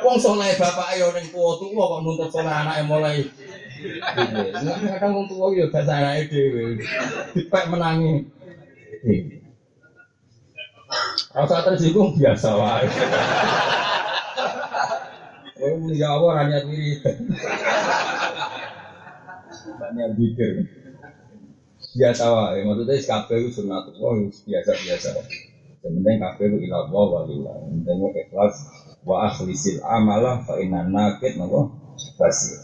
Wong 0.00 0.16
soleh 0.16 0.56
bapak 0.56 0.96
ayo 0.96 1.12
ning 1.12 1.28
tuwa 1.28 1.56
tuwa 1.60 1.84
kok 1.96 2.00
nuntut 2.02 2.30
soleh 2.32 2.52
anake 2.52 2.82
mulai. 2.88 3.18
Kadang 4.88 5.12
wong 5.16 5.26
tuwa 5.28 5.52
yo 5.52 5.68
gak 5.68 5.88
anake 5.88 6.28
dhewe. 6.32 6.80
Dipek 7.36 7.64
menangi. 7.68 8.24
Rasa 11.30 11.62
tersinggung 11.62 12.18
biasa 12.18 12.48
wae. 12.58 12.86
Oh, 15.60 15.92
ya 15.92 16.16
Allah 16.16 16.32
hanya 16.40 16.58
diri. 16.64 16.98
Hanya 19.78 20.06
pikir. 20.16 20.66
Biasa 21.90 22.24
wae, 22.32 22.64
maksudnya 22.66 22.96
kabeh 23.02 23.36
itu 23.44 23.62
sunatullah 23.62 24.30
biasa-biasa. 24.46 25.10
Yang 25.80 25.92
penting 26.00 26.16
kabeh 26.18 26.44
itu 26.48 26.56
ilah 26.66 26.80
Allah 26.88 27.04
wa 27.06 27.20
lillah. 27.28 27.56
Yang 27.66 27.82
penting 27.86 28.12
ikhlas 28.26 28.54
wa 29.04 29.30
akhlisil 29.30 29.80
amalah 29.84 30.44
fa 30.44 30.60
inna 30.60 30.84
nakit 30.84 31.40
napa? 31.40 31.72
Basir. 32.20 32.60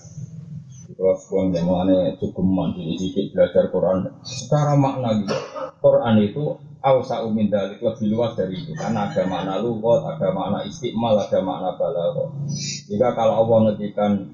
Kalau 0.96 1.12
sebuah 1.12 1.52
jamuannya 1.52 2.16
cukup 2.16 2.40
mandi 2.40 2.96
sedikit 2.96 3.36
belajar 3.36 3.68
Quran. 3.68 4.08
Secara 4.24 4.80
makna 4.80 5.20
gitu. 5.20 5.36
Quran 5.84 6.16
itu 6.24 6.44
Awsa 6.86 7.26
umin 7.26 7.50
dalik 7.50 7.82
lebih 7.82 8.14
luas 8.14 8.38
dari 8.38 8.62
itu. 8.62 8.70
Karena 8.78 9.10
ada 9.10 9.26
makna 9.26 9.58
lugot, 9.58 10.06
ada 10.06 10.30
makna 10.30 10.62
istiqmal, 10.62 11.18
ada 11.18 11.42
makna 11.42 11.74
balaghah. 11.74 12.30
Jika 12.86 13.10
kalau 13.18 13.42
Allah 13.42 13.74
ngedikan 13.74 14.30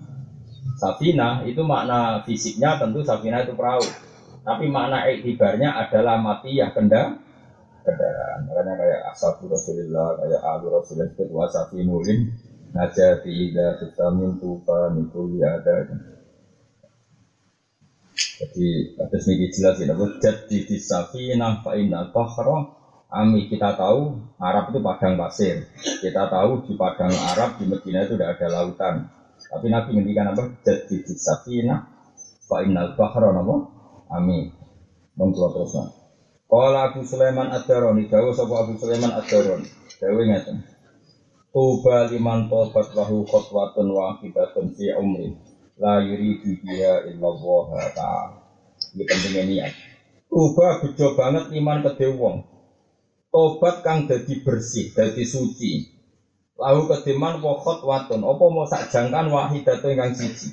safina 0.77 1.41
itu 1.49 1.65
makna 1.65 2.21
fisiknya 2.29 2.77
tentu 2.77 3.01
safina 3.01 3.41
itu 3.41 3.57
perahu. 3.57 3.81
Tapi 4.45 4.69
makna 4.69 5.09
iktibarnya 5.09 5.81
adalah 5.81 6.21
mati 6.21 6.61
ya 6.61 6.75
kenda 6.77 7.22
kendaraan. 7.83 8.49
Makanya 8.49 8.75
kayak 8.79 9.01
ashabu 9.13 9.51
Rasulullah, 9.51 10.19
kayak 10.19 10.41
alu 10.43 10.67
Rasulullah 10.73 11.09
itu 11.11 11.25
wa 11.31 11.47
safinulin 11.51 12.21
najati 12.73 13.31
ida 13.31 13.79
tutamin 13.79 14.41
tufa 14.41 14.95
nikuli 14.97 15.45
ada. 15.45 15.87
Jadi 18.13 18.99
atas 18.99 19.25
ini 19.31 19.49
jelas 19.55 19.81
ya, 19.81 19.95
jadi 19.97 20.57
di 20.69 20.77
Safina 20.77 21.63
fa'inal 21.65 22.13
bahra 22.13 22.83
Ami 23.13 23.45
kita 23.45 23.77
tahu 23.77 24.25
Arab 24.41 24.73
itu 24.73 24.81
padang 24.81 25.21
pasir. 25.21 25.69
Kita 25.77 26.33
tahu 26.33 26.65
di 26.65 26.73
padang 26.81 27.13
Arab 27.13 27.61
di 27.61 27.69
Medina 27.69 28.09
itu 28.09 28.17
tidak 28.17 28.41
ada 28.41 28.49
lautan. 28.49 29.05
Tapi 29.37 29.69
Nabi 29.69 30.01
ngendikan 30.01 30.33
apa? 30.33 30.49
Jadi 30.65 31.05
di 31.05 31.15
Safina 31.21 31.77
fa'inal 32.49 32.97
bahra 32.97 33.37
apa? 33.37 33.57
Ami. 34.17 34.49
Mengkuat 35.13 35.53
terus 35.53 35.77
Kala 36.53 36.93
Abu 36.93 37.01
Sulaiman 37.01 37.49
Ad-Darani, 37.49 38.13
Dawa 38.13 38.29
sapa 38.37 38.53
Abu 38.61 38.77
Sulaiman 38.77 39.09
Ad-Darani. 39.09 39.65
Dawa 39.97 40.21
ngeten. 40.21 40.61
Tuba 41.49 42.13
liman 42.13 42.53
tobat 42.53 42.93
lahu 42.93 43.25
khotwatun 43.25 43.89
wahidatun 43.89 44.77
fi 44.77 44.93
umri 44.93 45.33
la 45.81 46.05
yuridu 46.05 46.61
biha 46.61 47.09
illallah 47.09 47.89
ta'ala. 47.97 48.37
Ini 48.93 49.01
pentingnya 49.09 49.43
niat. 49.49 49.73
Tuba 50.29 50.85
bejo 50.85 51.17
banget 51.17 51.57
iman 51.57 51.89
ke. 51.89 52.09
Tobat 53.33 53.81
kang 53.81 54.05
dadi 54.05 54.45
bersih, 54.45 54.93
dadi 54.93 55.25
suci. 55.25 55.89
Lalu 56.61 56.85
kediman 56.85 57.41
wokot 57.41 57.81
watun, 57.81 58.29
apa 58.29 58.45
mau 58.53 58.69
sak 58.69 58.93
jangkan 58.93 59.33
wahidatun 59.33 59.97
kang 59.97 60.13
siji. 60.13 60.53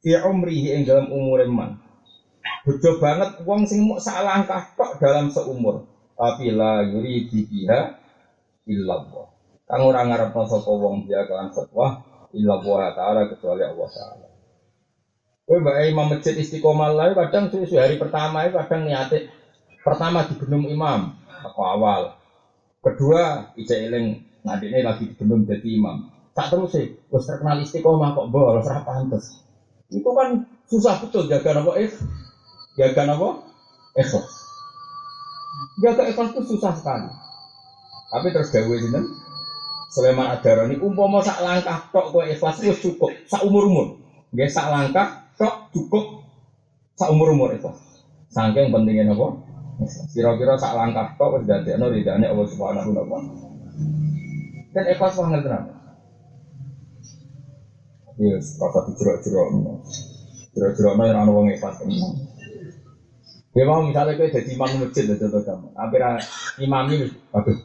Fi 0.00 0.16
umrihi 0.16 0.80
ing 0.80 0.88
dalam 0.88 1.12
umur 1.12 1.44
man. 1.44 1.85
Bejo 2.66 2.98
banget 2.98 3.46
wong 3.46 3.62
sing 3.62 3.86
mau 3.86 4.02
sak 4.02 4.26
langkah 4.26 4.74
tok 4.74 4.98
dalam 4.98 5.30
seumur. 5.30 5.86
Tapi 6.18 6.50
la 6.50 6.82
yuridu 6.82 7.46
biha 7.46 7.94
illallah. 8.66 9.26
Kang 9.70 9.82
ora 9.86 10.02
ngarepno 10.02 10.42
sapa 10.50 10.70
wong 10.74 11.06
dia 11.06 11.22
kan 11.30 11.54
fatwa 11.54 12.02
illallah 12.34 12.90
taala 12.98 13.30
kecuali 13.30 13.62
Allah 13.62 13.86
taala. 13.86 14.26
Kowe 15.46 15.62
mbak 15.62 15.78
imam 15.94 16.10
masjid 16.10 16.34
istiqomah 16.34 16.90
lah 16.90 17.14
kadang 17.14 17.46
susu 17.54 17.78
hari 17.78 18.02
pertama 18.02 18.50
itu 18.50 18.58
kadang 18.58 18.82
niate 18.82 19.30
pertama 19.86 20.26
digenum 20.26 20.66
imam 20.66 21.14
aku 21.46 21.62
awal. 21.62 22.18
Kedua 22.82 23.54
ijek 23.54 23.78
eling 23.86 24.26
ngadine 24.42 24.82
lagi 24.82 25.06
digenum 25.14 25.46
jadi 25.46 25.78
imam. 25.78 26.10
Tak 26.34 26.50
terus 26.50 26.74
sih, 26.74 26.98
wis 27.14 27.30
terkenal 27.30 27.62
istiqomah 27.62 28.18
kok 28.18 28.26
bolos 28.34 28.66
ora 28.66 28.82
pantes. 28.82 29.38
Itu 29.86 30.10
kan 30.18 30.50
susah 30.66 30.98
betul 30.98 31.30
jaga 31.30 31.62
apa 31.62 31.78
eh 31.78 31.94
jaga 32.76 33.02
apa 33.08 33.28
ikhlas. 33.96 34.30
Jaga 35.80 36.02
ikhlas 36.12 36.28
itu 36.36 36.42
susah 36.56 36.72
sekali. 36.76 37.08
Tapi 38.12 38.26
terus 38.30 38.52
gawe 38.52 38.76
sinten? 38.78 39.04
Sulaiman 39.96 40.28
Adaroni 40.28 40.76
umpama 40.76 41.24
sak 41.24 41.40
langkah 41.40 41.88
tok 41.88 42.12
kowe 42.12 42.20
ikhlas 42.20 42.60
wis 42.60 42.78
cukup 42.84 43.08
sak 43.24 43.40
umur-umur. 43.48 43.96
Nggih 44.36 44.50
sak 44.52 44.68
langkah 44.68 45.24
tok 45.40 45.72
cukup 45.72 46.20
sak 47.00 47.08
umur 47.08 47.32
umur 47.32 47.56
itu. 47.56 47.72
Saking 48.28 48.68
pentingnya 48.68 49.08
nopo. 49.08 49.40
Kira-kira 50.12 50.60
sak 50.60 50.76
langkah 50.76 51.16
tok 51.16 51.40
wis 51.40 51.48
dadekno 51.48 51.88
ridane 51.88 52.28
Allah 52.28 52.44
Subhanahu 52.44 52.92
wa 52.92 53.04
taala. 53.08 53.18
Dan 54.76 54.84
ikhlas 54.92 55.16
banget 55.16 55.40
tenan. 55.48 55.64
Yes, 58.16 58.56
kata 58.56 58.92
jerok-jerok 58.96 59.48
Jerok-jerok 60.56 60.92
yang 61.04 61.24
ana 61.24 61.32
wong 61.32 61.48
ikhlas 61.56 61.80
tenan. 61.80 62.35
Ya 63.56 63.64
mau 63.64 63.80
misalnya 63.80 64.20
kowe 64.20 64.28
jadi 64.28 64.52
imam 64.52 64.84
masjid 64.84 65.08
contoh 65.16 65.40
kamu. 65.40 65.72
Hampir 65.80 66.00
imam 66.60 66.84
ini 66.92 67.08
bagus. 67.32 67.56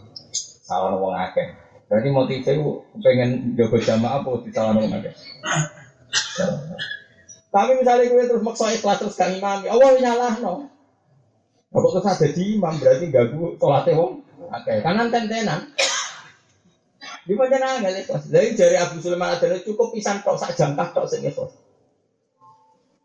Salah 0.63 0.95
wong 0.95 1.11
akeh. 1.11 1.51
Berarti 1.91 2.07
motifnya 2.15 2.63
pengen 3.03 3.59
jaga 3.59 3.77
jamaah 3.83 4.23
apa 4.23 4.31
di 4.47 4.49
salah 4.55 4.71
wong 4.79 4.87
akeh. 4.87 5.11
Tapi 7.51 7.71
misalnya 7.75 8.07
gue 8.07 8.23
terus 8.23 8.39
maksa 8.39 8.71
ikhlas 8.71 9.03
terus 9.03 9.19
kan 9.19 9.35
imam, 9.35 9.67
Allah 9.67 9.99
nyalah 9.99 10.33
no. 10.39 10.71
Apa 11.75 11.87
terus 11.91 12.07
ada 12.07 12.27
di 12.31 12.43
imam 12.55 12.73
berarti 12.79 13.11
gak 13.11 13.25
gue 13.35 13.59
sholatnya 13.59 13.99
wong. 13.99 14.23
Oke, 14.47 14.73
kanan 14.79 15.11
tentenan. 15.11 15.75
Di 17.27 17.33
mana 17.35 17.83
nggak 17.83 18.07
ikhlas? 18.07 18.31
Dari 18.31 18.55
jari 18.55 18.79
Abu 18.79 19.03
Sulaiman 19.03 19.35
adalah 19.35 19.59
cukup 19.59 19.91
pisan 19.91 20.23
tok 20.23 20.39
sak 20.39 20.55
jam 20.55 20.79
tok 20.79 21.03
sing 21.11 21.27
ikhlas. 21.27 21.51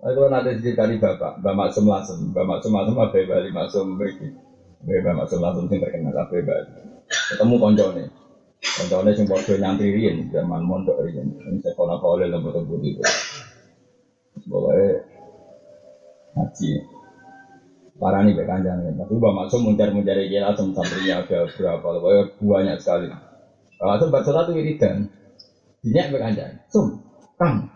Kalau 0.07 0.31
nanti 0.31 0.55
dicari 0.63 1.03
bapak, 1.03 1.43
Mbak 1.43 1.55
Maksum 1.59 1.91
langsung, 1.91 2.31
Mbak 2.31 2.47
Maksum 2.47 2.71
langsung 2.79 2.95
apa 2.95 3.19
Bali 3.27 3.51
Maksum 3.51 3.99
begini, 3.99 4.39
Mbak 4.87 5.15
Maksum 5.19 5.43
langsung 5.43 5.67
sing 5.67 5.83
terkenal 5.83 6.15
apa 6.15 6.31
Bali. 6.47 6.71
Ketemu 7.11 7.55
koncone, 7.59 8.03
koncone 8.63 9.11
sing 9.19 9.27
bodoh 9.27 9.59
nyantri 9.59 9.91
rian, 9.91 10.31
zaman 10.31 10.63
mondok 10.63 11.03
rian, 11.03 11.27
ini 11.27 11.59
sekolah 11.59 11.99
kau 11.99 12.15
lembut 12.15 12.55
lembut 12.55 12.79
itu. 12.87 13.03
Pokoknya 14.47 15.03
haji. 16.39 16.69
Parah 17.97 18.21
nih 18.23 18.37
kayak 18.37 18.47
kanjang 18.47 18.79
Tapi 18.95 19.11
Mbak 19.19 19.35
Maksum 19.43 19.61
mencari-mencari 19.67 20.31
dia 20.31 20.47
langsung 20.47 20.71
santrinya 20.71 21.27
ada 21.27 21.51
berapa. 21.51 21.83
Pokoknya 21.83 22.23
banyak 22.47 22.77
sekali. 22.79 23.11
Kalau 23.75 23.91
Maksum 23.91 24.15
bersolat 24.15 24.47
itu 24.47 24.55
wiridan. 24.55 25.11
Dinyak 25.83 26.15
kayak 26.15 26.23
kanjang. 26.31 26.53
Sum, 26.71 27.03
kang. 27.35 27.76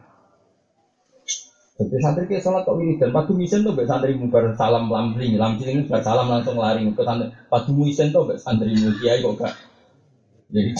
Jadi 1.81 1.97
santri 1.97 2.28
ke 2.28 2.37
sholat 2.37 2.61
kok 2.68 2.76
wiridan. 2.76 3.09
Padu 3.09 3.33
misen 3.33 3.64
tuh 3.64 3.72
santri 3.89 4.12
mubar 4.12 4.53
salam 4.53 4.93
lambling. 4.93 5.41
Lambling 5.41 5.81
itu 5.81 5.97
salam 6.05 6.28
langsung 6.28 6.61
lari 6.61 6.85
ke 6.93 7.01
santri. 7.01 7.33
Padu 7.49 7.72
misen 7.72 8.12
tuh 8.12 8.28
santri 8.37 8.76
kiai 9.01 9.24
kok 9.24 9.33
gak. 9.41 9.49
Jadi 10.53 10.76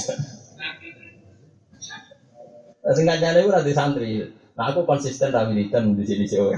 Singkatnya 2.93 3.33
itu 3.41 3.49
nanti 3.49 3.73
santri. 3.73 4.29
Nah 4.61 4.69
aku 4.69 4.85
konsisten 4.85 5.33
tak 5.33 5.49
wiridan 5.49 5.97
di 5.97 6.05
sini 6.05 6.29
sih. 6.29 6.37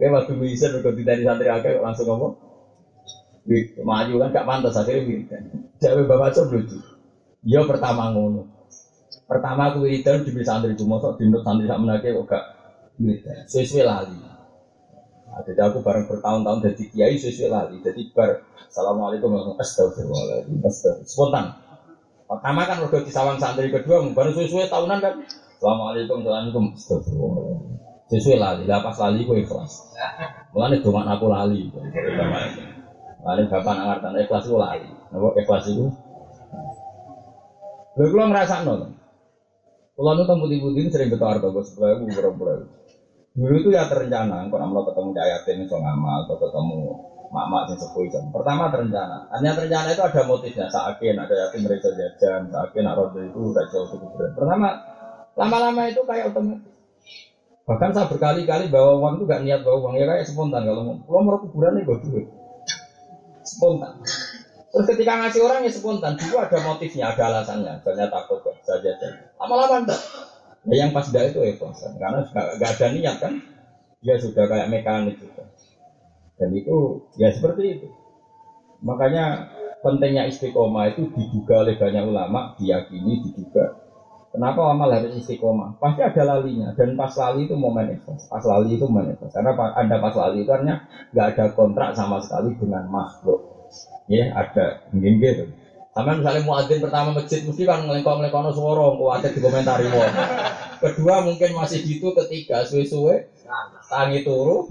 Kayak 0.00 0.10
waktu 0.24 0.32
bisa 0.40 0.72
berganti 0.72 1.04
dari 1.04 1.20
santri 1.20 1.52
akeh 1.52 1.76
langsung 1.84 2.08
ngomong. 2.08 2.32
Maju 3.84 4.12
kan 4.24 4.28
gak 4.32 4.48
pantas 4.48 4.80
akhirnya 4.80 5.04
wiridan. 5.04 5.52
Jadi 5.76 6.00
bapak 6.08 6.32
coba 6.32 6.48
lucu. 6.56 6.80
Ya 7.44 7.60
pertama 7.68 8.08
ngono. 8.08 8.53
Pertama 9.34 9.66
aku 9.66 9.82
wiridan 9.82 10.22
di 10.22 10.30
santri 10.46 10.78
cuma 10.78 11.02
sok 11.02 11.18
dinut 11.18 11.42
santri 11.42 11.66
sak 11.66 11.82
menake 11.82 12.14
kok 12.14 12.22
gak 12.22 12.44
wiridan. 13.02 13.42
Sesuai 13.50 13.82
lali. 13.82 14.14
Nah, 14.14 15.42
jadi 15.42 15.66
aku 15.66 15.82
bareng 15.82 16.06
bertahun-tahun 16.06 16.62
jadi 16.70 16.82
kiai 16.86 17.18
sesuai 17.18 17.50
lali. 17.50 17.82
Jadi 17.82 18.14
bar 18.14 18.38
Assalamualaikum 18.70 19.34
warahmatullahi 19.34 19.90
wabarakatuh. 19.90 21.02
Spontan. 21.02 21.50
Pertama 22.30 22.62
kan 22.62 22.78
udah 22.78 23.00
di 23.02 23.10
sawang 23.10 23.34
santri 23.42 23.74
kedua, 23.74 23.98
baru 24.14 24.30
sesuai 24.30 24.70
tahunan 24.70 24.98
kan. 25.02 25.18
Assalamualaikum, 25.58 26.22
assalamualaikum. 26.22 26.64
Astagfirullah. 26.70 27.58
Sesuai 28.06 28.38
lali, 28.38 28.62
pas 28.70 28.96
lali 29.02 29.26
gue 29.26 29.42
ikhlas. 29.42 29.82
Mulane 30.54 30.78
doang 30.78 31.10
aku 31.10 31.26
lali. 31.26 31.66
Lali 33.26 33.42
bapak 33.50 33.72
nang 33.74 33.86
ngerti 33.90 34.30
ikhlas 34.30 34.46
gue 34.46 34.58
lali. 34.62 34.90
Napa 35.10 35.28
ikhlas 35.34 35.64
itu? 35.74 35.90
Lha 37.98 38.04
kula 38.06 38.24
ngrasakno. 38.30 38.93
Kula 39.94 40.18
nu 40.18 40.26
temu 40.26 40.50
di 40.50 40.58
budin 40.58 40.90
sering 40.90 41.06
ketawar 41.06 41.38
kok 41.38 41.54
sebelah 41.70 41.94
ibu 41.94 42.10
berapa 42.10 42.66
Dulu 43.34 43.54
itu 43.58 43.70
ya 43.74 43.90
terencana, 43.90 44.46
kalau 44.46 44.70
mau 44.70 44.86
ketemu 44.86 45.10
Jaya 45.10 45.42
ini 45.50 45.66
so 45.66 45.74
ngamal 45.74 46.22
atau 46.22 46.38
ketemu 46.38 46.78
mak-mak 47.34 47.66
yang 47.66 47.78
sepuh 47.82 48.02
itu. 48.06 48.18
Pertama 48.30 48.70
terencana. 48.70 49.26
Hanya 49.34 49.50
terencana 49.58 49.90
itu 49.90 50.02
ada 50.06 50.22
motifnya. 50.22 50.70
Sakin 50.70 51.18
ada 51.18 51.34
yakin 51.34 51.60
mereka 51.66 51.90
jajan, 51.90 52.46
sakin 52.46 52.82
nak 52.86 52.94
roda 52.94 53.18
itu 53.26 53.50
udah 53.50 53.64
jauh 53.74 53.90
cukup 53.90 54.10
berat. 54.14 54.32
Pertama, 54.38 54.78
lama-lama 55.34 55.82
itu 55.90 55.98
kayak 56.06 56.30
otomatis. 56.30 56.70
Bahkan 57.66 57.90
saya 57.90 58.06
berkali-kali 58.06 58.70
bawa 58.70 59.02
uang 59.02 59.18
itu 59.18 59.24
gak 59.26 59.42
niat 59.42 59.60
bawa 59.66 59.76
uang 59.82 59.94
ya 59.98 60.06
kayak 60.06 60.30
spontan. 60.30 60.62
Kalau 60.62 60.82
mau 60.86 61.20
mau 61.26 61.38
kuburan 61.42 61.74
nih 61.74 61.82
gue 61.82 61.96
duit. 62.06 62.26
Spontan. 63.42 63.98
Terus 64.74 64.90
ketika 64.90 65.22
ngasih 65.22 65.46
orang 65.46 65.62
ya 65.62 65.70
spontan, 65.70 66.18
dulu 66.18 66.34
ada 66.42 66.58
motifnya, 66.66 67.14
ada 67.14 67.30
alasannya. 67.30 67.78
Misalnya 67.78 68.10
takut 68.10 68.42
kok 68.42 68.58
saja 68.66 68.90
jajan. 68.90 69.22
Lama-lama 69.38 69.86
enggak. 69.86 70.02
Ya 70.66 70.82
yang 70.82 70.90
pas 70.90 71.06
dah 71.14 71.22
itu 71.22 71.38
ikhlas 71.46 71.86
karena 71.94 72.26
gak 72.58 72.70
ada 72.74 72.86
niat 72.90 73.16
kan. 73.22 73.38
Dia 74.02 74.18
sudah 74.18 74.50
kayak 74.50 74.66
mekanik 74.66 75.14
juga. 75.22 75.46
Dan 76.34 76.50
itu 76.58 77.06
ya 77.14 77.30
seperti 77.30 77.78
itu. 77.78 77.88
Makanya 78.82 79.54
pentingnya 79.86 80.26
istiqomah 80.26 80.90
itu 80.90 81.06
diduga 81.14 81.62
oleh 81.62 81.78
banyak 81.78 82.02
ulama, 82.10 82.58
diyakini, 82.58 83.22
diduga. 83.30 83.78
Kenapa 84.34 84.74
amal 84.74 84.90
harus 84.90 85.14
istiqomah? 85.14 85.78
Pasti 85.78 86.02
ada 86.02 86.34
lalinya 86.34 86.74
dan 86.74 86.98
pas 86.98 87.14
lali 87.14 87.46
itu 87.46 87.54
momen 87.54 87.94
ikhlas. 87.94 88.26
Pas 88.26 88.42
lali 88.42 88.74
itu 88.74 88.90
momen 88.90 89.14
ikhlas. 89.14 89.30
Karena 89.30 89.54
ada 89.54 89.96
pas 90.02 90.14
lali 90.18 90.42
itu 90.42 90.50
artinya 90.50 90.82
nggak 91.14 91.26
ada 91.30 91.44
kontrak 91.54 91.94
sama 91.94 92.18
sekali 92.18 92.58
dengan 92.58 92.90
makhluk. 92.90 93.53
Ya 94.10 94.32
ada 94.36 94.84
mungkin 94.92 95.16
gitu. 95.22 95.48
Sama 95.94 96.18
misalnya 96.18 96.42
muadzin 96.42 96.82
pertama 96.82 97.14
masjid 97.14 97.46
mesti 97.46 97.62
kan 97.62 97.86
ngelengkong 97.86 98.26
suara, 98.50 98.98
kuatnya 98.98 99.30
di 99.30 99.40
komentari 99.40 99.86
wong. 99.88 100.12
Kedua 100.82 101.22
mungkin 101.22 101.54
masih 101.54 101.86
gitu, 101.86 102.10
ketiga 102.18 102.66
suwe-suwe 102.66 103.30
tangi 103.86 104.26
turu, 104.26 104.66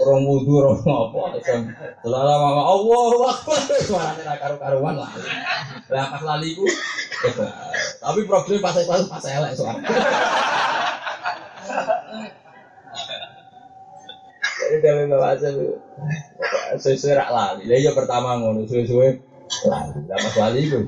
orang 0.00 0.24
wudhu, 0.24 0.64
orang 0.64 0.80
apa, 0.80 1.44
selalu 2.00 2.34
mama 2.40 2.62
Allah, 2.72 3.36
akbar, 3.36 3.60
suaranya 3.84 4.22
nak 4.24 4.38
karu-karuan 4.40 4.94
lah. 4.96 5.12
Lah 5.92 6.04
pas 6.08 6.22
lali 6.24 6.56
ku, 6.56 6.64
tapi 8.00 8.24
problemnya 8.24 8.64
pas 8.64 8.80
pas 8.80 9.02
pas 9.04 9.24
elek 9.28 9.52
soalnya. 9.52 9.92
Dalam 14.78 15.10
itu, 15.10 15.66
sesuai 16.78 17.18
rak 17.18 17.30
lali. 17.34 17.62
Lah 17.66 17.78
ya 17.82 17.90
pertama 17.90 18.38
ngono, 18.38 18.62
sesuai 18.62 19.10
lali. 19.66 20.00
Lah 20.06 20.18
pas 20.22 20.34
lali 20.38 20.60
itu, 20.62 20.80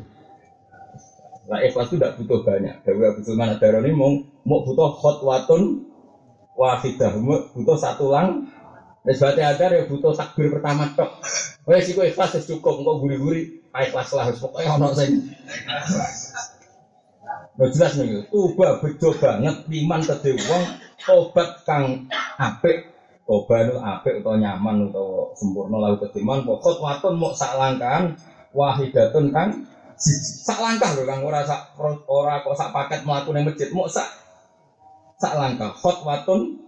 Nah 1.51 1.59
ikhlas 1.59 1.91
itu 1.91 1.99
tidak 1.99 2.15
butuh 2.23 2.41
banyak. 2.47 2.75
Dewi 2.87 3.03
Abu 3.03 3.21
Sulman 3.27 3.59
Adaroni 3.59 3.91
mau 3.91 4.15
mau 4.47 4.63
butuh 4.63 4.95
khotwatun 4.95 5.91
wahidah, 6.55 7.13
butuh 7.53 7.77
satu 7.79 8.13
lang 8.13 8.47
berarti 9.03 9.43
ada 9.43 9.67
ya 9.67 9.83
butuh 9.91 10.15
takbir 10.15 10.47
pertama 10.55 10.87
tok. 10.95 11.11
Wes 11.67 11.91
iku 11.91 12.07
ikhlas 12.07 12.39
wis 12.39 12.47
cukup 12.47 12.79
engko 12.79 13.03
guri-guri 13.03 13.67
ikhlas 13.75 14.15
lah 14.15 14.31
wis 14.31 14.39
pokoke 14.39 14.63
ono 14.63 14.95
sing. 14.95 15.27
Nah 17.53 17.69
jelas 17.69 18.01
nih, 18.01 18.33
tuba 18.33 18.81
bejo 18.81 19.13
banget 19.19 19.69
iman 19.69 20.01
kedhe 20.01 20.39
wong 20.49 20.63
tobat 21.05 21.67
kang 21.69 22.09
apik 22.41 22.92
tobat 23.23 23.71
itu 23.71 23.79
apik 23.79 24.21
atau 24.21 24.35
nyaman 24.35 24.91
atau 24.91 25.31
sempurna 25.39 25.79
lalu 25.79 26.03
ketiman 26.07 26.43
pokok 26.43 26.83
waton 26.83 27.15
mau 27.17 27.31
sak 27.31 27.55
langkahan 27.55 28.19
wahidatun 28.53 29.31
kan 29.31 29.49
sak 30.03 30.59
langkah 30.59 30.91
loh 30.99 31.07
kang 31.07 31.23
ora 31.23 31.47
sak 31.47 31.79
ora 32.11 32.43
kok 32.43 32.57
sak 32.59 32.75
paket 32.75 33.01
melakukan 33.07 33.47
masjid. 33.47 33.69
Mau 33.71 33.87
sak 33.87 34.09
sak 35.19 35.39
langkah. 35.39 35.71
Khotwatun 35.79 36.59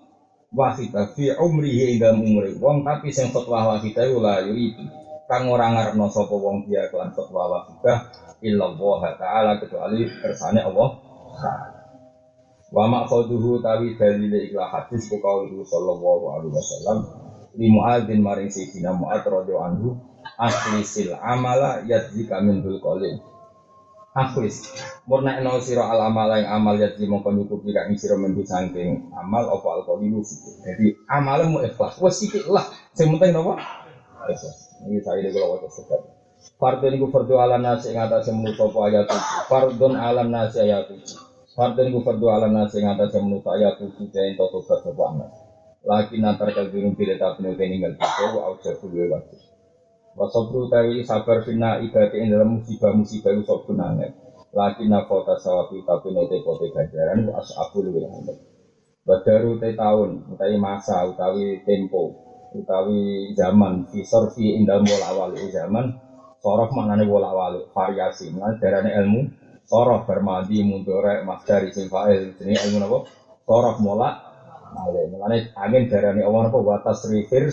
wahidah 0.54 1.10
fi 1.10 1.34
umrihi 1.34 1.98
ing 1.98 2.18
umri. 2.22 2.54
Wong 2.62 2.86
tapi 2.86 3.10
sing 3.10 3.34
fatwa 3.34 3.74
wahidah 3.74 4.06
la 4.22 4.38
yuridu. 4.46 4.86
Kang 5.26 5.50
ora 5.50 5.72
ngarepno 5.72 6.06
sapa 6.12 6.36
wong 6.36 6.68
dia 6.68 6.86
kelan 6.92 7.10
fatwa 7.10 7.50
wahidah 7.50 7.98
illa 8.44 8.70
Allah 8.70 9.00
taala 9.16 9.50
kecuali 9.58 10.04
kersane 10.20 10.60
Allah 10.60 10.88
wa 12.72 12.84
maqaduhu 12.88 13.60
tawi 13.60 13.98
dalil 14.00 14.32
ikhlas 14.32 14.70
hadis 14.72 15.10
ku 15.10 15.20
kaulu 15.20 15.60
sallallahu 15.66 16.24
alaihi 16.38 16.54
wasallam 16.54 16.98
li 17.58 17.66
muadzin 17.70 18.20
maring 18.24 18.50
sayyidina 18.50 18.94
muad 18.96 19.22
radhiyallahu 19.22 19.68
anhu 19.68 19.88
akhlisil 20.40 21.14
amala 21.20 21.84
yadzika 21.84 22.40
min 22.40 22.64
dul 22.64 22.80
qalil. 22.80 23.20
Akhlis 24.14 24.70
murna 25.10 25.42
eno 25.42 25.58
sira 25.58 25.90
al 25.90 26.06
amal 26.06 26.30
yang 26.38 26.46
amal 26.46 26.78
ya 26.78 26.94
di 26.94 27.02
mongko 27.02 27.34
nyukupi 27.34 27.74
kak 27.74 27.90
ing 27.90 27.98
sira 27.98 28.14
mendu 28.14 28.46
saking 28.46 29.10
amal 29.10 29.42
apa 29.50 29.68
al 29.74 29.82
qalilu 29.82 30.22
jadi 30.62 30.94
amalmu 31.10 31.66
ikhlas 31.66 31.98
wis 31.98 32.22
sithik 32.22 32.46
lah. 32.46 32.62
Sing 32.94 33.10
penting 33.10 33.34
napa 33.34 33.58
ikhlas. 34.30 34.70
Iki 34.86 35.02
kula 35.34 35.46
waca 35.58 35.66
sedap. 35.66 36.02
Fardun 36.62 36.94
iku 36.94 37.10
fardu 37.10 37.34
ala 37.42 37.58
nasi 37.58 37.90
ing 37.90 37.98
atase 37.98 38.30
manusa 38.30 38.70
apa 38.70 38.78
ayat. 38.86 39.10
Fardun 39.50 39.98
ala 39.98 40.22
nasi 40.22 40.62
ayat. 40.62 40.94
Fardun 41.54 41.94
iku 41.94 42.02
fardu 42.02 42.26
ala 42.34 42.50
nasi 42.50 42.82
ing 42.82 42.90
atase 42.90 43.22
manusa 43.22 43.54
ayat 43.54 43.78
itu 43.78 44.10
den 44.10 44.34
toto 44.34 44.58
sapa 44.66 44.90
anak. 44.90 45.30
Lagi 45.86 46.18
nantar 46.18 46.50
kalbirun 46.50 46.98
bila 46.98 47.14
tak 47.14 47.38
penuh 47.38 47.54
tinggal 47.54 47.94
kita, 47.94 48.26
au 48.42 48.58
jatuh 48.58 48.90
waktu. 48.90 49.36
Wasabru 50.18 50.66
tawi 50.66 51.02
sabar 51.06 51.46
fina 51.46 51.78
ibati 51.78 52.22
ing 52.22 52.34
dalam 52.34 52.58
musibah-musibah 52.58 53.34
itu 53.34 53.42
sabun 53.46 53.82
angin. 53.82 54.10
Laki 54.54 54.86
nafota 54.86 55.34
sawabi 55.38 55.82
tapi 55.82 56.14
note 56.14 56.38
pote 56.46 56.70
ganjaran 56.70 57.26
wa 57.26 57.42
ashabul 57.42 57.90
wilhamd. 57.90 58.34
Badaru 59.02 59.58
te 59.58 59.74
tahun, 59.74 60.30
utawi 60.30 60.56
masa, 60.56 61.04
utawi 61.10 61.60
tempo, 61.66 62.14
utawi 62.54 63.34
zaman, 63.36 63.84
visor 63.90 64.32
fi 64.32 64.54
indal 64.56 64.80
mola 64.80 65.10
wali 65.12 65.44
zaman, 65.52 65.92
sorof 66.40 66.72
maknane 66.72 67.04
bola 67.04 67.34
wali, 67.34 67.60
variasi, 67.74 68.32
mana 68.32 68.56
darane 68.56 68.94
ilmu, 68.94 69.20
sorof 69.64 70.04
bermadi 70.08 70.60
mundore 70.64 71.24
masdari 71.24 71.72
sing 71.72 71.88
fa'il, 71.88 72.36
jenis 72.36 72.64
ilmu 72.68 72.78
napa? 72.84 72.98
Sorof 73.44 73.80
mola 73.80 74.10
malik. 74.74 75.04
Mulane 75.10 75.38
angin 75.56 75.88
darane 75.90 76.20
Allah 76.24 76.40
napa? 76.48 76.58
Wa 76.60 76.80
tasrifir 76.84 77.50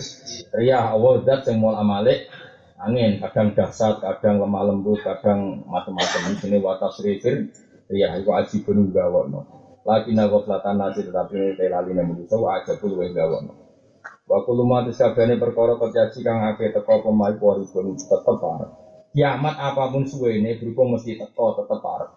riyah 0.54 0.92
Allah 0.92 1.24
zat 1.24 1.48
sing 1.48 1.58
mola 1.58 1.80
malik. 1.82 2.28
Angin 2.82 3.22
kadang 3.22 3.54
dahsyat 3.54 4.02
kadang 4.02 4.42
lemah 4.42 4.62
lembut 4.66 4.98
kadang 5.06 5.62
macam-macam 5.70 6.34
ini 6.42 6.58
watas 6.58 6.98
rifir 6.98 7.46
ya 7.92 8.16
itu 8.16 8.30
aji 8.32 8.64
penuh 8.64 8.88
gawono 8.88 9.44
lagi 9.84 10.16
nago 10.16 10.40
selatan 10.46 10.80
nasi 10.80 11.04
tetapi 11.04 11.34
ini 11.36 11.52
telali 11.58 11.92
namun 11.92 12.24
itu 12.24 12.36
aja 12.48 12.72
pun 12.80 12.96
gue 12.96 13.12
gawono 13.12 13.52
waktu 14.24 14.50
lumah 14.56 14.88
disabani 14.88 15.36
perkara 15.36 15.76
terjadi 15.76 16.18
kang 16.24 16.40
ake 16.54 16.72
teko 16.72 17.04
pemai 17.04 17.36
pori 17.36 17.68
pun 17.68 17.92
tetep 17.92 18.24
parah 18.24 18.72
kiamat 19.12 19.54
apa 19.60 19.92
pun 19.92 20.04
suwe 20.08 20.40
ini 20.40 20.56
berupa 20.56 20.84
mesti 20.88 21.20
teko 21.20 21.56
tetep 21.60 21.78
parah 21.80 22.10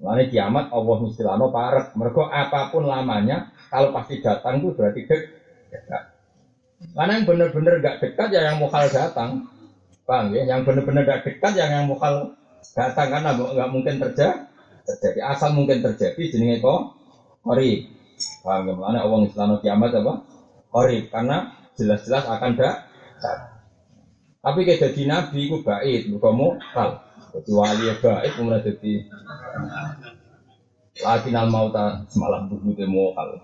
Lainnya 0.00 0.32
kiamat 0.32 0.72
Allah 0.72 0.96
mistilano 1.04 1.52
parah 1.52 1.92
mereka 1.92 2.24
apa 2.32 2.72
pun 2.72 2.88
lamanya 2.88 3.52
kalau 3.68 3.92
pasti 3.92 4.24
datang 4.24 4.64
itu 4.64 4.72
berarti 4.72 5.04
dek 5.04 5.22
dekat 5.68 6.02
karena 6.96 7.12
yang 7.20 7.24
benar-benar 7.28 7.74
gak 7.84 7.96
dekat 8.00 8.28
ya 8.32 8.40
yang 8.48 8.56
mukal 8.56 8.88
datang 8.88 9.44
Paham 10.10 10.34
ya? 10.34 10.42
Yang 10.42 10.66
benar-benar 10.66 11.06
gak 11.06 11.22
dekat, 11.22 11.52
yang 11.54 11.70
yang 11.70 11.86
mukal 11.86 12.34
datang 12.74 13.14
karena 13.14 13.30
nggak 13.30 13.70
mungkin 13.70 14.02
terjadi. 14.02 14.50
Terjadi 14.80 15.22
asal 15.22 15.54
mungkin 15.54 15.78
terjadi 15.86 16.18
jenenge 16.26 16.58
kok 16.58 16.98
ori. 17.46 17.86
Paham 18.42 18.74
ya? 18.74 19.06
Orang 19.06 19.22
Islam 19.22 19.54
kiamat 19.62 19.94
apa? 19.94 20.26
Ori 20.74 21.06
karena 21.06 21.54
jelas-jelas 21.78 22.26
akan 22.26 22.58
datang. 22.58 23.49
Tapi 24.40 24.64
kayak 24.64 24.80
jadi 24.88 25.02
nabi 25.04 25.52
itu 25.52 25.60
baik, 25.60 26.08
bukan 26.16 26.32
mukal. 26.32 27.04
Jadi 27.36 27.50
wali 27.52 27.84
ya 27.92 27.94
baik, 28.00 28.32
kemudian 28.40 28.64
jadi 28.64 28.92
lagi 31.00 31.28
nal 31.32 31.48
mauta 31.52 32.04
semalam 32.08 32.48
buku 32.48 32.72
demo 32.76 33.12
kal. 33.12 33.36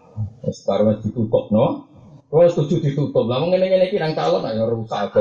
Sekarang 0.48 0.96
ditutup 1.04 1.52
no. 1.52 1.84
Kalau 2.26 2.48
setuju 2.50 2.82
ditutup, 2.82 3.28
lah 3.30 3.38
mungkin 3.38 3.62
ini 3.62 3.86
kirang 3.86 4.16
calon 4.16 4.42
ayo 4.42 4.66
rusak 4.66 5.14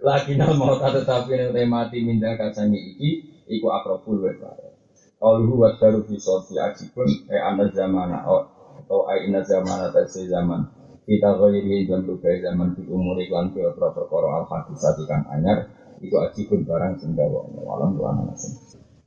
lagi 0.00 0.32
nama 0.40 0.80
tak 0.80 1.04
tetapi 1.04 1.52
yang 1.52 1.68
mati 1.68 2.00
minta 2.00 2.32
kasanya 2.32 2.76
iki 2.76 3.20
iku 3.52 3.68
akrabul 3.68 4.24
wa 4.24 4.32
kalau 5.20 5.44
huwa 5.44 5.76
baru 5.76 6.00
bisa 6.08 6.40
diajibun 6.48 7.28
eh 7.28 7.36
anda 7.36 7.68
zaman 7.68 8.08
atau 8.08 9.04
ai 9.04 9.28
ina 9.28 9.44
zaman 9.44 9.92
atau 9.92 10.08
si 10.08 10.24
zaman 10.24 10.64
kita 11.08 11.30
kali 11.36 11.86
dan 11.88 12.04
berbagai 12.04 12.40
zaman 12.44 12.68
di 12.76 12.82
umur 12.88 13.16
iklan 13.20 13.52
ke 13.52 13.62
perkara 13.76 14.28
al 14.40 14.44
hadisat 14.48 14.94
ikan 15.06 15.22
anyar 15.32 15.68
iku 16.00 16.16
ajibun 16.28 16.64
barang 16.64 17.00
senggawa 17.00 17.44
walam 17.60 17.96
tuan 17.96 18.24
nasim 18.28 18.56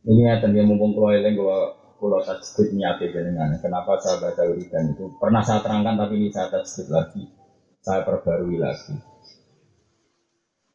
ini 0.03 0.27
ngeten 0.27 0.51
dia 0.51 0.67
mumpung 0.67 0.91
kalau 0.99 1.15
eling 1.15 1.35
kalau 1.39 1.83
kalau 2.03 2.19
tajwid 2.19 2.75
niatnya 2.75 3.23
dengan 3.23 3.55
kenapa 3.63 3.95
saya 4.03 4.19
baca 4.19 4.43
wiridan 4.51 4.91
itu? 4.91 5.07
Pernah 5.15 5.39
saya 5.39 5.63
terangkan 5.63 5.95
tapi 5.95 6.19
ini 6.19 6.27
saya 6.27 6.51
tajwid 6.51 6.87
lagi. 6.91 7.23
Saya 7.79 8.03
perbarui 8.03 8.59
lagi. 8.59 8.99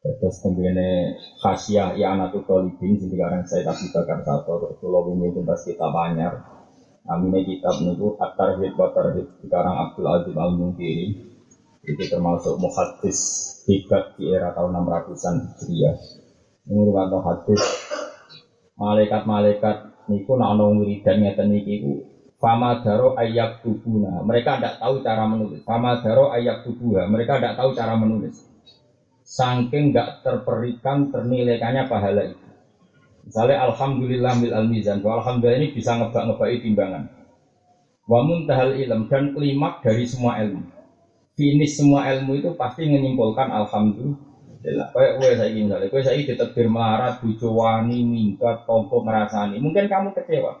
Terus 0.01 0.41
kemudian 0.41 0.79
khasiah 1.45 1.93
ya 1.93 2.17
anak 2.17 2.33
tuh 2.33 2.41
tolibin 2.49 2.97
sekarang 2.97 3.45
saya 3.45 3.67
tak 3.67 3.77
bakar 3.93 4.19
satu 4.25 4.73
kalau 4.81 5.13
ini 5.13 5.29
tuntas 5.37 5.61
kita 5.69 5.85
banyak. 5.85 6.33
Namanya 7.09 7.41
kitab 7.41 7.81
niku 7.81 8.13
at-tarhid 8.21 8.77
wa 8.77 8.93
tarhid 8.93 9.25
sekarang 9.41 9.75
Abdul 9.81 10.05
Aziz 10.05 10.35
Al 10.37 10.53
Munkiri 10.53 11.07
itu 11.81 12.03
termasuk 12.05 12.61
muhaddis 12.61 13.17
hebat 13.65 14.13
di 14.13 14.29
era 14.29 14.53
tahun 14.53 14.77
600-an 14.77 15.35
Hijriah. 15.41 15.97
Ini 16.69 16.77
merupakan 16.77 17.21
hadis 17.25 17.61
malaikat-malaikat 18.77 20.05
niku 20.05 20.37
nak 20.37 20.53
ono 20.53 20.77
wiridan 20.77 21.25
ngeten 21.25 21.49
niki 21.49 21.75
ku 21.81 21.93
Fama 22.39 22.79
daro 22.79 23.19
ayak 23.19 23.59
tubuna. 23.67 24.23
Mereka 24.23 24.63
tidak 24.63 24.79
tahu 24.79 25.03
cara 25.03 25.27
menulis. 25.27 25.59
Fama 25.67 25.99
daro 25.99 26.31
ayak 26.31 26.63
tubuha. 26.63 27.03
Mereka 27.11 27.35
tidak 27.35 27.59
tahu 27.59 27.75
cara 27.75 27.99
menulis 27.99 28.47
saking 29.29 29.93
nggak 29.93 30.25
terperikan 30.25 31.13
ternilaikannya 31.13 31.85
pahala 31.85 32.33
itu. 32.33 32.48
Misalnya 33.25 33.57
Alhamdulillah 33.67 34.33
mil 34.39 34.53
al 34.53 34.65
mizan, 34.69 35.03
Alhamdulillah 35.03 35.57
ini 35.59 35.67
bisa 35.73 35.97
ngebak 35.97 36.23
ngebai 36.29 36.55
timbangan. 36.63 37.03
Wa 38.09 38.19
muntahal 38.25 38.73
ilm 38.73 39.05
dan 39.11 39.35
klimak 39.35 39.85
dari 39.85 40.05
semua 40.07 40.41
ilmu. 40.41 40.65
Finish 41.37 41.79
semua 41.79 42.09
ilmu 42.11 42.35
itu 42.35 42.49
pasti 42.57 42.89
menyimpulkan 42.89 43.47
Alhamdulillah. 43.53 44.87
Kayak 44.91 45.13
gue 45.21 45.29
saya 45.39 45.49
ingin 45.53 45.63
misalnya, 45.71 45.87
gue 45.87 46.01
saya 46.03 46.17
ditebir 46.19 46.67
melarat, 46.67 47.23
bujo 47.23 47.47
wani, 47.55 48.03
minggat, 48.03 48.67
tompo, 48.67 48.99
ngerasani. 49.05 49.55
Mungkin 49.61 49.87
kamu 49.87 50.11
kecewa. 50.17 50.51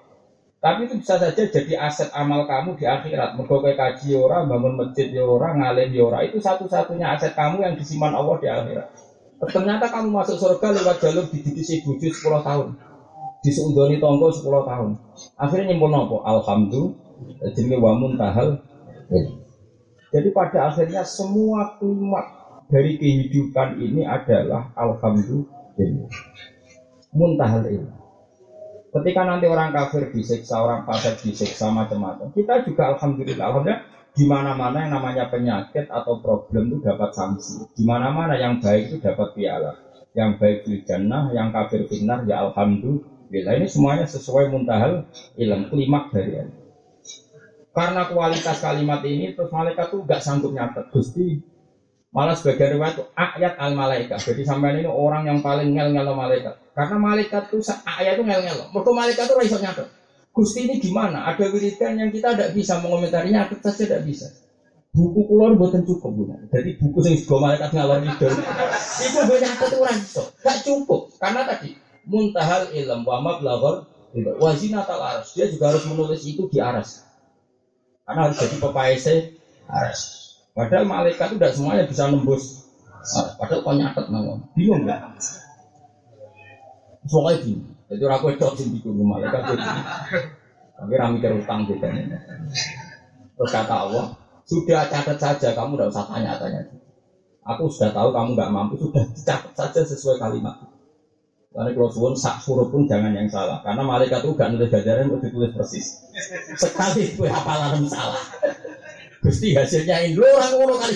Tapi 0.59 0.87
itu 0.87 0.99
bisa 0.99 1.15
saja 1.15 1.43
jadi 1.47 1.73
aset 1.79 2.11
amal 2.11 2.43
kamu 2.43 2.75
di 2.75 2.83
akhirat. 2.83 3.35
Mergo 3.35 3.63
kaji 3.63 4.07
ora, 4.15 4.43
bangun 4.43 4.75
masjid 4.75 5.07
ya 5.07 5.23
ora, 5.23 5.55
ngalim 5.55 5.91
ya 5.91 6.03
ora. 6.03 6.19
Itu 6.23 6.39
satu-satunya 6.43 7.15
aset 7.15 7.31
kamu 7.35 7.63
yang 7.63 7.73
disimpan 7.79 8.11
Allah 8.15 8.35
di 8.39 8.47
akhirat. 8.47 9.08
Ternyata 9.39 9.87
kamu 9.87 10.11
masuk 10.11 10.35
surga 10.35 10.75
lewat 10.75 10.99
jalur 10.99 11.25
si 11.31 11.79
bujuk 11.87 12.11
10 12.11 12.43
tahun. 12.43 12.75
Diseudoni 13.39 14.03
tonggo 14.03 14.27
10 14.27 14.43
tahun. 14.67 14.99
Akhirnya 15.39 15.71
nyimpul 15.71 15.87
nopo? 15.87 16.19
Alhamdulillah. 16.27 17.55
Jadi 17.55 17.75
wa 17.79 17.95
muntahal. 17.95 18.59
Jadi 20.11 20.27
pada 20.35 20.67
akhirnya 20.67 21.07
semua 21.07 21.79
klimak 21.79 22.27
dari 22.67 22.99
kehidupan 22.99 23.79
ini 23.79 24.03
adalah 24.03 24.75
alhamdulillah. 24.75 26.11
Muntahal 27.15 27.63
ini. 27.71 27.89
Ketika 28.89 29.21
nanti 29.21 29.45
orang 29.45 29.69
kafir 29.69 30.09
disiksa, 30.09 30.65
orang 30.65 30.81
fasik 30.83 31.21
disiksa 31.21 31.69
macam-macam, 31.69 32.33
kita 32.33 32.65
juga 32.65 32.97
alhamdulillah, 32.97 33.45
alhamdulillah 33.53 33.85
di 34.19 34.27
mana-mana 34.27 34.83
yang 34.83 34.91
namanya 34.99 35.31
penyakit 35.31 35.87
atau 35.87 36.19
problem 36.19 36.75
itu 36.75 36.83
dapat 36.83 37.15
sanksi. 37.15 37.71
Di 37.71 37.87
mana-mana 37.87 38.35
yang 38.35 38.59
baik 38.59 38.91
itu 38.91 38.97
dapat 38.99 39.31
piala. 39.31 39.79
Yang 40.11 40.31
baik 40.43 40.59
di 40.67 40.75
jannah, 40.83 41.31
yang 41.31 41.55
kafir 41.55 41.87
benar 41.87 42.27
ya 42.27 42.43
alhamdulillah. 42.51 43.53
Ini 43.55 43.67
semuanya 43.71 44.03
sesuai 44.03 44.51
muntahal 44.51 45.07
ilm, 45.39 45.71
klimak 45.71 46.11
dari 46.11 46.35
ini. 46.35 46.53
Karena 47.71 48.11
kualitas 48.11 48.59
kalimat 48.59 48.99
ini, 49.07 49.31
terus 49.31 49.55
malaikat 49.55 49.87
tuh 49.87 50.03
gak 50.03 50.19
sanggup 50.19 50.51
nyatet. 50.51 50.91
Gusti, 50.91 51.39
Malah 52.09 52.33
sebagai 52.33 52.73
riwayat 52.73 52.97
itu 52.97 53.05
ayat 53.13 53.53
al 53.61 53.77
malaikat. 53.77 54.17
Jadi 54.17 54.41
sampai 54.41 54.81
ini 54.81 54.89
orang 54.89 55.29
yang 55.29 55.39
paling 55.45 55.77
ngel 55.77 55.93
ngel 55.93 56.09
malaikat. 56.17 56.57
Karena 56.73 56.97
malaikat 56.97 57.53
itu 57.53 57.61
ayat 57.85 58.17
itu 58.17 58.25
ngel 58.25 58.41
ngel. 58.49 58.57
Mereka 58.73 58.89
malaikat 58.89 59.23
itu 59.29 59.35
raiso 59.37 59.57
nyata. 59.61 59.85
Gusti 60.29 60.69
ini 60.69 60.77
gimana? 60.77 61.25
Ada 61.33 61.49
wiridan 61.49 61.99
yang 61.99 62.09
kita 62.13 62.37
tidak 62.37 62.53
bisa 62.53 62.79
mengomentarinya, 62.79 63.49
kita 63.49 63.73
saja 63.73 63.97
tidak 63.97 64.03
bisa. 64.07 64.27
Buku 64.89 65.29
keluar 65.29 65.53
buatan 65.53 65.85
cukup 65.85 66.11
punya. 66.17 66.37
Jadi 66.49 66.81
buku 66.81 66.97
yang 67.05 67.17
juga 67.21 67.35
malaikat 67.37 67.69
ngalor 67.77 68.01
itu. 68.01 68.25
itu 69.05 69.19
banyak 69.21 69.53
orang 69.77 69.99
itu. 70.01 70.23
Gak 70.41 70.57
cukup. 70.65 71.01
Karena 71.21 71.45
tadi 71.45 71.77
muntahal 72.09 72.73
ilm 72.73 73.05
wa 73.05 73.21
mablagor 73.21 73.85
wazina 74.41 74.81
tal 74.89 75.01
aras. 75.01 75.37
Dia 75.37 75.45
juga 75.45 75.69
harus 75.69 75.85
menulis 75.85 76.25
itu 76.25 76.49
di 76.49 76.57
aras. 76.57 77.05
Karena 78.05 78.29
harus 78.29 78.41
jadi 78.41 78.57
pepaese 78.57 79.15
aras. 79.69 79.99
Padahal 80.57 80.89
malaikat 80.89 81.31
itu 81.31 81.35
tidak 81.37 81.53
semuanya 81.53 81.85
bisa 81.85 82.09
nembus. 82.09 82.65
Padahal 83.37 83.61
kau 83.61 83.77
nyatet 83.77 84.09
nama. 84.09 84.41
Bingung 84.57 84.89
nggak? 84.89 84.99
Soalnya 87.05 87.45
bingung. 87.45 87.78
Jadi 87.89 88.03
aku 88.05 88.25
itu 88.37 88.45
sih 88.53 88.65
bingung 88.69 89.09
malaikat. 89.09 89.41
Tapi 90.79 90.93
rami 90.95 91.19
mikir 91.19 91.35
utang 91.35 91.67
beda 91.67 91.89
Terus 93.35 93.51
kata 93.51 93.75
Allah, 93.87 94.05
sudah 94.47 94.87
catat 94.87 95.17
saja, 95.19 95.51
kamu 95.57 95.75
tidak 95.75 95.91
usah 95.91 96.05
tanya-tanya. 96.07 96.61
Aku 97.43 97.67
sudah 97.67 97.91
tahu 97.91 98.13
kamu 98.13 98.37
nggak 98.37 98.51
mampu, 98.53 98.77
sudah 98.77 99.03
catat 99.15 99.53
saja 99.57 99.81
sesuai 99.83 100.21
kalimat. 100.21 100.59
Karena 101.49 101.73
kalau 101.73 101.89
suwun 101.89 102.13
sak 102.13 102.45
huruf 102.45 102.69
pun 102.69 102.85
jangan 102.85 103.09
yang 103.09 103.25
salah, 103.25 103.57
karena 103.65 103.81
malaikat 103.81 104.21
itu 104.21 104.37
gak 104.37 104.53
nulis 104.53 104.69
gajaran 104.69 105.09
untuk 105.09 105.25
ditulis 105.27 105.49
persis. 105.49 105.97
Sekali 106.53 107.09
itu 107.09 107.25
hafalan 107.25 107.89
salah. 107.89 108.21
Gusti 109.19 109.57
hasilnya 109.57 109.97
ini 110.07 110.15
orang 110.15 110.51
ngono 110.55 110.77
kali. 110.77 110.95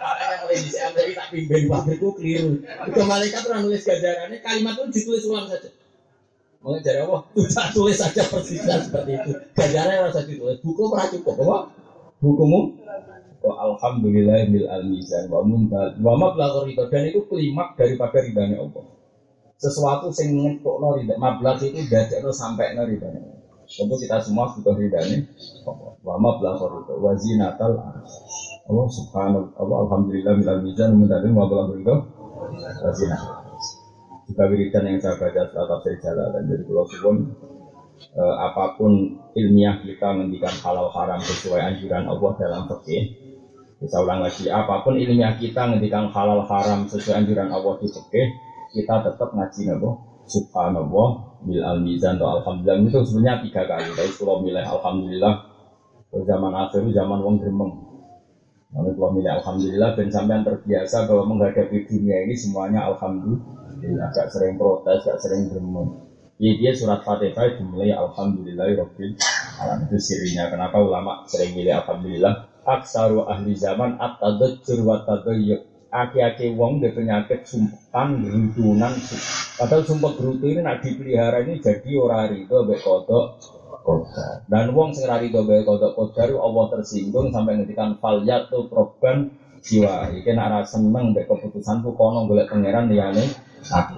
Makanya 0.00 0.36
mulai 0.44 0.58
di 0.58 0.70
tapi 0.74 1.12
tak 1.16 1.19
pimpin 1.30 1.70
pabrikku 1.70 2.18
keliru. 2.18 2.60
Itu 2.60 3.00
malaikat 3.06 3.42
orang 3.46 3.62
nulis 3.64 3.86
gajarannya 3.86 4.38
kalimat 4.42 4.74
itu 4.76 4.84
ditulis 4.90 5.24
ulang 5.30 5.46
saja. 5.46 5.70
Mau 6.60 6.76
dari 6.76 7.00
Allah, 7.00 7.24
tuh 7.32 7.48
tulis 7.72 7.96
saja 7.96 8.20
persisnya 8.28 8.84
seperti 8.84 9.16
itu. 9.16 9.32
Gajarannya 9.56 10.04
harus 10.04 10.28
ditulis. 10.28 10.58
Buku 10.60 10.82
pernah 10.92 11.08
cukup, 11.08 11.34
apa? 11.40 11.58
Bukumu? 12.20 12.60
Oh, 13.40 13.56
Alhamdulillah 13.56 14.52
bil 14.52 14.68
al 14.68 14.84
mizan 14.84 15.32
wa 15.32 15.40
muntal 15.40 15.96
wa 16.04 16.12
mablagh 16.12 16.68
itu 16.68 16.84
dan 16.92 17.08
itu 17.08 17.24
klimak 17.24 17.72
daripada 17.72 18.20
ridhanya 18.20 18.60
Allah. 18.60 18.84
Sesuatu 19.56 20.12
sing 20.12 20.36
ngetokno 20.36 21.00
ridha 21.00 21.16
mablagh 21.16 21.64
itu 21.64 21.88
dadekno 21.88 22.28
sampai 22.36 22.76
no 22.76 22.84
ridhanya. 22.84 23.40
Tentu 23.64 23.96
kita 23.96 24.20
semua 24.20 24.52
butuh 24.52 24.76
ridhani. 24.76 25.24
Wa 26.04 26.20
ma 26.20 26.36
belakor 26.36 26.84
itu 26.84 26.94
wa 27.00 27.16
zinatal 27.16 27.80
Allah 28.70 28.86
subhanahu 28.86 29.50
Allah 29.58 29.76
alhamdulillah 29.82 30.34
minal 30.38 30.62
mizan 30.62 30.94
mudadin 30.94 31.34
wa 31.34 31.50
belakor 31.50 31.82
itu 31.82 31.96
wa 32.86 32.90
Juga 34.30 34.44
wiridan 34.46 34.86
yang 34.86 35.02
saya 35.02 35.18
baca 35.18 35.42
setelah 35.42 35.66
tafsir 35.82 35.98
dan 36.14 36.42
jadi 36.46 36.62
kalau 36.62 36.86
suwun 36.86 37.16
eh, 38.14 38.34
apa 38.38 38.78
pun 38.78 39.18
ilmiah 39.34 39.82
kita 39.82 40.14
menghentikan 40.14 40.54
halal 40.62 40.86
haram 40.94 41.18
sesuai 41.18 41.58
anjuran 41.58 42.06
Allah 42.06 42.30
dalam 42.38 42.62
fikih. 42.70 43.02
Bisa 43.82 43.96
ulang 44.06 44.22
lagi, 44.22 44.46
apa 44.46 44.86
pun 44.86 44.94
ilmiah 44.94 45.34
kita 45.34 45.66
menghentikan 45.66 46.14
halal 46.14 46.46
haram 46.46 46.86
sesuai 46.86 47.26
anjuran 47.26 47.50
Allah 47.50 47.74
di 47.82 47.90
fikih, 47.90 48.26
kita 48.78 48.94
tetap 49.02 49.34
ngaji 49.34 49.60
nabo 49.66 50.22
subhanallah 50.30 51.08
bil 51.42 51.62
al 51.66 51.82
mizan 51.82 52.22
atau 52.22 52.38
alhamdulillah. 52.38 52.86
Itu 52.86 53.02
sebenarnya 53.02 53.42
tiga 53.50 53.66
kali. 53.66 53.90
Tapi 53.98 54.10
kalau 54.14 54.46
milih 54.46 54.62
alhamdulillah. 54.62 55.34
Zaman 56.10 56.50
akhir 56.54 56.90
zaman 56.90 57.18
wong 57.22 57.38
gremeng 57.38 57.89
Lalu 58.70 58.90
kalau 58.94 59.10
milih 59.18 59.32
alhamdulillah 59.42 59.90
dan 59.98 60.08
sampean 60.14 60.42
terbiasa 60.46 61.10
bahwa 61.10 61.34
menghadapi 61.34 61.90
dunia 61.90 62.22
ini 62.28 62.34
semuanya 62.38 62.86
alhamdulillah. 62.94 64.08
Gak 64.14 64.30
sering 64.30 64.54
protes 64.60 65.02
gak 65.02 65.18
sering 65.18 65.50
gremeng. 65.50 66.06
Ya 66.40 66.56
dia 66.56 66.72
surat 66.72 67.04
Fatihah 67.04 67.60
dimulai 67.60 67.92
Alhamdulillah 67.92 68.72
Rabbil 68.72 69.12
Alam 69.60 69.84
itu 69.84 70.00
sirinya. 70.00 70.48
Kenapa 70.48 70.80
ulama 70.80 71.28
sering 71.28 71.52
milih 71.52 71.84
Alhamdulillah? 71.84 72.48
Aksaru 72.64 73.28
ahli 73.28 73.52
zaman 73.52 74.00
At-tadajjur 74.00 74.80
wa 74.88 75.04
tadayyuk 75.04 75.68
aki-aki 75.90 76.54
wong 76.54 76.78
dia 76.78 76.94
penyakit 76.94 77.42
sumpan 77.42 78.22
gerutunan 78.22 78.94
padahal 79.58 79.82
sumpah 79.82 80.14
gerutu 80.14 80.46
ini 80.46 80.62
nak 80.62 80.86
dipelihara 80.86 81.42
ini 81.42 81.58
jadi 81.58 81.90
orang 81.98 82.46
itu 82.46 82.56
be 82.62 82.78
kodok 82.78 83.42
dan 84.50 84.74
wong 84.76 84.92
sing 84.92 85.08
rari 85.08 85.32
itu 85.32 85.40
be 85.44 85.64
kodok 85.64 85.96
kodok 85.96 86.36
Allah 86.36 86.64
tersinggung 86.76 87.32
sampai 87.32 87.56
ngetikan 87.58 87.96
fal 87.98 88.22
yatu 88.22 88.68
proban 88.68 89.30
jiwa. 89.64 90.12
Iki 90.12 90.32
nak 90.36 90.48
rasa 90.52 90.78
seneng 90.78 91.14
be 91.16 91.24
keputusan 91.24 91.82
tuh 91.84 91.94
kono 91.96 92.26
golek 92.28 92.48
pangeran 92.48 92.88
liyane 92.88 93.24
aku 93.72 93.94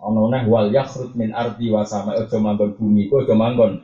ono 0.00 0.28
neh 0.32 0.44
wal 0.48 0.72
yakhrut 0.72 1.14
min 1.16 1.32
ardi 1.32 1.70
wa 1.72 1.84
sama 1.84 2.12
ojo 2.16 2.38
manggon 2.40 2.72
bumi 2.76 3.08
ojo 3.12 3.34
manggon. 3.36 3.80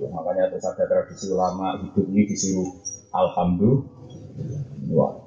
Makanya 0.00 0.48
terus 0.48 0.64
ada 0.64 0.88
tradisi 0.88 1.28
ulama 1.28 1.76
hidup 1.76 2.08
ini 2.08 2.24
disuruh 2.24 2.72
alhamdulillah 3.12 5.19